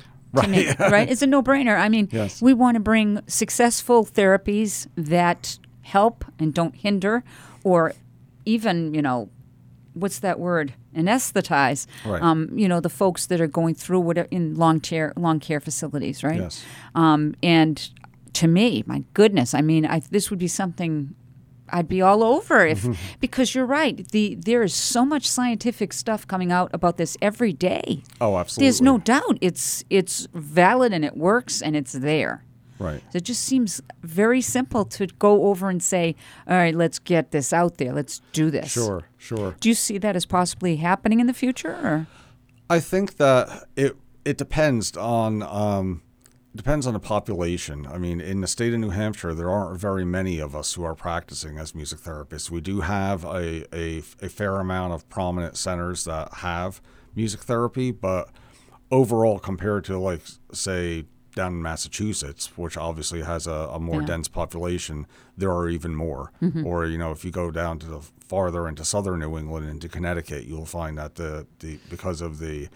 to 0.40 0.46
me, 0.48 0.68
right? 0.78 1.08
It's 1.10 1.22
a 1.22 1.26
no-brainer. 1.26 1.78
I 1.78 1.88
mean, 1.88 2.08
Yes. 2.12 2.42
we 2.42 2.52
want 2.54 2.74
to 2.74 2.80
bring 2.80 3.20
successful 3.26 4.04
therapies 4.04 4.86
that 4.96 5.58
help 5.82 6.24
and 6.38 6.52
don't 6.52 6.74
hinder, 6.76 7.24
or 7.64 7.94
even, 8.44 8.92
you 8.94 9.02
know, 9.02 9.30
what's 9.94 10.18
that 10.20 10.38
word? 10.38 10.74
Anesthetize. 10.94 11.86
Right. 12.04 12.20
Um, 12.22 12.50
you 12.58 12.68
know, 12.68 12.80
the 12.80 12.88
folks 12.90 13.26
that 13.26 13.40
are 13.40 13.46
going 13.46 13.74
through 13.74 14.00
what 14.00 14.18
in 14.30 14.54
long 14.54 14.80
care 14.80 15.12
long 15.16 15.40
care 15.40 15.60
facilities, 15.60 16.22
right? 16.22 16.40
Yes. 16.40 16.64
Um, 16.94 17.34
and 17.42 17.88
to 18.34 18.46
me, 18.46 18.84
my 18.86 19.04
goodness, 19.14 19.54
I 19.54 19.60
mean, 19.62 19.86
I, 19.86 20.00
this 20.10 20.30
would 20.30 20.38
be 20.38 20.48
something 20.48 21.14
I'd 21.70 21.88
be 21.88 22.02
all 22.02 22.22
over 22.22 22.66
if 22.66 22.86
because 23.20 23.54
you're 23.54 23.66
right. 23.66 24.06
The 24.08 24.36
there 24.36 24.62
is 24.62 24.74
so 24.74 25.04
much 25.04 25.28
scientific 25.28 25.92
stuff 25.92 26.26
coming 26.26 26.52
out 26.52 26.70
about 26.72 26.96
this 26.96 27.16
every 27.20 27.52
day. 27.52 28.02
Oh, 28.20 28.36
absolutely. 28.36 28.66
There's 28.66 28.80
no 28.80 28.98
doubt 28.98 29.38
it's 29.40 29.84
it's 29.90 30.28
valid 30.34 30.92
and 30.92 31.04
it 31.04 31.16
works 31.16 31.62
and 31.62 31.76
it's 31.76 31.92
there. 31.92 32.44
Right. 32.78 33.02
So 33.10 33.16
it 33.16 33.24
just 33.24 33.42
seems 33.42 33.80
very 34.02 34.40
simple 34.40 34.84
to 34.84 35.06
go 35.18 35.46
over 35.46 35.68
and 35.68 35.82
say, 35.82 36.14
"All 36.46 36.56
right, 36.56 36.74
let's 36.74 36.98
get 36.98 37.32
this 37.32 37.52
out 37.52 37.78
there. 37.78 37.92
Let's 37.92 38.20
do 38.32 38.50
this." 38.50 38.70
Sure, 38.70 39.04
sure. 39.16 39.56
Do 39.58 39.68
you 39.68 39.74
see 39.74 39.98
that 39.98 40.14
as 40.14 40.26
possibly 40.26 40.76
happening 40.76 41.18
in 41.20 41.26
the 41.26 41.34
future? 41.34 41.72
Or? 41.72 42.06
I 42.70 42.80
think 42.80 43.16
that 43.16 43.64
it 43.76 43.96
it 44.24 44.36
depends 44.36 44.96
on 44.96 45.42
um, 45.42 46.02
depends 46.54 46.86
on 46.86 46.92
the 46.94 47.00
population. 47.00 47.86
I 47.86 47.98
mean, 47.98 48.20
in 48.20 48.40
the 48.40 48.46
state 48.46 48.72
of 48.74 48.80
New 48.80 48.90
Hampshire, 48.90 49.34
there 49.34 49.50
aren't 49.50 49.78
very 49.80 50.04
many 50.04 50.38
of 50.38 50.56
us 50.56 50.74
who 50.74 50.82
are 50.84 50.94
practicing 50.94 51.58
as 51.58 51.74
music 51.74 52.00
therapists. 52.00 52.50
We 52.50 52.60
do 52.60 52.80
have 52.80 53.24
a, 53.24 53.64
a, 53.74 53.98
a 54.20 54.28
fair 54.28 54.56
amount 54.56 54.92
of 54.94 55.08
prominent 55.08 55.56
centers 55.56 56.04
that 56.04 56.34
have 56.34 56.80
music 57.14 57.42
therapy, 57.42 57.90
but 57.90 58.28
overall, 58.90 59.38
compared 59.38 59.84
to 59.84 59.98
like 59.98 60.22
say 60.52 61.04
down 61.34 61.52
in 61.52 61.62
Massachusetts, 61.62 62.56
which 62.58 62.76
obviously 62.76 63.22
has 63.22 63.46
a, 63.46 63.52
a 63.52 63.78
more 63.78 64.00
Yeah. 64.00 64.06
dense 64.08 64.26
population, 64.28 65.06
there 65.36 65.52
are 65.52 65.68
even 65.68 65.94
more. 65.94 66.32
Mm-hmm. 66.42 66.66
Or 66.66 66.86
you 66.86 66.98
know, 66.98 67.12
if 67.12 67.24
you 67.24 67.30
go 67.30 67.50
down 67.50 67.78
to 67.80 67.86
the 67.86 68.00
farther 68.26 68.66
into 68.66 68.84
southern 68.84 69.20
New 69.20 69.38
England 69.38 69.68
into 69.68 69.88
Connecticut, 69.88 70.44
you'll 70.46 70.66
find 70.66 70.98
that 70.98 71.14
the, 71.14 71.46
the 71.60 71.78
because 71.90 72.20
of 72.20 72.38
the 72.40 72.68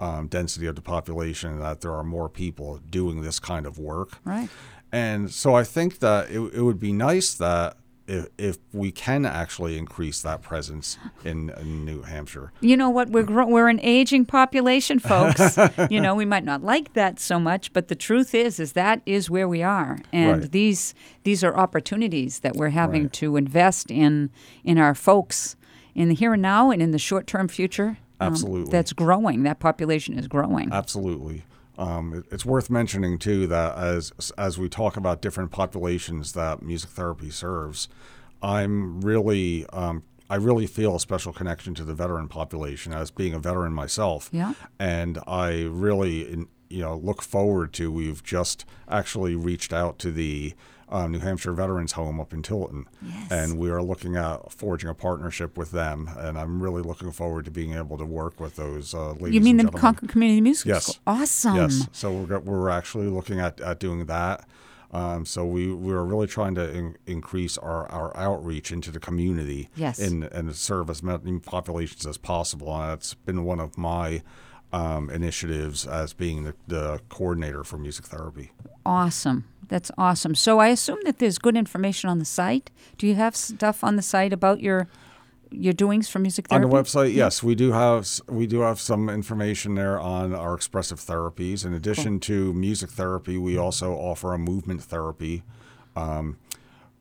um, 0.00 0.26
density 0.26 0.66
of 0.66 0.74
the 0.74 0.82
population, 0.82 1.60
that 1.60 1.80
there 1.82 1.92
are 1.92 2.02
more 2.04 2.28
people 2.28 2.80
doing 2.90 3.20
this 3.22 3.38
kind 3.38 3.66
of 3.66 3.78
work. 3.78 4.18
Right. 4.24 4.48
And 4.90 5.30
so 5.30 5.54
I 5.54 5.62
think 5.62 6.00
that 6.00 6.30
it, 6.30 6.40
it 6.54 6.62
would 6.62 6.80
be 6.80 6.92
nice 6.92 7.34
that 7.34 7.76
if, 8.08 8.26
if 8.38 8.58
we 8.72 8.90
can 8.90 9.24
actually 9.24 9.78
increase 9.78 10.20
that 10.22 10.42
presence 10.42 10.98
in, 11.24 11.50
in 11.50 11.84
New 11.84 12.02
Hampshire. 12.02 12.50
You 12.60 12.76
know 12.76 12.90
what? 12.90 13.10
We're 13.10 13.22
gro- 13.22 13.46
we're 13.46 13.68
an 13.68 13.78
aging 13.82 14.24
population, 14.24 14.98
folks. 14.98 15.56
you 15.90 16.00
know, 16.00 16.16
we 16.16 16.24
might 16.24 16.42
not 16.44 16.64
like 16.64 16.94
that 16.94 17.20
so 17.20 17.38
much, 17.38 17.72
but 17.72 17.86
the 17.86 17.94
truth 17.94 18.34
is, 18.34 18.58
is 18.58 18.72
that 18.72 19.00
is 19.06 19.30
where 19.30 19.46
we 19.48 19.62
are, 19.62 19.98
and 20.12 20.40
Right. 20.42 20.50
these 20.50 20.92
these 21.22 21.44
are 21.44 21.56
opportunities 21.56 22.40
that 22.40 22.56
we're 22.56 22.70
having 22.70 23.02
Right. 23.02 23.12
to 23.12 23.36
invest 23.36 23.92
in 23.92 24.30
in 24.64 24.76
our 24.76 24.94
folks 24.96 25.54
in 25.94 26.08
the 26.08 26.14
here 26.16 26.32
and 26.32 26.42
now 26.42 26.70
and 26.72 26.82
in 26.82 26.90
the 26.90 26.98
short 26.98 27.28
term 27.28 27.46
future. 27.46 27.98
Um, 28.20 28.32
Absolutely. 28.32 28.70
that's 28.70 28.92
growing. 28.92 29.42
That 29.44 29.58
population 29.60 30.18
is 30.18 30.28
growing. 30.28 30.72
Absolutely. 30.72 31.44
Um, 31.78 32.12
it- 32.14 32.24
it's 32.30 32.44
worth 32.44 32.68
mentioning 32.70 33.18
too 33.18 33.46
that 33.46 33.76
as 33.78 34.12
as 34.36 34.58
we 34.58 34.68
talk 34.68 34.96
about 34.96 35.22
different 35.22 35.50
populations 35.50 36.32
that 36.32 36.62
music 36.62 36.90
therapy 36.90 37.30
serves, 37.30 37.88
I'm 38.42 39.00
really 39.00 39.66
um, 39.72 40.02
I 40.28 40.36
really 40.36 40.66
feel 40.66 40.94
a 40.96 41.00
special 41.00 41.32
connection 41.32 41.74
to 41.74 41.84
the 41.84 41.94
veteran 41.94 42.28
population 42.28 42.92
as 42.92 43.10
being 43.10 43.34
a 43.34 43.38
veteran 43.38 43.72
myself. 43.72 44.28
Yeah. 44.32 44.54
And 44.78 45.18
I 45.26 45.62
really 45.62 46.46
you 46.68 46.80
know 46.82 46.96
look 46.96 47.22
forward 47.22 47.72
to. 47.74 47.90
We've 47.90 48.22
just 48.22 48.64
actually 48.88 49.34
reached 49.34 49.72
out 49.72 49.98
to 50.00 50.10
the 50.12 50.54
um, 50.90 51.12
New 51.12 51.20
Hampshire 51.20 51.52
Veterans 51.52 51.92
Home 51.92 52.18
up 52.20 52.32
in 52.32 52.42
Tilton, 52.42 52.86
Yes. 53.02 53.30
and 53.30 53.58
we 53.58 53.70
are 53.70 53.80
looking 53.82 54.16
at 54.16 54.52
forging 54.52 54.90
a 54.90 54.94
partnership 54.94 55.56
with 55.56 55.70
them. 55.70 56.10
And 56.18 56.36
I'm 56.38 56.60
really 56.62 56.82
looking 56.82 57.12
forward 57.12 57.44
to 57.46 57.50
being 57.50 57.74
able 57.74 57.96
to 57.98 58.04
work 58.04 58.40
with 58.40 58.56
those 58.56 58.92
uh, 58.94 59.12
ladies. 59.12 59.34
you 59.34 59.40
mean 59.40 59.56
the 59.56 59.62
gentlemen. 59.64 59.80
Concord 59.80 60.10
Community 60.10 60.40
Music 60.40 60.66
Yes. 60.66 60.86
School? 60.86 60.96
Awesome. 61.06 61.56
Yes. 61.56 61.88
So 61.92 62.12
we're, 62.12 62.38
we're 62.40 62.68
actually 62.70 63.06
looking 63.06 63.38
at, 63.40 63.60
at 63.60 63.78
doing 63.78 64.06
that. 64.06 64.46
Um, 64.92 65.24
so 65.24 65.46
we, 65.46 65.72
we're 65.72 66.02
really 66.02 66.26
trying 66.26 66.56
to 66.56 66.68
in, 66.68 66.96
increase 67.06 67.56
our, 67.56 67.86
our 67.92 68.16
outreach 68.16 68.72
into 68.72 68.90
the 68.90 68.98
community 68.98 69.70
Yes. 69.76 70.00
and, 70.00 70.24
and 70.24 70.52
serve 70.56 70.90
as 70.90 71.00
many 71.04 71.38
populations 71.38 72.04
as 72.06 72.18
possible. 72.18 72.74
And 72.74 72.90
that's 72.90 73.14
been 73.14 73.44
one 73.44 73.60
of 73.60 73.78
my 73.78 74.22
um, 74.72 75.08
initiatives 75.10 75.86
as 75.86 76.12
being 76.12 76.42
the, 76.42 76.54
the 76.66 77.00
coordinator 77.08 77.62
for 77.62 77.78
music 77.78 78.06
therapy. 78.06 78.50
Awesome. 78.84 79.44
That's 79.70 79.92
awesome. 79.96 80.34
So 80.34 80.58
I 80.58 80.68
assume 80.68 80.98
that 81.04 81.20
there's 81.20 81.38
good 81.38 81.56
information 81.56 82.10
on 82.10 82.18
the 82.18 82.24
site. 82.24 82.70
Do 82.98 83.06
you 83.06 83.14
have 83.14 83.36
stuff 83.36 83.84
on 83.84 83.94
the 83.94 84.02
site 84.02 84.32
about 84.32 84.60
your 84.60 84.88
your 85.52 85.72
doings 85.72 86.08
for 86.08 86.18
music 86.18 86.48
therapy? 86.48 86.64
On 86.64 86.70
the 86.70 86.76
website, 86.76 87.14
yes, 87.14 87.40
we 87.40 87.54
do 87.54 87.70
have 87.70 88.06
we 88.28 88.48
do 88.48 88.60
have 88.60 88.80
some 88.80 89.08
information 89.08 89.76
there 89.76 89.98
on 89.98 90.34
our 90.34 90.54
expressive 90.54 90.98
therapies. 90.98 91.64
In 91.64 91.72
addition 91.72 92.18
to 92.20 92.52
music 92.52 92.90
therapy, 92.90 93.38
we 93.38 93.56
also 93.56 93.94
offer 93.94 94.34
a 94.34 94.38
movement 94.38 94.82
therapy 94.82 95.44
um, 95.94 96.36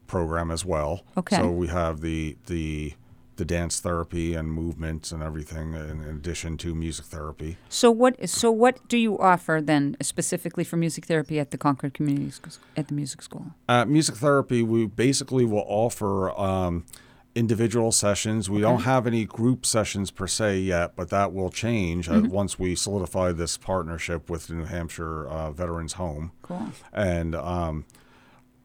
program 0.05 0.51
as 0.51 0.63
well. 0.63 1.03
Okay. 1.17 1.37
So 1.37 1.49
we 1.49 1.67
have 1.67 2.01
the 2.01 2.37
the 2.45 2.93
the 3.39 3.45
dance 3.45 3.79
therapy 3.79 4.35
and 4.35 4.51
movements 4.51 5.11
and 5.11 5.23
everything 5.23 5.73
in, 5.73 6.03
addition 6.03 6.57
to 6.57 6.75
music 6.75 7.05
therapy. 7.05 7.57
So 7.69 7.89
what? 7.89 8.29
So 8.29 8.51
what 8.51 8.87
do 8.87 8.97
you 8.97 9.17
offer 9.17 9.61
then 9.63 9.97
specifically 10.01 10.63
for 10.63 10.77
music 10.77 11.05
therapy 11.05 11.39
at 11.39 11.49
the 11.49 11.57
Concord 11.57 11.95
Community 11.95 12.29
Schools, 12.29 12.59
at 12.77 12.89
the 12.89 12.93
music 12.93 13.21
school? 13.23 13.47
At 13.67 13.87
music 13.87 14.15
therapy, 14.15 14.61
we 14.61 14.85
basically 14.85 15.45
will 15.45 15.65
offer 15.67 16.29
um, 16.37 16.85
individual 17.33 17.91
sessions. 17.91 18.49
We 18.49 18.59
don't 18.61 18.81
have 18.81 19.07
any 19.07 19.23
group 19.23 19.65
sessions 19.65 20.11
per 20.11 20.27
se 20.27 20.59
yet, 20.59 20.95
but 20.95 21.09
that 21.09 21.31
will 21.33 21.49
change 21.49 22.09
uh, 22.09 22.21
once 22.25 22.59
we 22.59 22.75
solidify 22.75 23.31
this 23.31 23.57
partnership 23.57 24.29
with 24.29 24.47
the 24.47 24.55
New 24.55 24.65
Hampshire 24.65 25.27
uh, 25.27 25.51
Veterans 25.51 25.93
Home. 25.93 26.33
Cool. 26.41 26.67
And 26.91 27.35
um, 27.35 27.85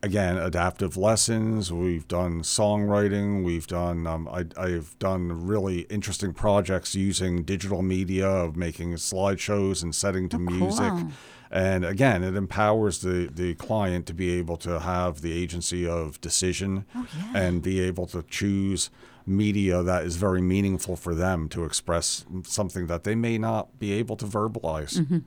again, 0.04 0.36
adaptive 0.36 0.96
lessons. 0.96 1.72
We've 1.72 2.06
done 2.06 2.42
songwriting. 2.42 3.42
We've 3.42 3.66
done. 3.66 4.06
Um, 4.06 4.28
I, 4.28 4.44
I've 4.56 4.96
done 4.98 5.46
really 5.46 5.80
interesting 5.82 6.34
projects 6.34 6.94
using 6.94 7.42
digital 7.42 7.82
media 7.82 8.28
of 8.28 8.56
making 8.56 8.94
slideshows 8.94 9.82
and 9.82 9.94
setting 9.94 10.28
to 10.28 10.38
music. 10.38 10.90
cool. 10.90 11.08
And 11.50 11.84
again, 11.84 12.22
it 12.24 12.34
empowers 12.34 13.00
the, 13.00 13.30
the 13.32 13.54
client 13.54 14.06
to 14.06 14.14
be 14.14 14.32
able 14.38 14.56
to 14.58 14.80
have 14.80 15.20
the 15.20 15.32
agency 15.32 15.86
of 15.86 16.20
decision 16.20 16.84
and 17.32 17.62
be 17.62 17.80
able 17.80 18.06
to 18.08 18.24
choose 18.24 18.90
media 19.26 19.82
that 19.82 20.04
is 20.04 20.16
very 20.16 20.42
meaningful 20.42 20.96
for 20.96 21.14
them 21.14 21.48
to 21.50 21.64
express 21.64 22.26
something 22.42 22.88
that 22.88 23.04
they 23.04 23.14
may 23.14 23.38
not 23.38 23.78
be 23.78 23.92
able 23.92 24.16
to 24.16 24.26
verbalize. 24.26 25.22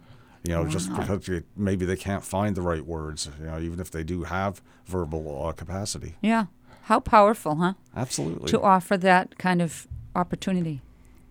You 0.47 0.53
know, 0.55 0.67
just 0.67 0.89
because 0.95 1.29
maybe 1.55 1.85
they 1.85 1.95
can't 1.97 2.23
find 2.23 2.55
the 2.55 2.61
right 2.61 2.85
words, 2.85 3.29
you 3.39 3.45
know, 3.47 3.59
even 3.59 3.79
if 3.79 3.91
they 3.91 4.03
do 4.03 4.23
have 4.23 4.61
verbal 4.85 5.45
uh, 5.45 5.51
capacity. 5.51 6.15
Yeah. 6.21 6.45
How 6.83 6.99
powerful, 7.01 7.55
huh? 7.55 7.73
Absolutely. 7.95 8.49
To 8.51 8.61
offer 8.61 8.95
that 8.97 9.37
kind 9.37 9.61
of 9.61 9.87
opportunity 10.15 10.81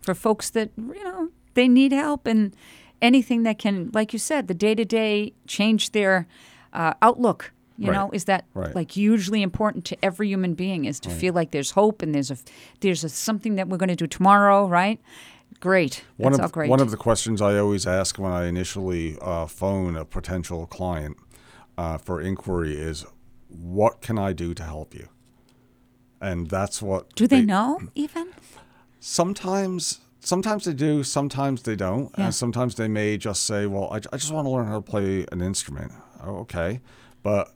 for 0.02 0.14
folks 0.14 0.50
that 0.50 0.70
you 0.76 1.02
know 1.02 1.30
they 1.54 1.66
need 1.66 1.92
help 1.92 2.26
and 2.26 2.54
anything 3.02 3.42
that 3.44 3.58
can, 3.58 3.90
like 3.94 4.12
you 4.12 4.18
said, 4.18 4.48
the 4.48 4.54
day 4.54 4.74
to 4.74 4.84
day 4.84 5.32
change 5.46 5.92
their 5.92 6.26
uh, 6.72 6.92
outlook. 7.00 7.52
You 7.78 7.90
Right. 7.90 7.94
know, 7.98 8.10
is 8.12 8.24
that 8.24 8.44
Right. 8.54 8.74
like 8.74 8.90
hugely 8.92 9.42
important 9.42 9.84
to 9.86 9.96
every 10.02 10.28
human 10.28 10.54
being 10.54 10.86
is 10.86 10.98
to 11.00 11.10
feel 11.10 11.34
like 11.34 11.50
there's 11.50 11.72
hope 11.72 12.00
and 12.02 12.14
there's 12.14 12.30
a 12.30 12.38
there's 12.80 13.04
a, 13.04 13.08
something 13.10 13.56
that 13.56 13.68
we're 13.68 13.76
going 13.76 13.90
to 13.90 13.96
do 13.96 14.06
tomorrow, 14.06 14.66
right? 14.66 14.98
Great. 15.61 16.04
One 16.16 16.32
That's 16.32 16.44
of 16.44 16.52
great. 16.52 16.70
one 16.70 16.80
of 16.80 16.90
the 16.90 16.96
questions 16.96 17.40
I 17.40 17.59
always 17.59 17.86
ask 17.86 18.18
when 18.18 18.32
I 18.32 18.46
initially 18.46 19.18
uh, 19.20 19.46
phone 19.46 19.96
a 19.96 20.04
potential 20.04 20.66
client 20.66 21.16
uh, 21.78 21.98
for 21.98 22.20
inquiry 22.20 22.76
is, 22.76 23.04
"What 23.48 24.00
can 24.00 24.18
I 24.18 24.32
do 24.32 24.54
to 24.54 24.62
help 24.62 24.94
you?" 24.94 25.09
And 26.20 26.48
that's 26.48 26.80
what 26.82 27.14
do 27.14 27.26
they 27.26 27.42
know 27.42 27.80
even? 27.94 28.32
Sometimes, 29.00 30.00
sometimes 30.20 30.64
they 30.64 30.72
do. 30.72 31.02
Sometimes 31.02 31.62
they 31.62 31.76
don't. 31.76 32.11
Yeah. 32.16 32.26
And 32.26 32.34
sometimes 32.34 32.74
they 32.74 32.88
may 32.88 33.16
just 33.16 33.44
say, 33.44 33.66
"Well, 33.66 33.88
I, 33.92 33.96
I 34.12 34.16
just 34.16 34.32
want 34.32 34.46
to 34.46 34.50
learn 34.50 34.66
how 34.66 34.76
to 34.76 34.82
play 34.82 35.26
an 35.32 35.40
instrument." 35.40 35.92
Oh, 36.22 36.36
okay, 36.38 36.80
but 37.22 37.52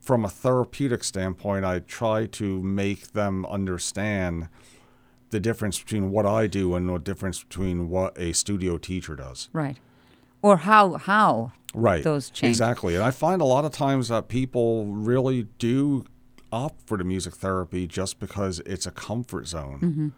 from 0.00 0.24
a 0.24 0.28
therapeutic 0.28 1.04
standpoint, 1.04 1.64
I 1.64 1.78
try 1.78 2.26
to 2.26 2.62
make 2.62 3.12
them 3.12 3.46
understand 3.46 4.48
the 5.32 5.40
difference 5.40 5.78
between 5.80 6.10
what 6.12 6.24
I 6.24 6.46
do 6.46 6.74
and 6.76 6.88
the 6.88 6.98
difference 6.98 7.42
between 7.42 7.88
what 7.90 8.16
a 8.18 8.32
studio 8.32 8.78
teacher 8.78 9.16
does. 9.16 9.48
Right. 9.52 9.76
Or 10.40 10.58
how 10.58 10.94
how 10.94 11.52
Right. 11.74 12.04
those 12.04 12.30
change. 12.30 12.50
Exactly. 12.50 12.94
And 12.94 13.02
I 13.02 13.10
find 13.10 13.42
a 13.42 13.46
lot 13.46 13.64
of 13.64 13.72
times 13.72 14.08
that 14.08 14.28
people 14.28 14.86
really 14.86 15.48
do 15.58 16.04
opt 16.52 16.86
for 16.86 16.96
the 16.98 17.04
music 17.04 17.34
therapy 17.34 17.86
just 17.86 18.20
because 18.20 18.60
it's 18.66 18.86
a 18.86 18.90
comfort 18.90 19.48
zone. 19.48 19.80
Mm-hmm. 19.82 20.08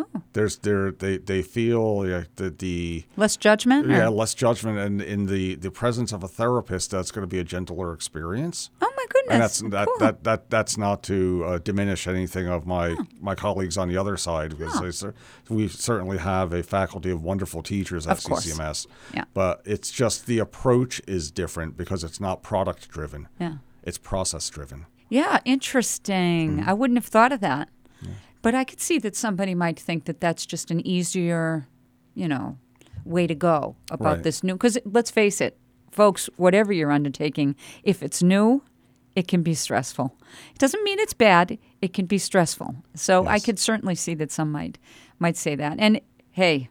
Oh, 0.00 0.22
there's 0.32 0.56
there 0.58 0.90
they 0.90 1.16
they 1.18 1.42
feel 1.42 2.06
like 2.06 2.34
the 2.36 2.48
the 2.50 3.04
Less 3.16 3.36
judgment? 3.36 3.86
or- 3.86 3.90
yeah 3.90 4.08
less 4.08 4.32
judgment 4.34 4.78
and 4.78 5.02
in 5.02 5.26
the 5.26 5.54
the 5.54 5.70
presence 5.70 6.12
of 6.12 6.22
a 6.22 6.28
therapist 6.28 6.90
that's 6.92 7.10
going 7.10 7.22
to 7.22 7.26
be 7.26 7.38
a 7.38 7.44
gentler 7.44 7.92
experience. 7.92 8.70
Oh 8.80 8.91
my 9.02 9.06
goodness. 9.08 9.60
and 9.60 9.72
that's 9.72 9.86
that, 9.86 9.86
Cool. 9.88 9.98
that 10.06 10.24
that 10.24 10.50
that's 10.50 10.76
not 10.78 11.02
to 11.04 11.44
uh, 11.44 11.58
diminish 11.58 12.06
anything 12.06 12.46
of 12.48 12.66
my 12.66 12.96
my 13.20 13.34
colleagues 13.34 13.76
on 13.78 13.88
the 13.88 13.96
other 13.96 14.16
side 14.16 14.56
because 14.56 15.00
they 15.02 15.10
we 15.54 15.68
certainly 15.68 16.18
have 16.18 16.52
a 16.52 16.62
faculty 16.62 17.10
of 17.10 17.22
wonderful 17.22 17.62
teachers 17.62 18.06
at. 18.06 18.18
CCMS. 18.18 18.86
Yeah. 19.14 19.24
But 19.34 19.62
it's 19.64 19.90
just 19.90 20.26
the 20.26 20.38
approach 20.38 21.00
is 21.08 21.30
different 21.30 21.76
because 21.76 22.04
it's 22.04 22.20
not 22.20 22.42
product 22.42 22.88
driven. 22.88 23.28
Yeah. 23.40 23.54
It's 23.82 23.98
process 23.98 24.48
driven. 24.48 24.86
Yeah, 25.08 25.40
interesting. 25.44 26.58
Mm-hmm. 26.58 26.68
I 26.68 26.72
wouldn't 26.72 26.96
have 26.96 27.06
thought 27.06 27.32
of 27.32 27.40
that. 27.40 27.68
But 28.42 28.54
I 28.56 28.64
could 28.64 28.80
see 28.80 28.98
that 28.98 29.14
somebody 29.14 29.54
might 29.54 29.78
think 29.78 30.06
that 30.06 30.20
that's 30.20 30.44
just 30.46 30.70
an 30.72 30.84
easier, 30.84 31.68
you 32.14 32.26
know, 32.26 32.58
way 33.04 33.26
to 33.28 33.34
go 33.36 33.76
about 33.90 34.14
Right. 34.16 34.22
this 34.24 34.42
new. 34.42 34.54
Because 34.54 34.78
let's 34.84 35.12
face 35.12 35.40
it, 35.40 35.56
folks, 35.92 36.28
whatever 36.36 36.72
you're 36.72 36.90
undertaking, 36.90 37.54
if 37.84 38.02
it's 38.02 38.20
new, 38.20 38.62
it 39.14 39.28
can 39.28 39.42
be 39.42 39.54
stressful. 39.54 40.16
It 40.54 40.58
doesn't 40.58 40.82
mean 40.84 40.98
it's 40.98 41.12
bad. 41.12 41.58
It 41.80 41.92
can 41.92 42.06
be 42.06 42.18
stressful. 42.18 42.76
So 42.94 43.26
I 43.26 43.38
could 43.38 43.58
certainly 43.58 43.94
see 43.94 44.14
that 44.14 44.30
some 44.30 44.50
might 44.50 44.78
might 45.18 45.36
say 45.36 45.54
that. 45.54 45.76
And 45.78 46.00
hey, 46.30 46.68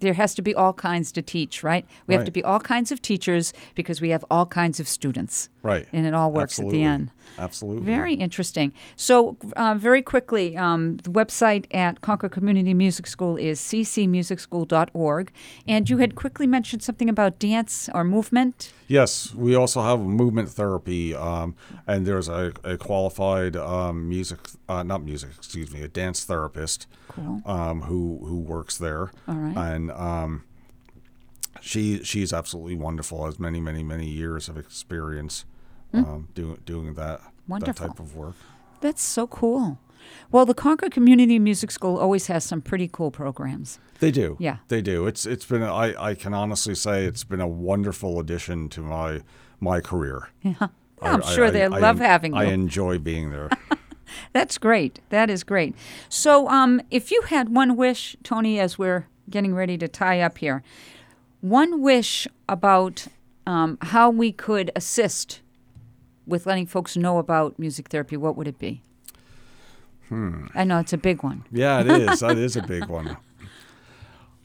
there 0.00 0.14
has 0.14 0.34
to 0.34 0.42
be 0.42 0.54
all 0.54 0.72
kinds 0.72 1.10
to 1.12 1.22
teach, 1.22 1.62
right? 1.62 1.86
We 2.06 2.14
have 2.14 2.24
to 2.24 2.30
be 2.30 2.44
all 2.44 2.60
kinds 2.60 2.92
of 2.92 3.02
teachers 3.02 3.52
because 3.74 4.00
we 4.00 4.10
have 4.10 4.24
all 4.30 4.46
kinds 4.46 4.78
of 4.80 4.88
students. 4.88 5.48
Right. 5.62 5.86
And 5.92 6.06
it 6.06 6.14
all 6.14 6.30
works 6.32 6.58
at 6.60 6.68
the 6.68 6.82
end. 6.82 7.10
Absolutely. 7.38 7.84
Very 7.84 8.14
interesting. 8.14 8.72
So, 8.96 9.36
uh, 9.56 9.74
very 9.74 10.02
quickly, 10.02 10.56
um, 10.56 10.96
the 10.98 11.10
website 11.10 11.66
at 11.72 12.00
Concord 12.00 12.32
Community 12.32 12.74
Music 12.74 13.06
School 13.06 13.36
is 13.36 13.60
ccmusicschool.org. 13.60 15.32
And 15.66 15.88
you 15.90 15.98
had 15.98 16.14
quickly 16.14 16.46
mentioned 16.46 16.82
something 16.82 17.08
about 17.08 17.38
dance 17.38 17.88
or 17.94 18.04
movement. 18.04 18.72
Yes, 18.86 19.34
we 19.34 19.54
also 19.54 19.82
have 19.82 20.00
movement 20.00 20.48
therapy, 20.48 21.14
um, 21.14 21.54
and 21.86 22.06
there's 22.06 22.28
a, 22.28 22.52
a 22.64 22.76
qualified 22.78 23.54
um, 23.56 24.08
music, 24.08 24.38
uh, 24.68 24.82
not 24.82 25.02
music, 25.04 25.30
excuse 25.36 25.70
me, 25.72 25.82
a 25.82 25.88
dance 25.88 26.24
therapist 26.24 26.86
Cool. 27.08 27.42
um, 27.44 27.82
who 27.82 28.18
who 28.24 28.38
works 28.40 28.78
there. 28.78 29.10
All 29.26 29.34
right. 29.34 29.56
And 29.74 29.90
um, 29.90 30.44
she 31.60 32.02
she's 32.04 32.32
absolutely 32.32 32.74
wonderful. 32.76 33.24
Has 33.26 33.38
many 33.38 33.60
many 33.60 33.82
many 33.82 34.06
years 34.08 34.48
of 34.48 34.56
experience 34.56 35.44
um, 35.92 36.28
doing 36.34 36.58
doing 36.64 36.94
that. 36.94 37.20
Wonderful. 37.46 37.72
that 37.72 37.88
type 37.94 38.00
of 38.00 38.14
work. 38.14 38.34
That's 38.80 39.02
so 39.02 39.26
cool. 39.26 39.78
Well, 40.30 40.46
the 40.46 40.54
Concord 40.54 40.92
Community 40.92 41.38
Music 41.38 41.70
School 41.70 41.98
always 41.98 42.28
has 42.28 42.44
some 42.44 42.60
pretty 42.62 42.88
cool 42.90 43.10
programs. 43.10 43.78
They 44.00 44.10
do. 44.10 44.36
Yeah. 44.38 44.58
They 44.68 44.80
do. 44.82 45.06
It's 45.06 45.26
it's 45.26 45.44
been 45.46 45.62
I, 45.62 45.94
I 46.10 46.14
can 46.14 46.34
honestly 46.34 46.74
say 46.74 47.04
it's 47.04 47.24
been 47.24 47.40
a 47.40 47.48
wonderful 47.48 48.20
addition 48.20 48.68
to 48.70 48.80
my 48.80 49.22
my 49.60 49.80
career. 49.80 50.28
Yeah. 50.42 50.54
I- 50.60 50.68
I'm 51.10 51.22
I- 51.22 51.34
sure 51.34 51.46
I- 51.46 51.50
they 51.50 51.62
I 51.64 51.68
love 51.68 52.00
en- 52.00 52.06
having 52.06 52.34
you. 52.34 52.40
I 52.40 52.44
enjoy 52.62 52.98
being 52.98 53.30
there. 53.30 53.50
That's 54.32 54.56
great. 54.58 55.00
That 55.10 55.30
is 55.30 55.44
great. 55.44 55.74
So, 56.08 56.48
um, 56.48 56.80
if 56.90 57.10
you 57.10 57.22
had 57.22 57.50
one 57.54 57.76
wish, 57.76 58.16
Tony, 58.22 58.58
as 58.58 58.78
we're 58.78 59.06
getting 59.30 59.54
ready 59.54 59.76
to 59.78 59.86
tie 59.88 60.20
up 60.20 60.38
here, 60.38 60.62
one 61.40 61.80
wish 61.80 62.26
about 62.48 63.06
um, 63.46 63.78
how 63.80 64.10
we 64.10 64.32
could 64.32 64.70
assist 64.76 65.40
with 66.26 66.46
letting 66.46 66.66
folks 66.66 66.96
know 66.96 67.18
about 67.18 67.58
music 67.58 67.88
therapy, 67.88 68.16
what 68.16 68.36
would 68.36 68.46
it 68.46 68.58
be? 68.58 68.82
Hmm. 70.08 70.46
I 70.54 70.64
know 70.64 70.78
it's 70.78 70.92
a 70.92 70.98
big 70.98 71.22
one. 71.22 71.44
Yeah, 71.50 71.80
it 71.80 71.86
is. 71.86 72.20
that 72.20 72.36
is 72.36 72.56
a 72.56 72.62
big 72.66 72.86
one. 72.86 73.16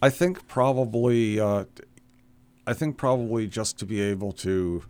I 0.02 0.10
think 0.10 0.48
probably, 0.48 1.40
uh, 1.40 1.66
I 2.66 2.74
think 2.74 2.98
probably 2.98 3.48
just 3.48 3.78
to 3.80 3.86
be 3.86 4.02
able 4.02 4.32
to 4.34 4.84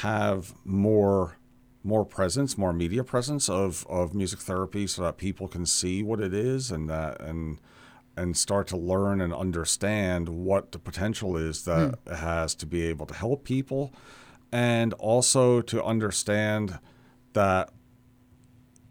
have 0.00 0.54
more, 0.64 1.36
more 1.84 2.04
presence, 2.04 2.56
more 2.56 2.72
media 2.72 3.04
presence 3.04 3.48
of, 3.48 3.86
of 3.88 4.14
music 4.14 4.40
therapy, 4.40 4.86
so 4.86 5.02
that 5.02 5.16
people 5.18 5.48
can 5.48 5.66
see 5.66 6.02
what 6.02 6.20
it 6.20 6.32
is 6.32 6.70
and 6.70 6.88
that 6.88 7.20
and 7.20 7.58
and 8.16 8.36
start 8.36 8.66
to 8.68 8.76
learn 8.76 9.20
and 9.20 9.32
understand 9.32 10.28
what 10.28 10.72
the 10.72 10.78
potential 10.78 11.36
is 11.36 11.64
that 11.64 11.88
hmm. 11.88 12.12
it 12.12 12.16
has 12.16 12.54
to 12.56 12.66
be 12.66 12.82
able 12.86 13.06
to 13.06 13.14
help 13.14 13.44
people, 13.44 13.92
and 14.50 14.92
also 14.94 15.60
to 15.62 15.82
understand 15.82 16.78
that 17.32 17.70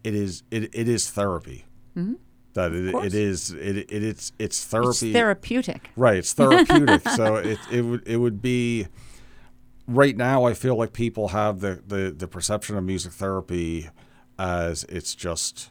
it 0.04 0.14
is 0.14 0.42
it, 0.50 0.74
it 0.74 0.88
is 0.88 1.10
therapy. 1.10 1.64
Mm-hmm. 1.96 2.14
That 2.54 2.72
it, 2.72 2.94
it 2.94 3.14
is 3.14 3.50
it, 3.52 3.76
it 3.76 3.90
it's 3.90 4.32
it's 4.38 4.58
It's 4.58 4.64
therapy. 4.64 5.12
therapeutic. 5.12 5.90
right, 5.96 6.18
it's 6.18 6.32
therapeutic. 6.32 7.08
so 7.08 7.36
it 7.36 7.58
it 7.70 7.82
would 7.82 8.06
it 8.06 8.16
would 8.18 8.42
be 8.42 8.88
right 9.86 10.16
now 10.16 10.44
I 10.44 10.54
feel 10.54 10.76
like 10.76 10.92
people 10.92 11.28
have 11.28 11.60
the, 11.60 11.82
the, 11.86 12.14
the 12.16 12.28
perception 12.28 12.76
of 12.76 12.84
music 12.84 13.12
therapy 13.12 13.88
as 14.38 14.84
it's 14.84 15.14
just 15.14 15.70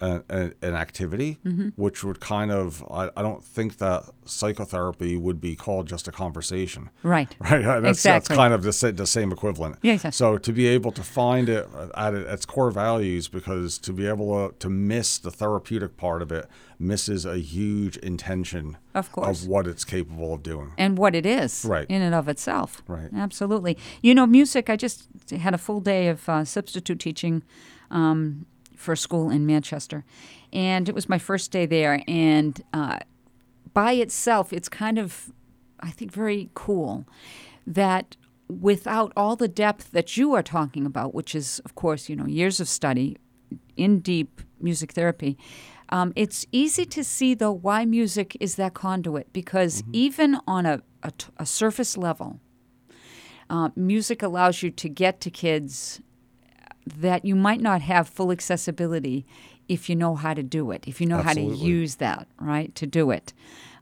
a, 0.00 0.22
a, 0.28 0.50
an 0.62 0.74
activity, 0.74 1.38
Mm-hmm. 1.44 1.68
which 1.76 2.02
would 2.04 2.20
kind 2.20 2.50
of 2.50 2.84
I, 2.90 3.10
I 3.16 3.22
don't 3.22 3.42
think 3.44 3.78
that 3.78 4.04
psychotherapy 4.24 5.16
would 5.16 5.40
be 5.40 5.56
called 5.56 5.86
just 5.88 6.08
a 6.08 6.12
conversation. 6.12 6.90
Right. 7.02 7.34
Right, 7.56 7.62
that's, 7.80 8.02
that's 8.02 8.26
Exactly. 8.26 8.36
kind 8.36 8.52
of 8.54 8.62
the, 8.62 8.92
the 8.92 9.06
same 9.06 9.32
equivalent. 9.32 9.76
Yeah, 9.82 9.94
exactly. 9.94 10.16
So 10.16 10.38
to 10.38 10.52
be 10.52 10.66
able 10.66 10.92
to 10.92 11.02
find 11.02 11.48
it 11.48 11.68
at 11.96 12.14
its 12.14 12.44
core 12.46 12.70
values, 12.70 13.28
because 13.28 13.78
to 13.78 13.92
be 13.92 14.06
able 14.06 14.48
to, 14.50 14.54
to 14.58 14.68
miss 14.68 15.18
the 15.18 15.30
therapeutic 15.30 15.96
part 15.96 16.22
of 16.22 16.30
it 16.32 16.46
misses 16.78 17.24
a 17.24 17.38
huge 17.38 17.96
intention 17.98 18.76
Of 18.94 19.10
course. 19.12 19.42
of 19.42 19.48
what 19.48 19.66
it's 19.66 19.84
capable 19.84 20.34
of 20.34 20.42
doing. 20.42 20.72
and 20.76 20.98
what 20.98 21.14
it 21.14 21.24
is 21.24 21.64
Right. 21.64 21.86
in 21.88 22.02
and 22.02 22.14
of 22.14 22.28
itself. 22.28 22.82
Right. 22.86 23.08
Absolutely. 23.14 23.78
You 24.02 24.14
know, 24.14 24.26
music, 24.26 24.68
I 24.68 24.76
just 24.76 25.08
had 25.30 25.54
a 25.54 25.58
full 25.58 25.80
day 25.80 26.08
of 26.08 26.28
uh, 26.28 26.44
substitute 26.44 26.98
teaching 27.00 27.42
um, 27.90 28.46
for 28.76 28.92
a 28.92 28.96
school 28.96 29.30
in 29.30 29.46
Manchester. 29.46 30.04
And 30.52 30.88
it 30.88 30.94
was 30.94 31.08
my 31.08 31.18
first 31.18 31.50
day 31.50 31.66
there. 31.66 32.02
And 32.06 32.62
uh, 32.72 32.98
by 33.74 33.92
itself, 33.92 34.52
it's 34.52 34.68
kind 34.68 34.98
of, 34.98 35.32
I 35.80 35.90
think, 35.90 36.12
very 36.12 36.50
cool 36.54 37.06
that 37.66 38.16
without 38.48 39.12
all 39.16 39.36
the 39.36 39.48
depth 39.48 39.90
that 39.90 40.16
you 40.16 40.32
are 40.34 40.42
talking 40.42 40.86
about, 40.86 41.14
which 41.14 41.34
is, 41.34 41.60
of 41.64 41.74
course, 41.74 42.08
you 42.08 42.16
know, 42.16 42.26
years 42.26 42.60
of 42.60 42.68
study 42.68 43.16
in 43.76 44.00
deep 44.00 44.40
music 44.60 44.92
therapy, 44.92 45.36
um, 45.88 46.12
it's 46.16 46.46
easy 46.52 46.84
to 46.86 47.04
see, 47.04 47.34
though, 47.34 47.52
why 47.52 47.84
music 47.84 48.36
is 48.40 48.56
that 48.56 48.74
conduit 48.74 49.32
because 49.32 49.82
even 49.92 50.38
on 50.46 50.66
a, 50.66 50.82
a 51.02 51.10
t- 51.12 51.26
a 51.36 51.46
surface 51.46 51.96
level, 51.96 52.40
uh, 53.48 53.70
music 53.76 54.22
allows 54.22 54.62
you 54.62 54.70
to 54.70 54.88
get 54.88 55.20
to 55.20 55.30
kids 55.30 56.00
that 56.86 57.24
you 57.24 57.34
might 57.34 57.60
not 57.60 57.82
have 57.82 58.08
full 58.08 58.30
accessibility 58.30 59.26
if 59.68 59.88
you 59.88 59.96
know 59.96 60.14
how 60.14 60.32
to 60.32 60.42
do 60.42 60.70
it, 60.70 60.84
if 60.86 61.00
you 61.00 61.06
know 61.06 61.22
how 61.22 61.32
to 61.32 61.40
use 61.40 61.96
that, 61.96 62.28
right, 62.40 62.72
to 62.76 62.86
do 62.86 63.10
it. 63.10 63.32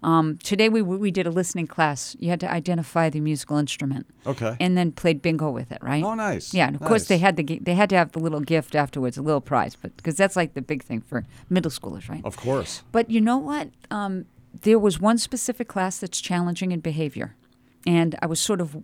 Um, 0.02 0.38
today 0.42 0.68
we, 0.68 0.82
we 0.82 1.10
did 1.10 1.26
a 1.26 1.30
listening 1.30 1.66
class. 1.66 2.14
You 2.18 2.28
had 2.28 2.40
to 2.40 2.50
identify 2.50 3.08
the 3.08 3.20
musical 3.20 3.56
instrument 3.56 4.06
Okay. 4.26 4.54
and 4.60 4.76
then 4.76 4.92
played 4.92 5.22
bingo 5.22 5.50
with 5.50 5.72
it, 5.72 5.78
right? 5.82 6.02
oh, 6.04 6.14
nice. 6.14 6.52
Yeah, 6.52 6.66
and 6.66 6.76
of 6.76 6.82
course 6.82 7.08
they 7.08 7.18
had 7.18 7.36
the 7.36 7.58
they 7.58 7.74
had 7.74 7.88
to 7.90 7.96
have 7.96 8.12
the 8.12 8.18
little 8.18 8.40
gift 8.40 8.74
afterwards, 8.74 9.16
a 9.16 9.22
little 9.22 9.40
prize, 9.40 9.76
but 9.76 9.96
because 9.96 10.16
that's 10.16 10.36
like 10.36 10.54
the 10.54 10.62
big 10.62 10.82
thing 10.82 11.00
for 11.00 11.24
middle 11.48 11.70
schoolers, 11.70 12.08
right? 12.08 12.22
Of 12.24 12.36
course. 12.36 12.82
But 12.92 13.10
you 13.10 13.20
know 13.20 13.38
what? 13.38 13.70
Um, 13.90 14.26
there 14.62 14.78
was 14.78 15.00
one 15.00 15.16
specific 15.18 15.68
class 15.68 15.98
that's 15.98 16.20
challenging 16.20 16.70
in 16.72 16.80
behavior, 16.80 17.34
and 17.86 18.14
I 18.22 18.26
was 18.26 18.40
sort 18.40 18.60
of, 18.60 18.76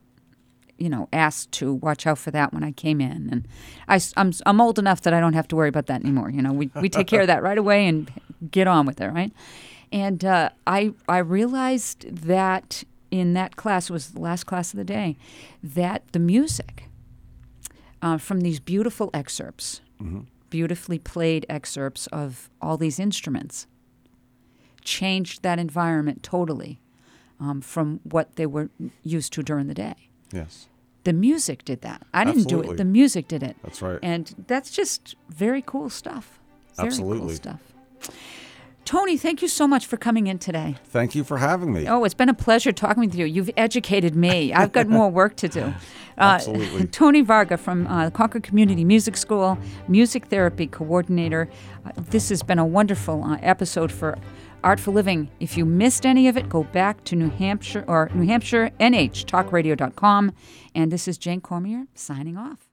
you 0.81 0.89
know, 0.89 1.09
asked 1.13 1.53
to 1.53 1.75
watch 1.75 2.07
out 2.07 2.19
for 2.19 2.31
that 2.33 2.53
when 2.53 2.65
I 2.65 2.73
came 2.73 3.01
in. 3.01 3.29
And 3.31 3.49
I, 3.87 4.01
am 4.17 4.33
I'm 4.47 4.61
old 4.61 4.79
enough 4.79 5.03
that 5.03 5.15
I 5.15 5.21
don't 5.21 5.35
have 5.35 5.47
to 5.49 5.57
worry 5.57 5.69
about 5.69 5.87
that 5.87 6.01
anymore. 6.01 6.31
You 6.31 6.43
know, 6.43 6.53
we 6.53 6.71
we 6.81 6.89
take 6.89 7.07
care 7.07 7.21
of 7.21 7.27
that 7.29 7.43
right 7.49 7.59
away 7.59 7.87
and 7.87 8.11
get 8.51 8.67
on 8.67 8.87
with 8.87 9.01
it, 9.01 9.09
right? 9.09 9.33
And 9.93 10.25
uh, 10.25 10.51
I 10.67 10.95
I 11.09 11.19
realized 11.19 12.11
that 12.27 12.83
in 13.11 13.35
that 13.35 13.57
class 13.57 13.91
it 13.91 13.93
was 13.93 14.11
the 14.11 14.21
last 14.21 14.45
class 14.45 14.73
of 14.73 14.79
the 14.79 14.85
day, 14.85 15.17
that 15.63 16.05
the 16.13 16.19
music 16.19 16.85
uh, 18.03 18.17
from 18.17 18.41
these 18.41 18.59
beautiful 18.59 19.11
excerpts, 19.13 19.83
beautifully 20.49 20.99
played 20.99 21.45
excerpts 21.49 22.07
of 22.09 22.49
all 22.63 22.77
these 22.79 22.99
instruments, 22.99 23.67
changed 24.83 25.43
that 25.43 25.59
environment 25.59 26.23
totally 26.23 26.81
um, 27.39 27.61
from 27.61 28.01
what 28.05 28.37
they 28.37 28.47
were 28.47 28.71
used 29.03 29.33
to 29.35 29.43
during 29.43 29.67
the 29.67 29.75
day. 29.75 30.09
Yes. 30.33 30.69
The 31.05 31.13
music 31.13 31.65
did 31.65 31.81
that. 31.83 32.03
I 32.13 32.25
didn't 32.25 32.45
do 32.45 32.61
it. 32.61 32.77
The 32.77 32.85
music 32.85 33.27
did 33.29 33.43
it. 33.43 33.57
That's 33.63 33.81
right. 33.81 33.99
And 34.03 34.45
that's 34.47 34.71
just 34.71 35.17
very 35.29 35.63
cool 35.63 35.89
stuff. 35.89 36.39
Very 36.77 36.77
cool 36.77 36.87
Absolutely. 36.87 37.35
stuff. 37.35 37.61
Tony, 38.85 39.17
thank 39.17 39.41
you 39.41 39.49
so 39.49 39.69
much 39.69 39.87
for 39.87 39.97
coming 39.97 40.27
in 40.27 40.39
today. 40.39 40.77
Thank 40.87 41.15
you 41.15 41.23
for 41.23 41.39
having 41.39 41.73
me. 41.73 41.87
Oh, 41.87 42.03
it's 42.05 42.15
been 42.15 42.29
a 42.29 42.35
pleasure 42.35 42.73
talking 42.73 43.03
with 43.05 43.15
you. 43.15 43.25
You've 43.25 43.51
educated 43.57 44.17
me. 44.17 44.53
I've 44.53 44.73
got 44.73 44.89
more 44.89 45.09
work 45.09 45.37
to 45.37 45.49
do. 45.49 45.75
Uh, 46.19 46.35
Absolutely. 46.35 46.87
Tony 46.89 47.23
Varga 47.23 47.57
from 47.57 47.87
uh, 47.87 48.11
Concord 48.11 48.43
Community 48.43 48.85
Music 48.85 49.17
School, 49.17 49.57
music 49.89 50.27
therapy 50.27 50.67
coordinator. 50.67 51.49
Uh, 51.87 51.93
this 51.97 52.29
has 52.29 52.43
been 52.43 52.59
a 52.59 52.67
wonderful 52.67 53.25
uh, 53.25 53.39
episode 53.41 53.91
for 53.91 54.19
Artful 54.63 54.95
Living. 54.95 55.31
If 55.41 55.57
you 55.57 55.65
missed 55.65 56.07
any 56.07 56.29
of 56.29 56.37
it, 56.37 56.49
go 56.49 56.65
back 56.65 57.05
to 57.05 57.17
New 57.17 57.31
Hampshire 57.31 57.85
or 57.87 58.11
New 58.15 58.27
Hampshire 58.27 58.71
NH 58.81 59.25
Talkradio.com. 59.25 60.33
And 60.75 60.91
this 60.91 61.07
is 61.09 61.19
Jane 61.19 61.41
Cormier 61.41 61.87
signing 61.95 62.37
off. 62.37 62.70